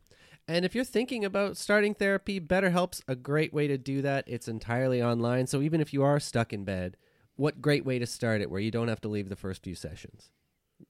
And 0.48 0.66
if 0.66 0.76
you're 0.76 0.84
thinking 0.84 1.24
about 1.24 1.56
starting 1.56 1.94
therapy, 1.94 2.40
BetterHelp's 2.42 3.02
a 3.08 3.16
great 3.16 3.54
way 3.54 3.68
to 3.68 3.78
do 3.78 4.02
that. 4.02 4.26
It's 4.28 4.48
entirely 4.50 5.02
online. 5.02 5.48
So 5.48 5.62
even 5.62 5.80
if 5.80 5.94
you 5.94 6.04
are 6.04 6.20
stuck 6.20 6.52
in 6.52 6.66
bed, 6.66 6.98
what 7.36 7.62
great 7.62 7.86
way 7.86 8.00
to 8.00 8.06
start 8.06 8.42
it 8.42 8.50
where 8.50 8.60
you 8.60 8.72
don't 8.72 8.88
have 8.88 9.02
to 9.02 9.08
leave 9.08 9.30
the 9.30 9.36
first 9.36 9.64
few 9.64 9.76
sessions. 9.76 10.32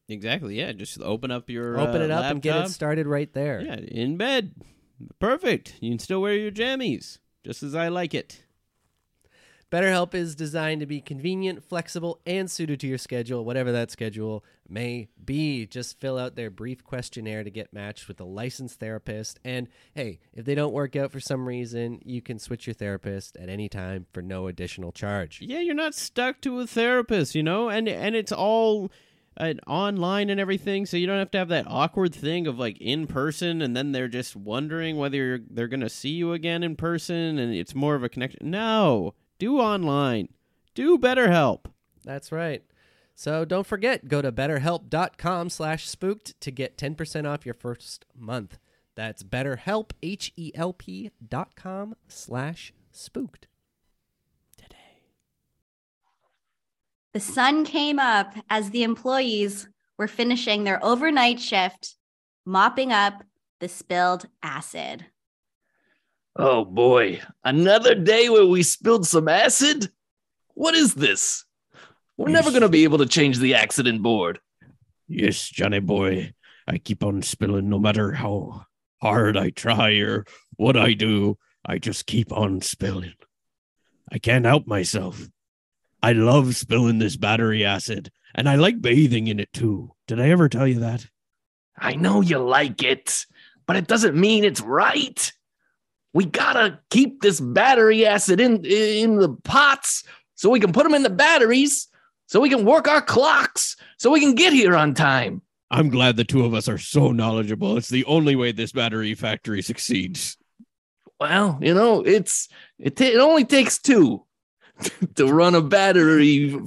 Exactly. 0.07 0.57
Yeah. 0.57 0.71
Just 0.71 1.01
open 1.01 1.31
up 1.31 1.49
your 1.49 1.79
Open 1.79 2.01
uh, 2.01 2.05
it 2.05 2.11
up 2.11 2.31
and 2.31 2.41
get 2.41 2.65
it 2.65 2.69
started 2.69 3.07
right 3.07 3.31
there. 3.33 3.61
Yeah, 3.61 3.75
in 3.75 4.17
bed. 4.17 4.53
Perfect. 5.19 5.75
You 5.81 5.91
can 5.91 5.99
still 5.99 6.21
wear 6.21 6.35
your 6.35 6.51
jammies, 6.51 7.17
just 7.43 7.63
as 7.63 7.75
I 7.75 7.87
like 7.87 8.13
it. 8.13 8.43
BetterHelp 9.71 10.13
is 10.13 10.35
designed 10.35 10.81
to 10.81 10.85
be 10.85 10.99
convenient, 10.99 11.63
flexible, 11.63 12.19
and 12.25 12.51
suited 12.51 12.81
to 12.81 12.87
your 12.87 12.97
schedule, 12.97 13.45
whatever 13.45 13.71
that 13.71 13.89
schedule 13.89 14.43
may 14.67 15.07
be. 15.23 15.65
Just 15.65 15.97
fill 15.97 16.17
out 16.17 16.35
their 16.35 16.49
brief 16.49 16.83
questionnaire 16.83 17.45
to 17.45 17.49
get 17.49 17.73
matched 17.73 18.09
with 18.09 18.19
a 18.19 18.25
licensed 18.25 18.81
therapist. 18.81 19.39
And 19.45 19.69
hey, 19.95 20.19
if 20.33 20.43
they 20.43 20.55
don't 20.55 20.73
work 20.73 20.97
out 20.97 21.13
for 21.13 21.21
some 21.21 21.47
reason, 21.47 22.01
you 22.03 22.21
can 22.21 22.37
switch 22.37 22.67
your 22.67 22.73
therapist 22.73 23.37
at 23.37 23.47
any 23.47 23.69
time 23.69 24.07
for 24.11 24.21
no 24.21 24.47
additional 24.47 24.91
charge. 24.91 25.39
Yeah, 25.41 25.61
you're 25.61 25.73
not 25.73 25.95
stuck 25.95 26.41
to 26.41 26.59
a 26.59 26.67
therapist, 26.67 27.33
you 27.33 27.43
know, 27.43 27.69
and 27.69 27.87
and 27.87 28.13
it's 28.13 28.33
all 28.33 28.91
uh, 29.37 29.53
online 29.67 30.29
and 30.29 30.41
everything, 30.41 30.85
so 30.85 30.97
you 30.97 31.07
don't 31.07 31.17
have 31.17 31.31
to 31.31 31.37
have 31.37 31.47
that 31.47 31.65
awkward 31.67 32.13
thing 32.13 32.45
of 32.45 32.59
like 32.59 32.77
in 32.81 33.07
person, 33.07 33.61
and 33.61 33.73
then 33.73 33.93
they're 33.93 34.09
just 34.09 34.35
wondering 34.35 34.97
whether 34.97 35.39
they're 35.49 35.69
gonna 35.69 35.87
see 35.87 36.09
you 36.09 36.33
again 36.33 36.61
in 36.61 36.75
person, 36.75 37.39
and 37.39 37.53
it's 37.53 37.73
more 37.73 37.95
of 37.95 38.03
a 38.03 38.09
connection. 38.09 38.51
No, 38.51 39.13
do 39.41 39.57
online, 39.57 40.27
do 40.75 40.99
BetterHelp. 40.99 41.65
That's 42.05 42.31
right. 42.31 42.61
So 43.15 43.43
don't 43.43 43.65
forget, 43.65 44.07
go 44.07 44.21
to 44.21 44.31
betterhelp.com 44.31 45.49
slash 45.49 45.89
spooked 45.89 46.39
to 46.41 46.51
get 46.51 46.77
10% 46.77 47.27
off 47.27 47.43
your 47.43 47.55
first 47.55 48.05
month. 48.15 48.59
That's 48.93 49.23
betterhelp, 49.23 49.93
H-E-L-P 50.03 51.09
dot 51.27 51.55
com 51.55 51.95
slash 52.07 52.71
spooked. 52.91 53.47
Today. 54.57 54.75
The 57.13 57.19
sun 57.19 57.65
came 57.65 57.97
up 57.97 58.35
as 58.47 58.69
the 58.69 58.83
employees 58.83 59.67
were 59.97 60.07
finishing 60.07 60.65
their 60.65 60.85
overnight 60.85 61.39
shift, 61.39 61.95
mopping 62.45 62.91
up 62.91 63.23
the 63.59 63.67
spilled 63.67 64.27
acid. 64.43 65.07
Oh 66.35 66.63
boy, 66.63 67.21
another 67.43 67.93
day 67.93 68.29
where 68.29 68.45
we 68.45 68.63
spilled 68.63 69.05
some 69.05 69.27
acid? 69.27 69.91
What 70.53 70.75
is 70.75 70.93
this? 70.93 71.45
We're 72.17 72.29
never 72.29 72.51
going 72.51 72.61
to 72.61 72.69
be 72.69 72.83
able 72.83 72.99
to 72.99 73.05
change 73.05 73.39
the 73.39 73.55
accident 73.55 74.01
board. 74.01 74.39
Yes, 75.07 75.49
Johnny 75.49 75.79
boy, 75.79 76.33
I 76.67 76.77
keep 76.77 77.03
on 77.03 77.21
spilling 77.21 77.69
no 77.69 77.79
matter 77.79 78.11
how 78.11 78.65
hard 79.01 79.35
I 79.35 79.49
try 79.49 79.93
or 79.97 80.25
what 80.55 80.77
I 80.77 80.93
do. 80.93 81.37
I 81.65 81.79
just 81.79 82.05
keep 82.05 82.31
on 82.31 82.61
spilling. 82.61 83.13
I 84.11 84.19
can't 84.19 84.45
help 84.45 84.67
myself. 84.67 85.27
I 86.01 86.13
love 86.13 86.55
spilling 86.55 86.99
this 86.99 87.17
battery 87.17 87.65
acid, 87.65 88.11
and 88.33 88.47
I 88.47 88.55
like 88.55 88.81
bathing 88.81 89.27
in 89.27 89.39
it 89.39 89.51
too. 89.51 89.91
Did 90.07 90.19
I 90.19 90.29
ever 90.29 90.47
tell 90.47 90.67
you 90.67 90.79
that? 90.79 91.07
I 91.77 91.95
know 91.95 92.21
you 92.21 92.37
like 92.39 92.83
it, 92.83 93.25
but 93.65 93.75
it 93.75 93.87
doesn't 93.87 94.15
mean 94.15 94.43
it's 94.43 94.61
right. 94.61 95.31
We 96.13 96.25
gotta 96.25 96.79
keep 96.89 97.21
this 97.21 97.39
battery 97.39 98.05
acid 98.05 98.39
in 98.39 98.65
in 98.65 99.15
the 99.15 99.29
pots 99.43 100.03
so 100.35 100.49
we 100.49 100.59
can 100.59 100.73
put 100.73 100.83
them 100.83 100.93
in 100.93 101.03
the 101.03 101.09
batteries, 101.09 101.87
so 102.27 102.39
we 102.39 102.49
can 102.49 102.65
work 102.65 102.87
our 102.87 103.01
clocks, 103.01 103.77
so 103.97 104.11
we 104.11 104.19
can 104.19 104.35
get 104.35 104.53
here 104.53 104.75
on 104.75 104.93
time. 104.93 105.41
I'm 105.69 105.89
glad 105.89 106.17
the 106.17 106.25
two 106.25 106.43
of 106.43 106.53
us 106.53 106.67
are 106.67 106.77
so 106.77 107.11
knowledgeable. 107.11 107.77
It's 107.77 107.89
the 107.89 108.03
only 108.05 108.35
way 108.35 108.51
this 108.51 108.73
battery 108.73 109.13
factory 109.13 109.61
succeeds. 109.61 110.37
Well, 111.19 111.59
you 111.61 111.73
know, 111.73 112.01
it's 112.01 112.49
it, 112.77 112.97
ta- 112.97 113.05
it 113.05 113.19
only 113.19 113.45
takes 113.45 113.79
two 113.79 114.25
to 115.15 115.27
run 115.27 115.55
a 115.55 115.61
battery 115.61 116.59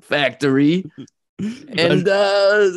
factory, 0.00 0.84
and 1.38 2.08
uh, 2.08 2.70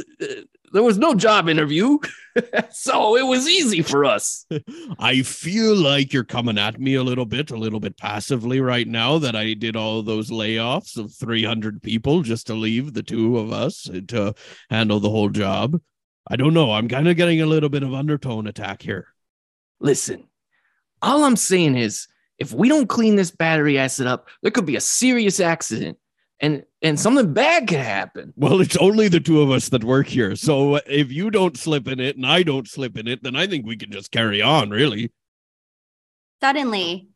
there 0.71 0.83
was 0.83 0.97
no 0.97 1.13
job 1.13 1.49
interview, 1.49 1.97
so 2.71 3.17
it 3.17 3.25
was 3.25 3.47
easy 3.47 3.81
for 3.81 4.05
us. 4.05 4.45
I 4.99 5.21
feel 5.21 5.75
like 5.75 6.13
you're 6.13 6.23
coming 6.23 6.57
at 6.57 6.79
me 6.79 6.95
a 6.95 7.03
little 7.03 7.25
bit, 7.25 7.51
a 7.51 7.57
little 7.57 7.79
bit 7.79 7.97
passively 7.97 8.61
right 8.61 8.87
now 8.87 9.17
that 9.19 9.35
I 9.35 9.53
did 9.53 9.75
all 9.75 10.01
those 10.01 10.31
layoffs 10.31 10.97
of 10.97 11.13
300 11.13 11.81
people 11.81 12.21
just 12.21 12.47
to 12.47 12.53
leave 12.53 12.93
the 12.93 13.03
two 13.03 13.37
of 13.37 13.51
us 13.51 13.89
to 14.07 14.33
handle 14.69 14.99
the 14.99 15.09
whole 15.09 15.29
job. 15.29 15.79
I 16.27 16.35
don't 16.35 16.53
know. 16.53 16.71
I'm 16.71 16.87
kind 16.87 17.07
of 17.07 17.17
getting 17.17 17.41
a 17.41 17.45
little 17.45 17.69
bit 17.69 17.83
of 17.83 17.93
undertone 17.93 18.47
attack 18.47 18.81
here. 18.81 19.07
Listen, 19.79 20.27
all 21.01 21.23
I'm 21.23 21.35
saying 21.35 21.75
is, 21.75 22.07
if 22.37 22.53
we 22.53 22.69
don't 22.69 22.87
clean 22.87 23.15
this 23.15 23.31
battery 23.31 23.77
acid 23.77 24.07
up, 24.07 24.27
there 24.41 24.51
could 24.51 24.65
be 24.65 24.75
a 24.75 24.81
serious 24.81 25.39
accident, 25.39 25.97
and 26.41 26.63
and 26.81 26.99
something 26.99 27.33
bad 27.33 27.67
could 27.67 27.79
happen. 27.79 28.33
Well, 28.35 28.59
it's 28.59 28.75
only 28.77 29.07
the 29.07 29.19
two 29.19 29.41
of 29.41 29.51
us 29.51 29.69
that 29.69 29.83
work 29.83 30.07
here. 30.07 30.35
So 30.35 30.75
uh, 30.75 30.79
if 30.87 31.11
you 31.11 31.29
don't 31.31 31.55
slip 31.57 31.87
in 31.87 31.99
it 31.99 32.17
and 32.17 32.25
I 32.25 32.43
don't 32.43 32.67
slip 32.67 32.97
in 32.97 33.07
it, 33.07 33.23
then 33.23 33.35
I 33.35 33.47
think 33.47 33.65
we 33.65 33.77
can 33.77 33.91
just 33.91 34.11
carry 34.11 34.41
on, 34.41 34.69
really. 34.71 35.11
Suddenly, 36.41 37.09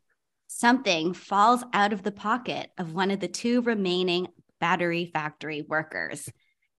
something 0.46 1.12
falls 1.12 1.64
out 1.72 1.92
of 1.92 2.02
the 2.02 2.12
pocket 2.12 2.70
of 2.78 2.94
one 2.94 3.10
of 3.10 3.20
the 3.20 3.28
two 3.28 3.60
remaining 3.62 4.28
battery 4.60 5.10
factory 5.12 5.62
workers. 5.68 6.28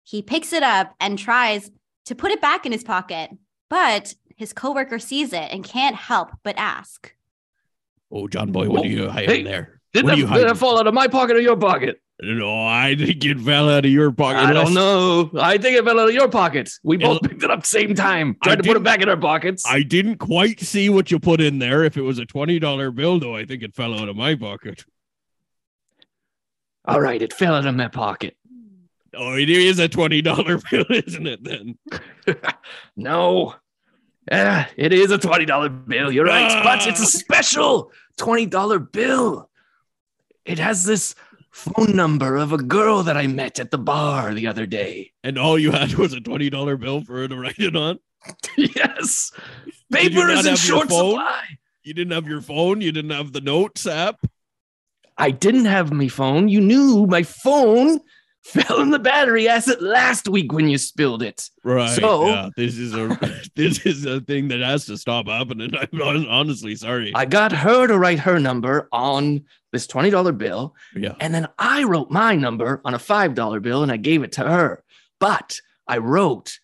He 0.04 0.22
picks 0.22 0.54
it 0.54 0.64
up 0.64 0.96
and 1.00 1.20
tries 1.20 1.70
to 2.06 2.16
put 2.16 2.32
it 2.32 2.40
back 2.42 2.66
in 2.66 2.72
his 2.72 2.84
pocket, 2.86 3.32
but 3.70 4.14
his 4.38 4.54
coworker 4.54 5.00
sees 5.00 5.34
it 5.34 5.52
and 5.52 5.64
can't 5.64 5.96
help 5.96 6.30
but 6.44 6.56
ask. 6.58 7.14
Oh, 8.10 8.28
John 8.30 8.54
Boy, 8.54 8.70
what 8.70 8.80
Oh, 8.80 8.84
are 8.84 8.88
you 8.88 9.10
hiding 9.10 9.44
hey, 9.44 9.44
there? 9.44 9.82
Did 9.94 10.06
What 10.06 10.12
that, 10.12 10.14
are 10.14 10.18
you 10.18 10.28
did 10.32 10.48
that 10.48 10.56
hiding? 10.56 10.56
fall 10.56 10.80
out 10.80 10.88
of 10.88 10.94
my 10.94 11.08
pocket 11.08 11.36
or 11.36 11.42
your 11.42 11.58
pocket? 11.58 12.02
No, 12.20 12.66
I 12.66 12.96
think 12.96 13.24
it 13.24 13.40
fell 13.40 13.70
out 13.70 13.86
of 13.86 13.92
your 13.92 14.12
pocket. 14.12 14.40
I 14.40 14.52
don't 14.52 14.74
know. 14.74 15.30
I 15.40 15.60
think 15.60 15.78
it 15.78 15.86
fell 15.86 16.00
out 16.00 16.10
of 16.10 16.16
your 16.16 16.28
pocket. 16.28 16.72
We 16.84 16.98
both 16.98 17.22
picked 17.22 17.44
it 17.44 17.52
up 17.52 17.64
same 17.64 17.94
time. 17.94 18.36
I 18.42 18.46
Tried 18.46 18.56
to 18.56 18.64
put 18.64 18.78
it 18.78 18.84
back 18.84 19.02
in 19.02 19.10
our 19.10 19.18
pockets. 19.18 19.64
I 19.68 19.84
didn't 19.84 20.18
quite 20.18 20.60
see 20.60 20.90
what 20.90 21.12
you 21.12 21.20
put 21.20 21.42
in 21.42 21.60
there. 21.60 21.84
If 21.84 21.96
it 21.96 22.02
was 22.02 22.18
a 22.18 22.26
$20 22.26 22.96
bill, 22.96 23.20
though, 23.20 23.36
I 23.36 23.46
think 23.46 23.62
it 23.62 23.76
fell 23.76 23.94
out 23.94 24.10
of 24.10 24.16
my 24.16 24.34
pocket. 24.34 24.84
All 26.86 27.00
right, 27.00 27.22
it 27.22 27.34
fell 27.34 27.54
out 27.54 27.68
of 27.68 27.76
my 27.76 27.88
pocket. 27.88 28.36
Oh, 29.16 29.36
it 29.36 29.50
is 29.50 29.78
a 29.78 29.88
$20 29.88 30.24
bill, 30.72 30.86
isn't 30.90 31.28
it 31.28 31.44
then? 31.44 31.78
no. 32.96 33.54
Yeah, 34.32 34.66
it 34.76 34.92
is 34.92 35.12
a 35.12 35.20
$20 35.20 35.88
bill. 35.88 36.12
You're 36.12 36.26
right. 36.26 36.64
But 36.64 36.88
it's 36.88 37.00
a 37.00 37.04
ah! 37.04 37.06
special 37.06 37.92
$20 38.18 38.92
bill. 38.92 39.50
It 40.46 40.58
has 40.60 40.84
this 40.84 41.14
phone 41.58 41.96
number 41.96 42.38
of 42.38 42.54
a 42.54 42.58
girl 42.58 43.02
that 43.02 43.18
I 43.18 43.26
met 43.26 43.60
at 43.60 43.72
the 43.72 43.80
bar 43.80 44.34
the 44.34 44.46
other 44.46 44.68
day. 44.68 45.12
And 45.24 45.40
all 45.40 45.58
you 45.58 45.72
had 45.72 45.96
was 45.96 46.14
a 46.14 46.18
$20 46.18 46.80
bill 46.80 47.02
for 47.02 47.16
her 47.16 47.28
to 47.28 47.36
write 47.36 47.58
it 47.58 47.76
on? 47.76 47.98
yes. 48.58 49.32
Paper 49.92 50.30
is 50.30 50.46
in 50.46 50.56
short 50.56 50.90
supply. 50.90 51.44
You 51.84 51.96
didn't 51.96 52.14
have 52.14 52.28
your 52.28 52.42
phone? 52.42 52.82
You 52.82 52.92
didn't 52.92 53.12
have 53.12 53.34
the 53.34 53.42
notes 53.42 53.88
app? 53.88 54.20
I 55.18 55.32
didn't 55.32 55.66
have 55.66 55.92
my 55.92 56.10
phone. 56.10 56.48
You 56.48 56.62
knew 56.62 57.08
my 57.08 57.24
phone 57.24 58.02
fell 58.54 58.80
in 58.80 58.92
the 58.92 59.00
battery 59.00 59.50
acid 59.50 59.82
last 59.82 60.30
week 60.30 60.54
when 60.54 60.70
you 60.70 60.78
spilled 60.78 61.22
it. 61.22 61.50
Right. 61.64 61.90
So- 61.90 62.28
yeah, 62.28 62.50
this 62.56 62.78
is 62.78 62.94
a 62.94 63.20
this 63.56 63.86
is 63.86 64.06
a 64.06 64.22
thing 64.22 64.48
that 64.48 64.62
has 64.62 64.86
to 64.86 64.98
stop 64.98 65.28
happening. 65.28 65.74
I'm 65.94 66.26
honestly 66.28 66.76
sorry. 66.76 67.12
I 67.14 67.26
got 67.26 67.52
her 67.52 67.88
to 67.88 67.98
write 67.98 68.20
her 68.20 68.40
number 68.40 68.88
on 68.94 69.44
this 69.74 69.86
$20 69.86 70.38
bill, 70.38 70.76
yeah. 70.96 71.16
and 71.20 71.34
then 71.34 71.50
I 71.60 71.84
wrote 71.84 72.10
my 72.10 72.36
number 72.36 72.82
on 72.86 72.94
a 72.94 72.98
$5 72.98 73.62
bill 73.62 73.84
and 73.84 73.92
I 73.92 73.98
gave 73.98 74.24
it 74.24 74.32
to 74.34 74.44
her. 74.48 74.82
But 75.20 75.60
I 75.88 75.98
wrote 75.98 76.60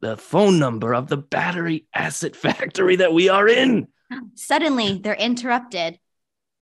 the 0.00 0.16
phone 0.16 0.60
number 0.60 0.94
of 0.94 1.08
the 1.08 1.16
battery 1.16 1.86
acid 1.92 2.36
factory 2.36 2.96
that 2.96 3.12
we 3.12 3.28
are 3.28 3.48
in. 3.48 3.88
Suddenly, 4.36 5.00
they're 5.02 5.14
interrupted. 5.14 5.98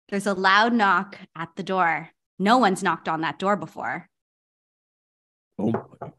There's 0.08 0.26
a 0.26 0.32
loud 0.32 0.72
knock 0.72 1.18
at 1.36 1.50
the 1.56 1.62
door. 1.62 2.08
No 2.38 2.56
one's 2.56 2.82
knocked 2.82 3.08
on 3.08 3.20
that 3.20 3.38
door 3.38 3.56
before. 3.56 4.07
Oh 5.58 5.72
my, 5.72 6.10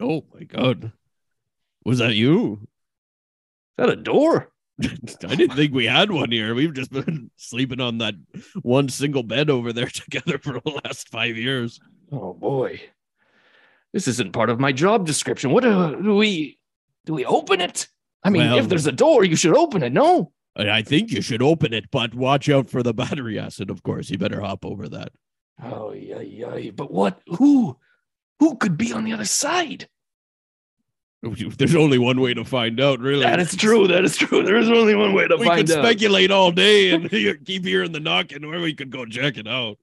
oh 0.00 0.24
my 0.32 0.44
god. 0.44 0.92
Was 1.84 1.98
that 1.98 2.14
you? 2.14 2.60
Is 2.62 2.68
that 3.78 3.90
a 3.90 3.96
door? 3.96 4.50
I 4.82 5.34
didn't 5.34 5.56
think 5.56 5.72
we 5.74 5.86
had 5.86 6.10
one 6.10 6.30
here. 6.30 6.54
We've 6.54 6.72
just 6.74 6.92
been 6.92 7.30
sleeping 7.36 7.80
on 7.80 7.98
that 7.98 8.14
one 8.62 8.88
single 8.88 9.22
bed 9.22 9.50
over 9.50 9.72
there 9.72 9.86
together 9.92 10.38
for 10.38 10.54
the 10.60 10.80
last 10.84 11.08
five 11.08 11.36
years. 11.36 11.80
Oh 12.12 12.32
boy. 12.32 12.80
This 13.92 14.08
isn't 14.08 14.32
part 14.32 14.50
of 14.50 14.58
my 14.58 14.72
job 14.72 15.06
description. 15.06 15.50
What 15.52 15.62
do, 15.62 16.02
do 16.02 16.16
we 16.16 16.58
do 17.06 17.14
we 17.14 17.24
open 17.24 17.60
it? 17.60 17.88
I 18.22 18.30
mean, 18.30 18.42
Well- 18.50 18.58
if 18.58 18.68
there's 18.68 18.86
a 18.86 18.92
door, 18.92 19.24
you 19.24 19.36
should 19.36 19.56
open 19.56 19.82
it. 19.82 19.92
No. 19.92 20.32
I 20.56 20.70
I 20.70 20.82
think 20.82 21.10
you 21.10 21.20
should 21.22 21.42
open 21.42 21.72
it, 21.72 21.90
but 21.90 22.14
watch 22.14 22.48
out 22.48 22.70
for 22.70 22.82
the 22.82 22.94
battery 22.94 23.38
acid, 23.38 23.70
of 23.70 23.82
course. 23.82 24.10
You 24.10 24.18
better 24.18 24.40
hop 24.40 24.64
over 24.64 24.88
that. 24.88 25.12
Oh 25.62 25.92
yeah, 25.92 26.20
yeah. 26.20 26.70
But 26.70 26.92
what 26.92 27.20
who 27.26 27.76
who 28.40 28.56
could 28.56 28.76
be 28.76 28.92
on 28.92 29.04
the 29.04 29.12
other 29.12 29.24
side? 29.24 29.88
There's 31.22 31.74
only 31.74 31.98
one 31.98 32.20
way 32.20 32.34
to 32.34 32.44
find 32.44 32.78
out, 32.80 33.00
really. 33.00 33.22
That 33.22 33.40
is 33.40 33.56
true. 33.56 33.88
That 33.88 34.04
is 34.04 34.16
true. 34.16 34.42
There 34.42 34.56
is 34.56 34.68
only 34.68 34.94
one 34.94 35.14
way 35.14 35.26
to 35.26 35.36
we 35.36 35.46
find 35.46 35.50
out. 35.52 35.56
We 35.56 35.62
could 35.62 35.84
speculate 35.84 36.30
all 36.30 36.52
day 36.52 36.90
and 36.90 37.08
keep 37.46 37.64
hearing 37.64 37.92
the 37.92 38.00
knocking, 38.00 38.44
or 38.44 38.60
we 38.60 38.74
could 38.74 38.90
go 38.90 39.06
check 39.06 39.38
it 39.38 39.48
out. 39.48 39.78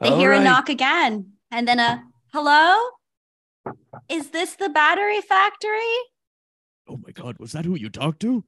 They 0.00 0.08
All 0.08 0.18
hear 0.18 0.32
a 0.32 0.42
knock 0.42 0.70
again, 0.70 1.32
and 1.50 1.68
then 1.68 1.78
a 1.78 2.02
hello? 2.32 2.78
Is 4.08 4.30
this 4.30 4.54
the 4.54 4.70
battery 4.70 5.20
factory? 5.20 5.94
Oh 6.88 6.98
my 7.04 7.12
god, 7.12 7.38
was 7.38 7.52
that 7.52 7.66
who 7.66 7.76
you 7.76 7.90
talked 7.90 8.20
to? 8.20 8.42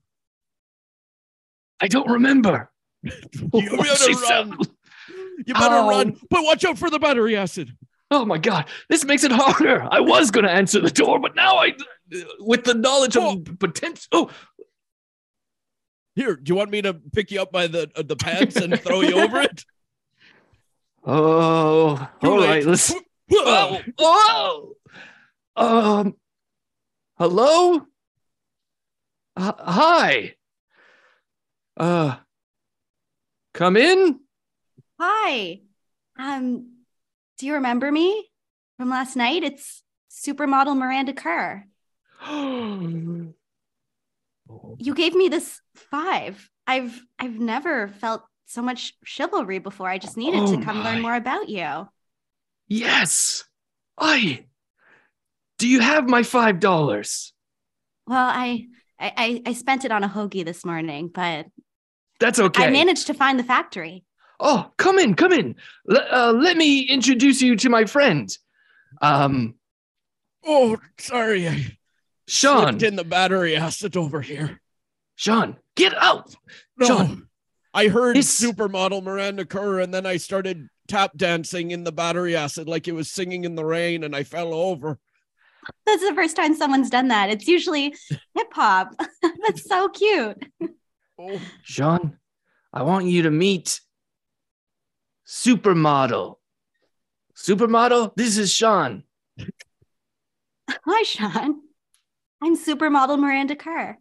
I 1.81 1.89
don't 1.89 2.09
remember. 2.11 2.71
You 3.53 3.77
better 3.77 4.15
run. 4.15 4.59
You 5.47 5.55
better 5.55 5.75
Ow. 5.75 5.89
run, 5.89 6.17
but 6.31 6.45
watch 6.45 6.65
out 6.65 6.79
for 6.79 6.89
the 6.89 6.99
battery 6.99 7.37
acid. 7.37 7.77
Oh 8.15 8.27
my 8.27 8.37
god, 8.37 8.67
this 8.91 9.05
makes 9.07 9.25
it 9.25 9.33
harder. 9.33 9.89
I 9.91 10.01
was 10.01 10.31
going 10.31 10.45
to 10.45 10.51
answer 10.51 10.81
the 10.81 10.91
door, 10.91 11.19
but 11.19 11.35
now 11.35 11.57
I, 11.57 11.73
with 12.41 12.65
the 12.65 12.75
knowledge 12.75 13.17
Oh. 13.17 13.39
of 13.39 13.59
potential. 13.59 14.07
Oh, 14.13 14.31
Here, 16.15 16.37
do 16.37 16.51
you 16.51 16.55
want 16.55 16.71
me 16.71 16.83
to 16.83 16.93
pick 16.93 17.31
you 17.31 17.41
up 17.41 17.51
by 17.51 17.69
the 17.69 17.91
uh, 17.97 18.03
the 18.03 18.17
pants 18.17 18.57
and 18.57 18.79
throw 18.79 19.01
you 19.01 19.19
over 19.19 19.41
it? 19.41 19.65
oh, 21.07 21.97
Too 22.23 22.31
all 22.31 22.41
late. 22.41 22.49
right. 22.49 22.65
Let's. 22.67 22.95
Oh, 23.33 23.81
oh. 23.99 24.75
Um. 25.57 26.15
Hello. 27.19 27.87
Uh, 29.37 29.53
hi. 29.59 30.35
Uh. 31.79 32.17
Come 33.55 33.77
in. 33.79 34.21
Hi. 35.01 35.61
Um, 36.19 36.72
do 37.39 37.47
you 37.47 37.55
remember 37.55 37.91
me 37.91 38.31
from 38.77 38.91
last 38.91 39.17
night? 39.17 39.43
It's 39.43 39.83
supermodel 40.11 40.77
Miranda 40.77 41.13
Kerr. 41.13 41.65
You 44.79 44.95
gave 44.95 45.15
me 45.15 45.29
this 45.29 45.61
five. 45.75 46.51
I've 46.67 47.01
I've 47.19 47.39
never 47.39 47.89
felt 47.89 48.25
so 48.47 48.63
much 48.63 48.95
chivalry 49.05 49.59
before. 49.59 49.89
I 49.89 49.99
just 49.99 50.17
needed 50.17 50.41
Oh 50.41 50.57
to 50.57 50.65
come 50.65 50.83
learn 50.83 51.01
more 51.01 51.15
about 51.15 51.49
you. 51.49 51.89
yes. 52.69 53.45
I. 53.99 54.47
Do 55.59 55.69
you 55.69 55.81
have 55.81 56.09
my 56.09 56.23
five 56.23 56.61
dollars? 56.61 57.33
Well, 58.07 58.29
I 58.29 58.67
I, 58.99 59.13
I 59.17 59.43
I 59.47 59.53
spent 59.53 59.85
it 59.85 59.93
on 59.93 60.05
a 60.05 60.09
hoagie 60.09 60.45
this 60.45 60.65
morning, 60.65 61.09
but 61.13 61.47
That's 62.21 62.39
okay. 62.39 62.67
I 62.67 62.71
managed 62.71 63.07
to 63.09 63.15
find 63.15 63.39
the 63.39 63.45
factory. 63.45 64.05
Oh, 64.45 64.71
come 64.77 64.99
in, 64.99 65.15
come 65.15 65.33
in. 65.33 65.55
L- 65.89 66.07
uh, 66.11 66.33
let 66.33 66.57
me 66.57 66.81
introduce 66.83 67.41
you 67.41 67.55
to 67.57 67.69
my 67.71 67.85
friend. 67.85 68.29
Um, 69.01 69.55
Oh, 70.45 70.77
sorry, 70.99 71.49
I 71.49 71.79
Sean. 72.27 72.63
slipped 72.65 72.83
in 72.83 72.97
the 72.97 73.05
battery 73.05 73.55
acid 73.57 73.97
over 73.97 74.21
here. 74.21 74.61
Sean, 75.15 75.57
get 75.77 75.95
out. 75.97 76.35
No, 76.77 76.87
Sean. 76.87 77.29
I 77.73 77.87
heard 77.87 78.17
This- 78.17 78.41
supermodel 78.43 79.05
Miranda 79.05 79.45
Kerr, 79.45 79.79
and 79.79 79.95
then 79.95 80.05
I 80.05 80.17
started 80.17 80.67
tap 80.89 81.13
dancing 81.17 81.71
in 81.71 81.85
the 81.85 81.93
battery 81.93 82.35
acid 82.35 82.67
like 82.69 82.89
it 82.89 82.93
was 82.93 83.09
singing 83.11 83.45
in 83.45 83.55
the 83.55 83.65
rain, 83.65 84.03
and 84.03 84.17
I 84.17 84.25
fell 84.25 84.53
over. 84.53 84.99
That's 85.87 86.03
the 86.07 86.13
first 86.15 86.35
time 86.35 86.57
someone's 86.57 86.91
done 86.91 87.07
that. 87.09 87.31
It's 87.31 87.47
usually 87.47 87.95
hip 88.35 88.53
hop. 88.53 88.95
That's 89.47 89.65
so 89.69 89.89
cute. 89.91 90.45
Oh, 91.21 91.41
Sean, 91.63 92.19
I 92.73 92.83
want 92.83 93.07
you 93.07 93.23
to 93.23 93.31
meet 93.31 93.81
Supermodel. 95.33 96.35
Supermodel, 97.35 98.15
this 98.17 98.37
is 98.37 98.53
Sean. 98.53 99.03
Hi, 100.71 101.03
Sean. 101.05 101.63
I'm 102.43 102.55
supermodel 102.57 103.19
Miranda 103.19 103.57
Kerr. 103.57 103.97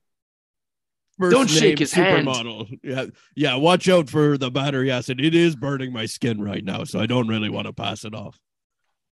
first 1.18 1.32
Don't 1.32 1.50
shake 1.50 1.64
name 1.70 1.78
his 1.78 1.94
hand. 1.94 2.28
supermodel. 2.28 2.80
Yeah, 2.84 3.06
yeah. 3.34 3.56
Watch 3.56 3.88
out 3.88 4.10
for 4.10 4.38
the 4.38 4.52
battery 4.52 4.92
acid. 4.92 5.22
It 5.22 5.34
is 5.34 5.56
burning 5.56 5.94
my 5.94 6.06
skin 6.06 6.42
right 6.42 6.66
now, 6.66 6.84
so 6.84 7.00
I 7.00 7.06
don't 7.06 7.30
really 7.30 7.50
want 7.50 7.68
to 7.68 7.74
pass 7.74 8.04
it 8.04 8.14
off. 8.14 8.38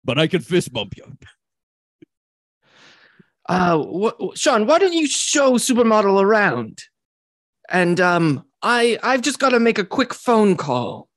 But 0.05 0.19
I 0.19 0.27
could 0.27 0.45
fist 0.45 0.71
bump 0.71 0.95
you. 0.99 1.17
Uh, 3.49 3.79
wh- 3.83 4.37
Sean, 4.37 4.67
why 4.67 4.79
don't 4.79 4.93
you 4.93 5.07
show 5.07 5.53
Supermodel 5.53 6.21
around? 6.23 6.79
And 7.71 7.99
um, 8.03 8.45
I 8.61 8.99
I've 9.03 9.23
just 9.23 9.39
got 9.39 9.51
to 9.51 9.61
make 9.61 9.79
a 9.79 9.85
quick 9.85 10.13
phone 10.13 10.59
call. 10.59 11.09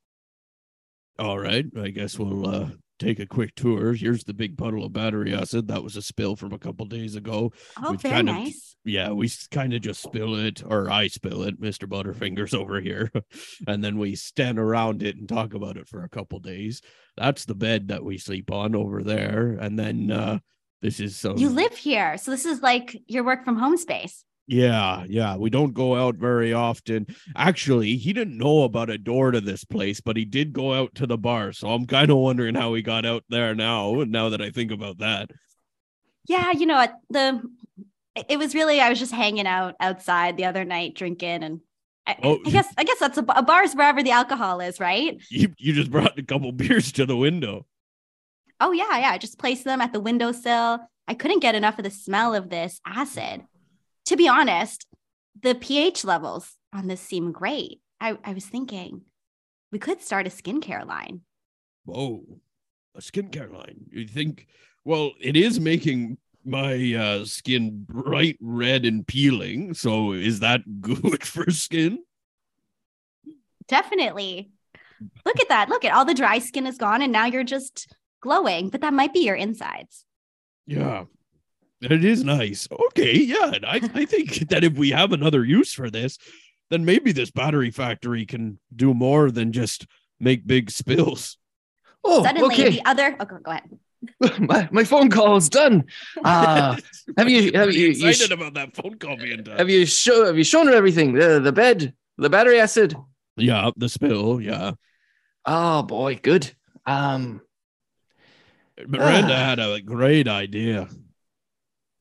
All 1.18 1.40
right, 1.40 1.66
I 1.80 1.90
guess 1.90 2.20
we'll 2.20 2.48
uh, 2.48 2.70
take 3.00 3.20
a 3.20 3.26
quick 3.26 3.56
tour. 3.56 3.94
Here's 3.94 4.26
the 4.26 4.34
big 4.34 4.58
puddle 4.58 4.84
of 4.84 4.92
battery 4.94 5.34
acid. 5.34 5.68
That 5.68 5.84
was 5.84 5.96
a 5.96 6.02
spill 6.02 6.36
from 6.36 6.52
a 6.52 6.60
couple 6.60 6.86
days 6.86 7.16
ago. 7.16 7.54
Oh, 7.82 7.92
We've 7.92 8.02
very 8.02 8.16
kind 8.16 8.30
of- 8.30 8.36
nice. 8.36 8.72
Yeah, 8.88 9.10
we 9.14 9.32
kind 9.50 9.74
of 9.74 9.82
just 9.82 10.04
spill 10.04 10.36
it, 10.36 10.62
or 10.64 10.92
I 10.92 11.08
spill 11.08 11.42
it, 11.44 11.60
Mr. 11.60 11.88
Butterfingers 11.90 12.54
over 12.60 12.80
here, 12.80 13.12
and 13.68 13.84
then 13.84 13.98
we 13.98 14.16
stand 14.16 14.60
around 14.60 15.02
it 15.02 15.16
and 15.18 15.28
talk 15.28 15.56
about 15.56 15.78
it 15.78 15.88
for 15.88 16.04
a 16.04 16.10
couple 16.10 16.38
days. 16.40 16.82
That's 17.18 17.46
the 17.46 17.56
bed 17.56 17.88
that 17.88 18.04
we 18.04 18.20
sleep 18.20 18.52
on 18.52 18.76
over 18.76 19.02
there, 19.02 19.58
and 19.60 19.80
then 19.80 20.12
uh, 20.12 20.38
this 20.84 21.00
is 21.00 21.16
some. 21.16 21.38
You 21.38 21.50
live 21.50 21.76
here. 21.76 22.18
So 22.20 22.30
this 22.30 22.46
is 22.46 22.62
like 22.62 22.96
your 23.08 23.24
work 23.24 23.44
from 23.44 23.58
home 23.58 23.78
space. 23.78 24.24
Yeah, 24.48 25.06
yeah. 25.08 25.38
We 25.38 25.50
don't 25.50 25.74
go 25.74 25.96
out 25.96 26.16
very 26.16 26.54
often. 26.54 27.08
Actually, 27.36 27.98
he 27.98 28.14
didn't 28.14 28.38
know 28.38 28.64
about 28.64 28.92
a 28.92 28.98
door 28.98 29.32
to 29.32 29.42
this 29.42 29.64
place, 29.64 30.02
but 30.02 30.18
he 30.18 30.26
did 30.26 30.54
go 30.54 30.74
out 30.74 30.94
to 30.96 31.08
the 31.08 31.18
bar. 31.18 31.52
So 31.52 31.70
I'm 31.70 31.88
kind 31.88 32.12
of 32.12 32.18
wondering 32.18 32.54
how 32.54 32.74
he 32.76 32.84
got 32.84 33.06
out 33.06 33.24
there 33.30 33.56
now. 33.56 34.04
Now 34.08 34.30
that 34.30 34.42
I 34.42 34.52
think 34.52 34.72
about 34.72 35.00
that. 35.00 35.32
Yeah, 36.28 36.52
you 36.52 36.66
know? 36.66 36.86
The 37.10 37.42
it 38.30 38.38
was 38.38 38.56
really 38.56 38.80
I 38.80 38.90
was 38.90 39.00
just 39.00 39.12
hanging 39.12 39.48
out 39.48 39.76
outside 39.80 40.38
the 40.38 40.46
other 40.46 40.64
night 40.64 40.96
drinking 40.96 41.44
and 41.44 41.60
I, 42.08 42.16
Oh. 42.22 42.40
I 42.46 42.50
guess 42.50 42.68
I 42.78 42.84
guess 42.84 43.00
that's 43.00 43.18
a, 43.18 43.26
a 43.30 43.42
bar's 43.42 43.74
wherever 43.74 44.04
the 44.04 44.12
alcohol 44.12 44.62
is, 44.62 44.80
right? 44.80 45.18
You 45.32 45.54
you 45.58 45.74
just 45.74 45.90
brought 45.92 46.20
a 46.20 46.24
couple 46.24 46.52
beers 46.54 46.92
to 46.94 47.06
the 47.06 47.18
window. 47.18 47.66
Oh 48.60 48.72
yeah, 48.72 49.00
yeah. 49.00 49.10
I 49.10 49.18
just 49.18 49.40
placed 49.40 49.64
them 49.64 49.82
at 49.82 49.92
the 49.92 50.00
windowsill. 50.00 50.80
I 51.08 51.14
couldn't 51.16 51.42
get 51.42 51.56
enough 51.56 51.78
of 51.78 51.84
the 51.84 51.92
smell 51.92 52.34
of 52.36 52.50
this 52.50 52.80
acid. 52.86 53.44
To 54.06 54.16
be 54.16 54.28
honest, 54.28 54.86
the 55.42 55.56
pH 55.56 56.06
levels 56.06 56.56
on 56.72 56.88
this 56.88 57.02
seem 57.02 57.32
great. 57.32 57.82
I, 58.00 58.18
I 58.24 58.34
was 58.34 58.46
thinking 58.46 59.02
we 59.72 59.80
could 59.80 60.02
start 60.02 60.28
a 60.28 60.30
skincare 60.30 60.86
line. 60.86 61.22
Whoa, 61.86 62.24
a 62.96 63.00
skincare 63.00 63.52
line. 63.52 63.86
You 63.92 64.08
think? 64.08 64.48
Well, 64.84 65.12
it 65.20 65.36
is 65.36 65.60
making 65.60 66.18
my 66.46 66.94
uh, 66.94 67.26
skin 67.26 67.86
bright 67.88 68.38
red 68.40 68.86
and 68.86 69.06
peeling. 69.06 69.74
So 69.74 70.14
is 70.14 70.40
that 70.42 70.62
good 70.82 71.24
for 71.24 71.50
skin? 71.52 72.00
Definitely. 73.68 74.52
Look 75.26 75.40
at 75.40 75.50
that. 75.50 75.70
Look 75.70 75.84
at 75.84 75.94
all 75.94 76.06
the 76.06 76.14
dry 76.14 76.40
skin 76.40 76.68
is 76.68 76.78
gone 76.78 77.02
and 77.02 77.12
now 77.12 77.26
you're 77.26 77.44
just 77.44 77.94
glowing, 78.22 78.70
but 78.70 78.82
that 78.82 78.94
might 78.94 79.14
be 79.14 79.22
your 79.22 79.36
insides. 79.36 80.06
Yeah. 80.68 81.06
It 81.82 82.04
is 82.06 82.24
nice. 82.24 82.68
Okay, 82.88 83.18
yeah. 83.18 83.52
and 83.54 83.66
I, 83.66 83.80
I 83.94 84.06
think 84.06 84.48
that 84.50 84.64
if 84.64 84.74
we 84.74 84.92
have 84.92 85.12
another 85.12 85.44
use 85.46 85.74
for 85.74 85.90
this, 85.90 86.18
then 86.70 86.86
maybe 86.86 87.12
this 87.12 87.32
battery 87.32 87.70
factory 87.72 88.26
can 88.26 88.60
do 88.76 88.94
more 88.94 89.30
than 89.30 89.52
just 89.52 89.86
make 90.20 90.48
big 90.48 90.72
spills. 90.72 91.38
Oh, 92.04 92.24
Suddenly, 92.24 92.54
okay. 92.56 92.70
the 92.70 92.86
other. 92.86 93.16
Oh, 93.20 93.26
go, 93.26 93.38
go 93.40 93.52
ahead. 93.52 94.40
my, 94.40 94.70
my 94.72 94.84
phone 94.84 95.10
call 95.10 95.36
is 95.36 95.50
done. 95.50 95.86
Uh, 96.24 96.78
have 97.18 97.28
you 97.30 97.52
have 97.54 97.74
you, 97.74 97.88
you 97.88 97.90
excited 98.10 98.28
sh- 98.28 98.32
about 98.32 98.54
that 98.54 98.76
phone 98.76 98.98
call 99.00 99.18
being 99.18 99.42
done? 99.44 99.58
have 99.58 99.70
you 99.70 99.86
show 99.86 100.26
have 100.26 100.38
you 100.38 100.44
shown 100.44 100.68
her 100.68 100.74
everything? 100.74 101.14
The 101.14 101.40
the 101.40 101.52
bed, 101.52 101.94
the 102.18 102.30
battery 102.30 102.60
acid. 102.60 102.96
yeah, 103.36 103.72
the 103.76 103.90
spill. 103.90 104.40
Yeah, 104.40 104.74
Oh 105.46 105.82
boy, 105.84 106.20
good. 106.22 106.52
Um, 106.86 107.42
Miranda 108.88 109.34
Ah. 109.34 109.38
had 109.38 109.60
a 109.60 109.82
great 109.82 110.28
idea 110.28 110.88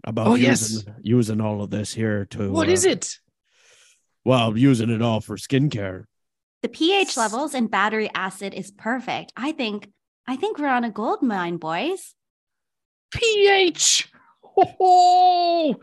about 0.05 0.27
Oh, 0.29 0.35
using, 0.35 0.87
yes. 0.87 0.97
using 1.03 1.41
all 1.41 1.63
of 1.63 1.71
this 1.71 1.93
here 1.95 2.27
to. 2.27 2.51
what 2.51 2.69
uh, 2.69 2.73
is 2.73 2.85
it? 2.85 3.19
Well, 4.25 4.57
using 4.57 4.91
it 4.91 5.03
all 5.03 5.21
for 5.21 5.37
skincare. 5.37 6.05
The 6.63 6.69
pH 6.69 7.17
levels 7.17 7.55
in 7.55 7.67
battery 7.67 8.11
acid 8.15 8.55
is 8.55 8.71
perfect. 8.71 9.33
I 9.37 9.53
think. 9.53 9.91
I 10.27 10.37
think 10.37 10.59
we're 10.59 10.69
on 10.69 10.85
a 10.85 10.91
gold 10.91 11.23
mine, 11.23 11.59
boys. 11.59 12.15
pH. 13.13 14.09
Oh, 14.57 15.77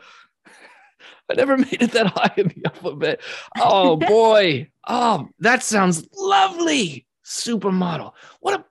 I 1.30 1.34
never 1.36 1.58
made 1.58 1.82
it 1.82 1.92
that 1.92 2.08
high 2.08 2.34
in 2.38 2.48
the 2.48 2.66
alphabet. 2.66 3.22
Oh 3.60 3.96
boy. 3.98 4.70
Oh, 4.88 5.28
that 5.40 5.62
sounds 5.64 6.08
lovely. 6.16 7.06
Supermodel. 7.26 8.14
What 8.40 8.60
a 8.60 8.66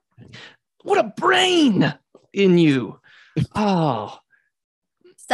what 0.83 0.97
a 0.99 1.13
brain 1.15 1.93
in 2.33 2.57
you. 2.57 2.99
Oh, 3.55 4.17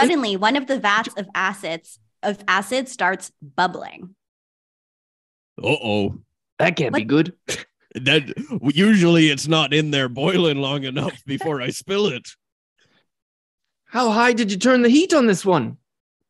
Suddenly, 0.02 0.36
one 0.38 0.56
of 0.56 0.68
the 0.68 0.80
vats 0.80 1.10
of 1.18 1.28
acids 1.36 2.00
of 2.24 2.44
acid 2.48 2.88
starts 2.90 3.32
bubbling. 3.42 4.16
Uh 5.62 5.68
oh. 5.68 6.20
that 6.60 6.76
can't 6.76 6.94
be 6.96 7.04
good. 7.04 7.34
That 7.96 8.32
usually 8.76 9.30
it's 9.30 9.48
not 9.48 9.74
in 9.74 9.90
there 9.90 10.08
boiling 10.08 10.58
long 10.58 10.84
enough 10.84 11.24
before 11.26 11.62
I 11.64 11.70
spill 11.72 12.08
it. 12.08 12.30
How 13.86 14.12
high 14.12 14.34
did 14.34 14.52
you 14.52 14.58
turn 14.60 14.84
the 14.84 14.90
heat 14.90 15.16
on 15.16 15.26
this 15.26 15.44
one? 15.44 15.78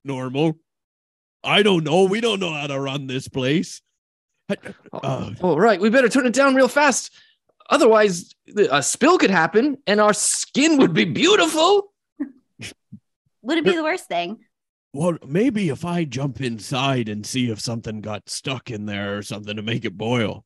Normal. 0.05 0.57
I 1.43 1.63
don't 1.63 1.83
know. 1.83 2.03
We 2.03 2.21
don't 2.21 2.39
know 2.39 2.53
how 2.53 2.67
to 2.67 2.79
run 2.79 3.07
this 3.07 3.27
place. 3.27 3.81
I- 4.49 4.55
Uh, 4.93 5.31
All 5.41 5.59
right, 5.59 5.81
we 5.81 5.89
better 5.89 6.07
turn 6.07 6.25
it 6.25 6.31
down 6.33 6.55
real 6.55 6.69
fast. 6.69 7.11
Otherwise, 7.69 8.33
a 8.71 8.81
spill 8.81 9.17
could 9.17 9.31
happen 9.31 9.77
and 9.87 9.99
our 9.99 10.13
skin 10.13 10.77
would 10.77 10.93
be 10.93 11.03
beautiful. 11.05 11.91
Would 13.47 13.57
it 13.57 13.63
be 13.65 13.75
the 13.75 13.83
worst 13.83 14.07
thing? 14.07 14.37
well, 14.93 15.17
maybe 15.25 15.69
if 15.69 15.83
I 15.85 16.03
jump 16.05 16.41
inside 16.41 17.07
and 17.09 17.25
see 17.25 17.49
if 17.51 17.59
something 17.59 18.01
got 18.01 18.29
stuck 18.29 18.69
in 18.71 18.85
there 18.85 19.17
or 19.17 19.21
something 19.23 19.55
to 19.55 19.61
make 19.61 19.85
it 19.85 19.97
boil. 19.97 20.43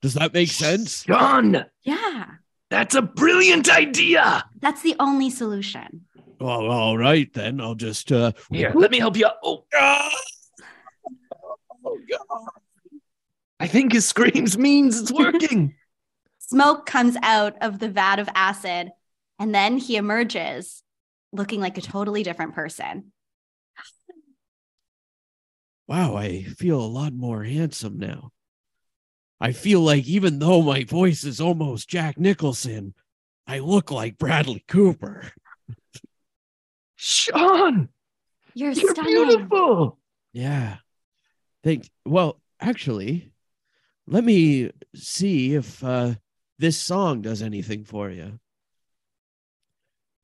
Does 0.00 0.14
that 0.14 0.32
make 0.34 0.50
sense? 0.50 1.04
John, 1.04 1.64
Yeah, 1.84 2.26
that's 2.70 2.94
a 2.94 3.02
brilliant 3.02 3.68
idea. 3.70 4.44
that's 4.60 4.82
the 4.82 4.96
only 5.00 5.30
solution. 5.30 6.06
Well, 6.40 6.70
all 6.70 6.98
right 6.98 7.32
then. 7.32 7.60
I'll 7.60 7.76
just 7.76 8.10
uh 8.10 8.32
Here, 8.50 8.72
let 8.74 8.90
me 8.90 8.98
help 8.98 9.16
you. 9.16 9.26
out. 9.26 9.34
Oh, 9.44 9.64
ah! 9.74 10.10
Oh 11.84 11.98
god. 12.10 12.48
I 13.60 13.68
think 13.68 13.92
his 13.92 14.06
screams 14.06 14.58
means 14.58 15.00
it's 15.00 15.12
working. 15.12 15.74
Smoke 16.38 16.84
comes 16.84 17.16
out 17.22 17.54
of 17.62 17.78
the 17.78 17.88
vat 17.88 18.18
of 18.18 18.28
acid, 18.34 18.90
and 19.38 19.54
then 19.54 19.78
he 19.78 19.96
emerges 19.96 20.82
looking 21.32 21.60
like 21.60 21.78
a 21.78 21.82
totally 21.82 22.22
different 22.22 22.54
person. 22.54 23.12
Wow, 25.88 26.16
I 26.16 26.42
feel 26.44 26.80
a 26.80 26.86
lot 26.86 27.12
more 27.12 27.42
handsome 27.42 27.98
now. 27.98 28.30
I 29.40 29.52
feel 29.52 29.80
like 29.80 30.06
even 30.06 30.38
though 30.38 30.62
my 30.62 30.84
voice 30.84 31.24
is 31.24 31.40
almost 31.40 31.88
Jack 31.88 32.18
Nicholson, 32.18 32.94
I 33.46 33.58
look 33.58 33.90
like 33.90 34.16
Bradley 34.16 34.64
Cooper. 34.68 35.32
Sean, 36.96 37.88
You're, 38.54 38.70
you're 38.70 38.92
stunning. 38.94 39.12
beautiful. 39.12 39.98
Yeah. 40.32 40.76
Thank 41.64 41.90
well, 42.04 42.40
actually, 42.60 43.32
let 44.06 44.22
me 44.22 44.70
see 44.94 45.54
if 45.54 45.82
uh 45.82 46.14
this 46.58 46.78
song 46.78 47.22
does 47.22 47.42
anything 47.42 47.84
for 47.84 48.08
you. 48.10 48.38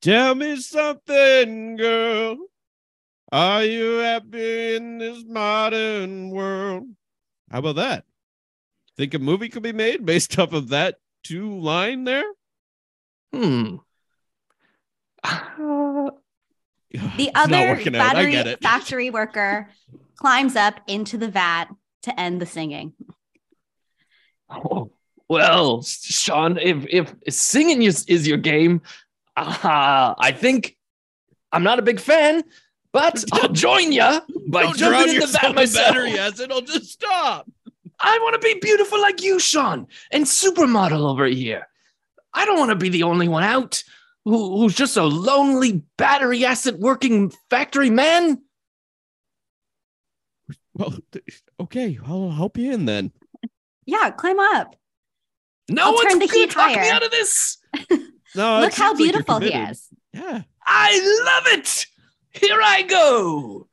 Tell 0.01 0.33
me 0.33 0.55
something, 0.55 1.75
girl. 1.75 2.37
Are 3.31 3.63
you 3.63 3.97
happy 3.97 4.75
in 4.75 4.97
this 4.97 5.23
modern 5.27 6.29
world? 6.29 6.87
How 7.51 7.59
about 7.59 7.75
that? 7.75 8.05
Think 8.97 9.13
a 9.13 9.19
movie 9.19 9.49
could 9.49 9.63
be 9.63 9.73
made 9.73 10.05
based 10.05 10.39
off 10.39 10.53
of 10.53 10.69
that 10.69 10.95
two 11.23 11.59
line 11.59 12.05
there? 12.05 12.25
Hmm. 13.33 13.75
Uh, 15.23 16.11
The 17.17 17.29
other 17.35 17.67
working 17.67 17.95
out. 17.95 18.15
I 18.15 18.25
battery 18.25 18.55
factory 18.61 19.09
worker 19.11 19.69
climbs 20.15 20.55
up 20.55 20.79
into 20.87 21.17
the 21.17 21.27
vat 21.27 21.65
to 22.03 22.19
end 22.19 22.41
the 22.41 22.47
singing. 22.47 22.93
oh, 24.49 24.91
well, 25.27 25.83
Sean, 25.83 26.57
if 26.57 26.85
if 26.89 27.13
singing 27.29 27.83
is, 27.83 28.05
is 28.05 28.27
your 28.27 28.39
game, 28.39 28.81
uh, 29.47 30.15
I 30.17 30.31
think 30.31 30.77
I'm 31.51 31.63
not 31.63 31.79
a 31.79 31.81
big 31.81 31.99
fan, 31.99 32.43
but 32.91 33.23
I'll 33.33 33.49
join 33.49 33.91
you 33.91 34.21
by 34.47 34.63
Don't 34.63 34.77
drown 34.77 34.91
jumping 34.93 35.15
in 35.15 35.19
the 35.19 35.25
yourself 35.25 35.41
vat 35.43 35.55
myself. 35.55 35.87
battery 35.87 36.17
acid. 36.19 36.51
I'll 36.51 36.61
just 36.61 36.91
stop. 36.91 37.49
I 37.99 38.17
want 38.21 38.41
to 38.41 38.47
be 38.47 38.59
beautiful 38.61 39.01
like 39.01 39.21
you, 39.21 39.39
Sean, 39.39 39.87
and 40.11 40.23
supermodel 40.25 41.09
over 41.09 41.25
here. 41.25 41.67
I 42.33 42.45
don't 42.45 42.59
want 42.59 42.69
to 42.69 42.75
be 42.75 42.89
the 42.89 43.03
only 43.03 43.27
one 43.27 43.43
out 43.43 43.83
who, 44.23 44.57
who's 44.57 44.75
just 44.75 44.95
a 44.95 45.03
lonely 45.03 45.83
battery 45.97 46.45
acid 46.45 46.79
working 46.79 47.33
factory 47.49 47.89
man. 47.89 48.41
Well, 50.73 50.93
okay, 51.59 51.99
I'll 52.05 52.31
help 52.31 52.57
you 52.57 52.71
in 52.71 52.85
then. 52.85 53.11
Yeah, 53.85 54.11
climb 54.11 54.39
up. 54.39 54.75
No 55.69 55.83
I'll 55.87 55.93
one's 55.93 56.09
turn 56.09 56.19
the 56.19 56.27
gonna 56.27 56.39
heat 56.39 56.51
talk 56.51 56.71
me 56.71 56.89
out 56.89 57.03
of 57.03 57.11
this. 57.11 57.57
No, 58.35 58.59
Look 58.61 58.73
how 58.73 58.93
seems 58.95 58.99
like 58.99 59.25
beautiful 59.25 59.39
he 59.39 59.53
is. 59.53 59.87
Yeah. 60.13 60.41
I 60.65 61.21
love 61.25 61.59
it. 61.59 61.85
Here 62.31 62.59
I 62.61 62.83
go. 62.83 63.67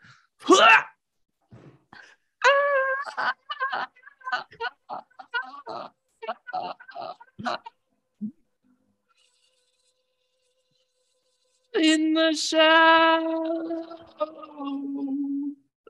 In 11.74 12.14
the 12.14 12.32
shadow. 12.34 13.62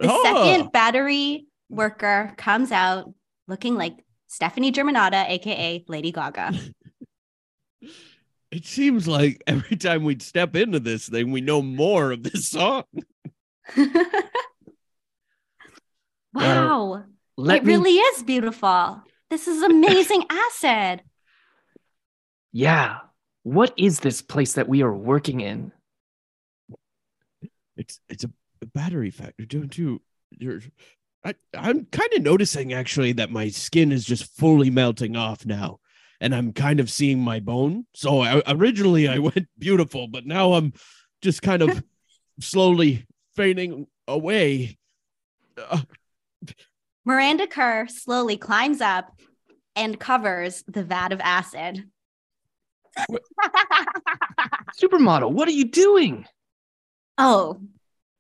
The 0.00 0.08
Oh. 0.10 0.22
second 0.24 0.72
battery 0.72 1.46
worker 1.70 2.34
comes 2.36 2.72
out 2.72 3.12
looking 3.46 3.76
like 3.76 4.04
Stefani 4.26 4.72
Germanotta, 4.72 5.28
aka 5.30 5.84
Lady 5.88 6.10
Gaga. 6.12 6.52
It 8.56 8.64
seems 8.64 9.06
like 9.06 9.42
every 9.46 9.76
time 9.76 10.02
we'd 10.02 10.22
step 10.22 10.56
into 10.56 10.80
this 10.80 11.10
thing, 11.10 11.30
we 11.30 11.42
know 11.42 11.60
more 11.60 12.12
of 12.12 12.22
this 12.22 12.48
song. 12.48 12.84
wow. 16.32 16.94
Uh, 16.94 17.02
let 17.36 17.58
it 17.58 17.64
me 17.66 17.74
really 17.74 17.96
is 17.98 18.22
beautiful. 18.22 19.02
This 19.28 19.46
is 19.46 19.62
amazing 19.62 20.24
acid. 20.30 21.02
Yeah. 22.50 23.00
What 23.42 23.74
is 23.76 24.00
this 24.00 24.22
place 24.22 24.54
that 24.54 24.70
we 24.70 24.80
are 24.80 24.94
working 24.94 25.42
in? 25.42 25.70
It's 27.76 28.00
it's 28.08 28.24
a 28.24 28.30
battery 28.72 29.10
factory, 29.10 29.44
don't 29.44 29.76
you? 29.76 30.00
You're, 30.30 30.62
I, 31.22 31.34
I'm 31.52 31.84
kind 31.84 32.14
of 32.14 32.22
noticing 32.22 32.72
actually 32.72 33.12
that 33.12 33.30
my 33.30 33.50
skin 33.50 33.92
is 33.92 34.06
just 34.06 34.24
fully 34.24 34.70
melting 34.70 35.14
off 35.14 35.44
now, 35.44 35.80
and 36.20 36.34
I'm 36.34 36.52
kind 36.52 36.80
of 36.80 36.90
seeing 36.90 37.20
my 37.20 37.40
bone. 37.40 37.86
So 37.94 38.20
I, 38.20 38.42
originally 38.46 39.08
I 39.08 39.18
went 39.30 39.48
beautiful, 39.58 40.08
but 40.08 40.26
now 40.26 40.54
I'm 40.54 40.72
just 41.22 41.42
kind 41.42 41.62
of 41.62 41.82
slowly 42.40 43.06
fading 43.34 43.86
away. 44.08 44.78
Uh, 45.56 45.82
Miranda 47.04 47.46
Kerr 47.46 47.86
slowly 47.88 48.36
climbs 48.36 48.80
up 48.80 49.18
and 49.74 49.98
covers 50.00 50.64
the 50.66 50.82
vat 50.82 51.12
of 51.12 51.20
acid. 51.20 51.84
Supermodel, 54.80 55.30
what 55.30 55.48
are 55.48 55.52
you 55.52 55.66
doing? 55.66 56.26
oh, 57.18 57.60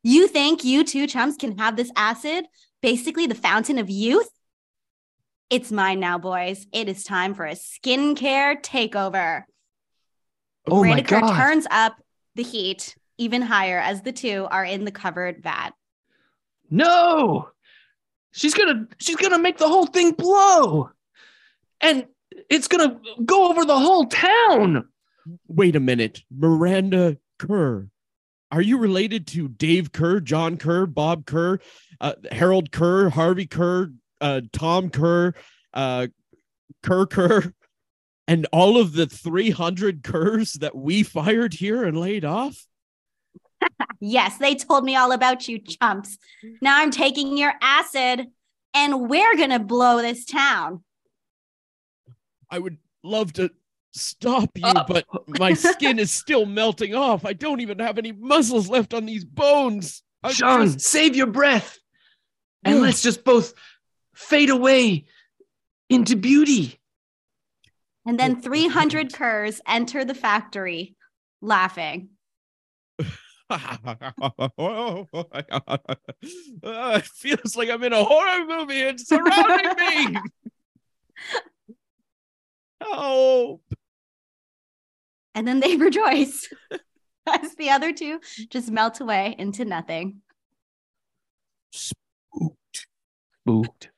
you 0.02 0.28
think 0.28 0.64
you 0.64 0.84
two 0.84 1.06
chums 1.06 1.36
can 1.36 1.58
have 1.58 1.76
this 1.76 1.90
acid? 1.96 2.46
Basically, 2.80 3.26
the 3.26 3.34
fountain 3.34 3.78
of 3.78 3.90
youth? 3.90 4.28
It's 5.50 5.70
mine 5.70 6.00
now, 6.00 6.18
boys. 6.18 6.66
It 6.72 6.88
is 6.88 7.04
time 7.04 7.34
for 7.34 7.46
a 7.46 7.52
skincare 7.52 8.60
takeover. 8.60 9.44
Oh 10.66 10.80
my 10.82 10.88
Miranda 10.88 11.04
Kerr 11.04 11.20
god. 11.20 11.36
turns 11.36 11.66
up 11.70 11.96
the 12.34 12.42
heat 12.42 12.96
even 13.18 13.42
higher 13.42 13.78
as 13.78 14.02
the 14.02 14.12
two 14.12 14.46
are 14.50 14.64
in 14.64 14.84
the 14.84 14.90
covered 14.90 15.42
vat. 15.42 15.70
No. 16.68 17.48
She's 18.32 18.54
going 18.54 18.68
to 18.74 18.96
she's 18.98 19.16
going 19.16 19.32
to 19.32 19.38
make 19.38 19.58
the 19.58 19.68
whole 19.68 19.86
thing 19.86 20.12
blow. 20.12 20.90
And 21.80 22.06
it's 22.50 22.68
gonna 22.68 22.98
go 23.24 23.50
over 23.50 23.64
the 23.64 23.78
whole 23.78 24.06
town. 24.06 24.88
Wait 25.48 25.76
a 25.76 25.80
minute, 25.80 26.22
Miranda 26.30 27.18
Kerr. 27.38 27.88
Are 28.50 28.62
you 28.62 28.78
related 28.78 29.26
to 29.28 29.48
Dave 29.48 29.92
Kerr, 29.92 30.20
John 30.20 30.56
Kerr, 30.56 30.86
Bob 30.86 31.26
Kerr, 31.26 31.58
uh, 32.00 32.14
Harold 32.30 32.70
Kerr, 32.70 33.10
Harvey 33.10 33.46
Kerr, 33.46 33.90
uh, 34.20 34.40
Tom 34.52 34.90
Kerr, 34.90 35.34
uh, 35.74 36.06
Kerr 36.82 37.06
Kerr, 37.06 37.52
and 38.28 38.46
all 38.52 38.78
of 38.80 38.92
the 38.92 39.06
300 39.06 40.02
Kerrs 40.02 40.54
that 40.54 40.74
we 40.74 41.02
fired 41.02 41.54
here 41.54 41.84
and 41.84 41.96
laid 41.98 42.24
off? 42.24 42.66
Yes, 43.98 44.36
they 44.36 44.54
told 44.54 44.84
me 44.84 44.94
all 44.94 45.12
about 45.12 45.48
you, 45.48 45.58
chumps. 45.58 46.18
Now 46.60 46.78
I'm 46.78 46.90
taking 46.90 47.38
your 47.38 47.54
acid 47.62 48.26
and 48.74 49.08
we're 49.08 49.34
going 49.36 49.50
to 49.50 49.58
blow 49.58 50.02
this 50.02 50.26
town. 50.26 50.84
I 52.50 52.58
would 52.58 52.76
love 53.02 53.32
to 53.34 53.50
stop 53.92 54.50
you, 54.54 54.66
Uh, 54.66 54.84
but 54.86 55.06
my 55.38 55.54
skin 55.54 55.98
is 55.98 56.12
still 56.12 56.44
melting 56.60 56.94
off. 56.94 57.24
I 57.24 57.32
don't 57.32 57.60
even 57.60 57.78
have 57.78 57.96
any 57.96 58.12
muscles 58.12 58.68
left 58.68 58.92
on 58.92 59.06
these 59.06 59.24
bones. 59.24 60.02
I'm 60.22 60.32
Sean, 60.32 60.66
just- 60.66 60.80
save 60.82 61.16
your 61.16 61.28
breath. 61.28 61.78
And 62.64 62.82
let's 62.82 63.02
just 63.02 63.24
both 63.24 63.54
fade 64.16 64.50
away 64.50 65.04
into 65.88 66.16
beauty. 66.16 66.80
And 68.04 68.18
then 68.18 68.40
300 68.40 69.12
Kerrs 69.12 69.60
enter 69.66 70.04
the 70.04 70.14
factory 70.14 70.96
laughing. 71.40 72.08
it 72.98 73.06
feels 77.14 77.56
like 77.56 77.70
I'm 77.70 77.84
in 77.84 77.92
a 77.92 78.04
horror 78.04 78.44
movie. 78.46 78.80
It's 78.80 79.08
surrounding 79.08 80.14
me. 80.14 80.20
Oh, 82.88 83.62
And 85.34 85.48
then 85.48 85.60
they 85.60 85.76
rejoice 85.76 86.48
as 87.26 87.54
the 87.56 87.70
other 87.70 87.92
two 87.92 88.20
just 88.50 88.70
melt 88.70 89.00
away 89.00 89.34
into 89.38 89.64
nothing. 89.64 90.20
spooked. 91.72 92.86
Spooked. 93.42 93.90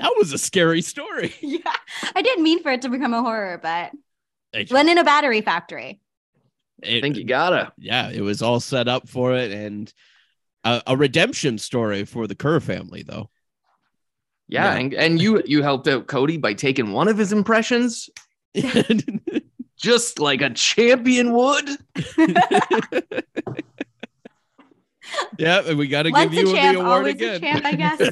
That 0.00 0.14
was 0.18 0.32
a 0.32 0.38
scary 0.38 0.82
story. 0.82 1.34
Yeah, 1.42 1.72
I 2.16 2.22
didn't 2.22 2.42
mean 2.42 2.62
for 2.62 2.72
it 2.72 2.82
to 2.82 2.88
become 2.88 3.12
a 3.14 3.20
horror, 3.22 3.58
but 3.62 3.92
It- 4.52 4.70
went 4.72 4.88
in 4.88 4.98
a 4.98 5.04
battery 5.04 5.40
factory. 5.42 6.00
I 6.82 7.00
think 7.02 7.16
you 7.16 7.24
gotta. 7.24 7.72
yeah, 7.76 8.08
it 8.10 8.22
was 8.22 8.40
all 8.40 8.58
set 8.60 8.88
up 8.88 9.06
for 9.08 9.34
it, 9.36 9.52
and 9.52 9.92
a, 10.64 10.82
a 10.86 10.96
redemption 10.96 11.58
story 11.58 12.04
for 12.06 12.26
the 12.26 12.34
Kerr 12.34 12.58
family, 12.60 13.02
though. 13.02 13.28
Yeah, 14.48 14.72
Yeah. 14.72 14.78
and, 14.80 14.94
and 14.94 15.20
you 15.22 15.42
you 15.44 15.62
helped 15.62 15.86
out 15.88 16.06
Cody 16.06 16.38
by 16.38 16.54
taking 16.54 16.92
one 16.92 17.06
of 17.08 17.18
his 17.18 17.32
impressions, 17.34 18.08
just 19.76 20.18
like 20.18 20.40
a 20.40 20.50
champion 20.50 21.32
would. 21.34 21.68
yeah, 25.38 25.62
and 25.66 25.78
we 25.78 25.86
got 25.88 26.04
to 26.04 26.10
give 26.10 26.32
Once 26.32 26.36
a 26.36 26.40
you 26.40 26.72
the 26.72 26.80
award 26.80 27.06
again. 27.08 27.34
a 27.36 27.40
champ, 27.40 27.64
I 27.66 27.74
guess. 27.74 28.10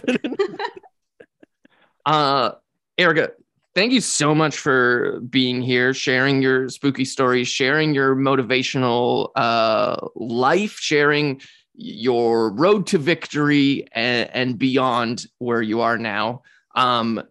Uh, 2.09 2.53
Erika, 2.97 3.33
thank 3.75 3.93
you 3.93 4.01
so 4.01 4.35
much 4.35 4.57
for 4.57 5.21
being 5.29 5.61
here, 5.61 5.93
sharing 5.93 6.41
your 6.41 6.71
spooky 6.71 7.05
stories, 7.05 7.49
sharing 7.49 7.93
your 7.93 8.17
motivational 8.17 9.29
uh, 9.37 9.95
life, 10.15 10.79
sharing 10.79 11.39
your 11.75 12.51
road 12.55 12.87
to 12.87 12.97
victory 12.97 13.87
and, 13.93 14.31
and 14.33 14.59
beyond 14.59 15.27
where 15.37 15.61
you 15.61 15.83
are 15.83 15.99
now. 15.99 16.41
Um, 16.75 17.23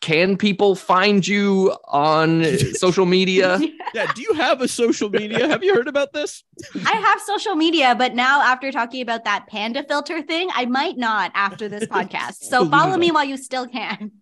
can 0.00 0.36
people 0.36 0.74
find 0.74 1.26
you 1.26 1.76
on 1.88 2.44
social 2.74 3.06
media? 3.06 3.58
yeah, 3.94 4.12
do 4.12 4.22
you 4.22 4.34
have 4.34 4.60
a 4.60 4.68
social 4.68 5.10
media? 5.10 5.48
Have 5.48 5.64
you 5.64 5.74
heard 5.74 5.88
about 5.88 6.12
this? 6.12 6.44
I 6.74 6.92
have 6.92 7.20
social 7.20 7.54
media, 7.54 7.94
but 7.96 8.14
now 8.14 8.40
after 8.40 8.70
talking 8.70 9.02
about 9.02 9.24
that 9.24 9.46
panda 9.48 9.82
filter 9.82 10.22
thing, 10.22 10.48
I 10.54 10.66
might 10.66 10.96
not 10.96 11.32
after 11.34 11.68
this 11.68 11.86
podcast. 11.86 12.44
So 12.44 12.68
follow 12.70 12.96
me 12.96 13.10
while 13.10 13.24
you 13.24 13.36
still 13.36 13.66
can. 13.66 14.12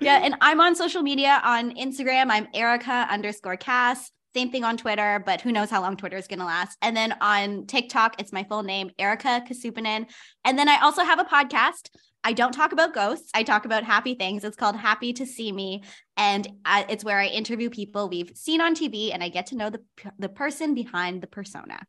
yeah, 0.00 0.20
and 0.22 0.36
I'm 0.40 0.60
on 0.60 0.76
social 0.76 1.02
media 1.02 1.40
on 1.44 1.74
Instagram. 1.74 2.26
I'm 2.30 2.46
Erika 2.54 3.06
underscore 3.10 3.56
Cass. 3.56 4.10
Same 4.34 4.50
thing 4.52 4.62
on 4.62 4.76
Twitter, 4.76 5.22
but 5.24 5.40
who 5.40 5.50
knows 5.50 5.70
how 5.70 5.80
long 5.80 5.96
Twitter 5.96 6.16
is 6.16 6.28
going 6.28 6.38
to 6.38 6.44
last. 6.44 6.76
And 6.82 6.96
then 6.96 7.16
on 7.20 7.66
TikTok, 7.66 8.20
it's 8.20 8.32
my 8.32 8.44
full 8.44 8.62
name, 8.62 8.90
Erika 8.98 9.42
Casupanan. 9.48 10.06
And 10.44 10.58
then 10.58 10.68
I 10.68 10.80
also 10.80 11.02
have 11.02 11.18
a 11.18 11.24
podcast. 11.24 11.88
I 12.24 12.32
don't 12.32 12.52
talk 12.52 12.72
about 12.72 12.94
ghosts. 12.94 13.30
I 13.34 13.42
talk 13.42 13.64
about 13.64 13.84
happy 13.84 14.14
things. 14.14 14.44
It's 14.44 14.56
called 14.56 14.76
Happy 14.76 15.12
to 15.14 15.26
See 15.26 15.52
Me, 15.52 15.82
and 16.16 16.46
uh, 16.64 16.84
it's 16.88 17.04
where 17.04 17.18
I 17.18 17.26
interview 17.26 17.70
people 17.70 18.08
we've 18.08 18.32
seen 18.34 18.60
on 18.60 18.74
TV, 18.74 19.12
and 19.12 19.22
I 19.22 19.28
get 19.28 19.46
to 19.46 19.56
know 19.56 19.70
the 19.70 19.80
the 20.18 20.28
person 20.28 20.74
behind 20.74 21.22
the 21.22 21.26
persona. 21.26 21.80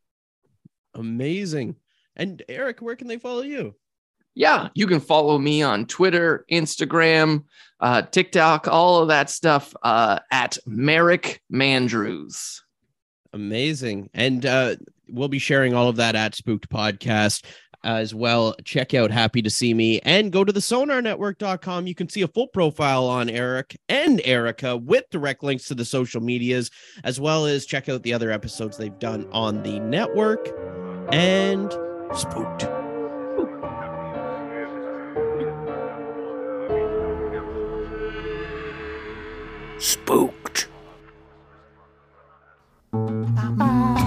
Amazing. 0.94 1.76
And 2.16 2.42
Eric, 2.48 2.82
where 2.82 2.96
can 2.96 3.06
they 3.06 3.18
follow 3.18 3.42
you? 3.42 3.74
yeah, 4.34 4.68
you 4.74 4.86
can 4.86 5.00
follow 5.00 5.38
me 5.38 5.62
on 5.62 5.86
Twitter, 5.86 6.44
Instagram, 6.50 7.44
uh, 7.80 8.02
TikTok, 8.02 8.68
all 8.68 9.02
of 9.02 9.08
that 9.08 9.28
stuff 9.28 9.74
uh, 9.82 10.20
at 10.30 10.56
Merrick 10.66 11.42
Mandrews. 11.52 12.60
Amazing. 13.32 14.10
And 14.14 14.44
uh, 14.46 14.76
we'll 15.08 15.28
be 15.28 15.38
sharing 15.38 15.74
all 15.74 15.88
of 15.88 15.96
that 15.96 16.14
at 16.14 16.34
Spooked 16.34 16.68
Podcast 16.68 17.44
as 17.84 18.14
well. 18.14 18.54
Check 18.64 18.94
out 18.94 19.10
Happy 19.10 19.42
to 19.42 19.50
See 19.50 19.74
Me 19.74 20.00
and 20.00 20.32
go 20.32 20.44
to 20.44 20.52
the 20.52 20.60
sonarnetwork.com. 20.60 21.86
You 21.86 21.94
can 21.94 22.08
see 22.08 22.22
a 22.22 22.28
full 22.28 22.48
profile 22.48 23.06
on 23.06 23.28
Eric 23.30 23.76
and 23.88 24.20
Erika 24.24 24.76
with 24.76 25.04
direct 25.10 25.42
links 25.42 25.66
to 25.68 25.74
the 25.74 25.84
social 25.84 26.20
medias, 26.20 26.70
as 27.04 27.20
well 27.20 27.46
as 27.46 27.66
check 27.66 27.88
out 27.88 28.02
the 28.02 28.12
other 28.12 28.30
episodes 28.30 28.76
they've 28.76 28.98
done 28.98 29.28
on 29.32 29.62
the 29.62 29.80
network 29.80 30.48
and 31.12 31.72
Spooked. 32.14 32.62
Spooked. 39.78 40.68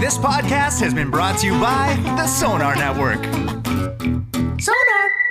This 0.02 0.18
podcast 0.18 0.82
has 0.82 0.94
been 0.94 1.10
brought 1.10 1.40
to 1.40 1.48
you 1.48 1.54
by 1.54 1.96
the 2.18 2.28
Sonar 2.28 2.76
Network. 2.76 3.63
Sonar! 4.04 5.23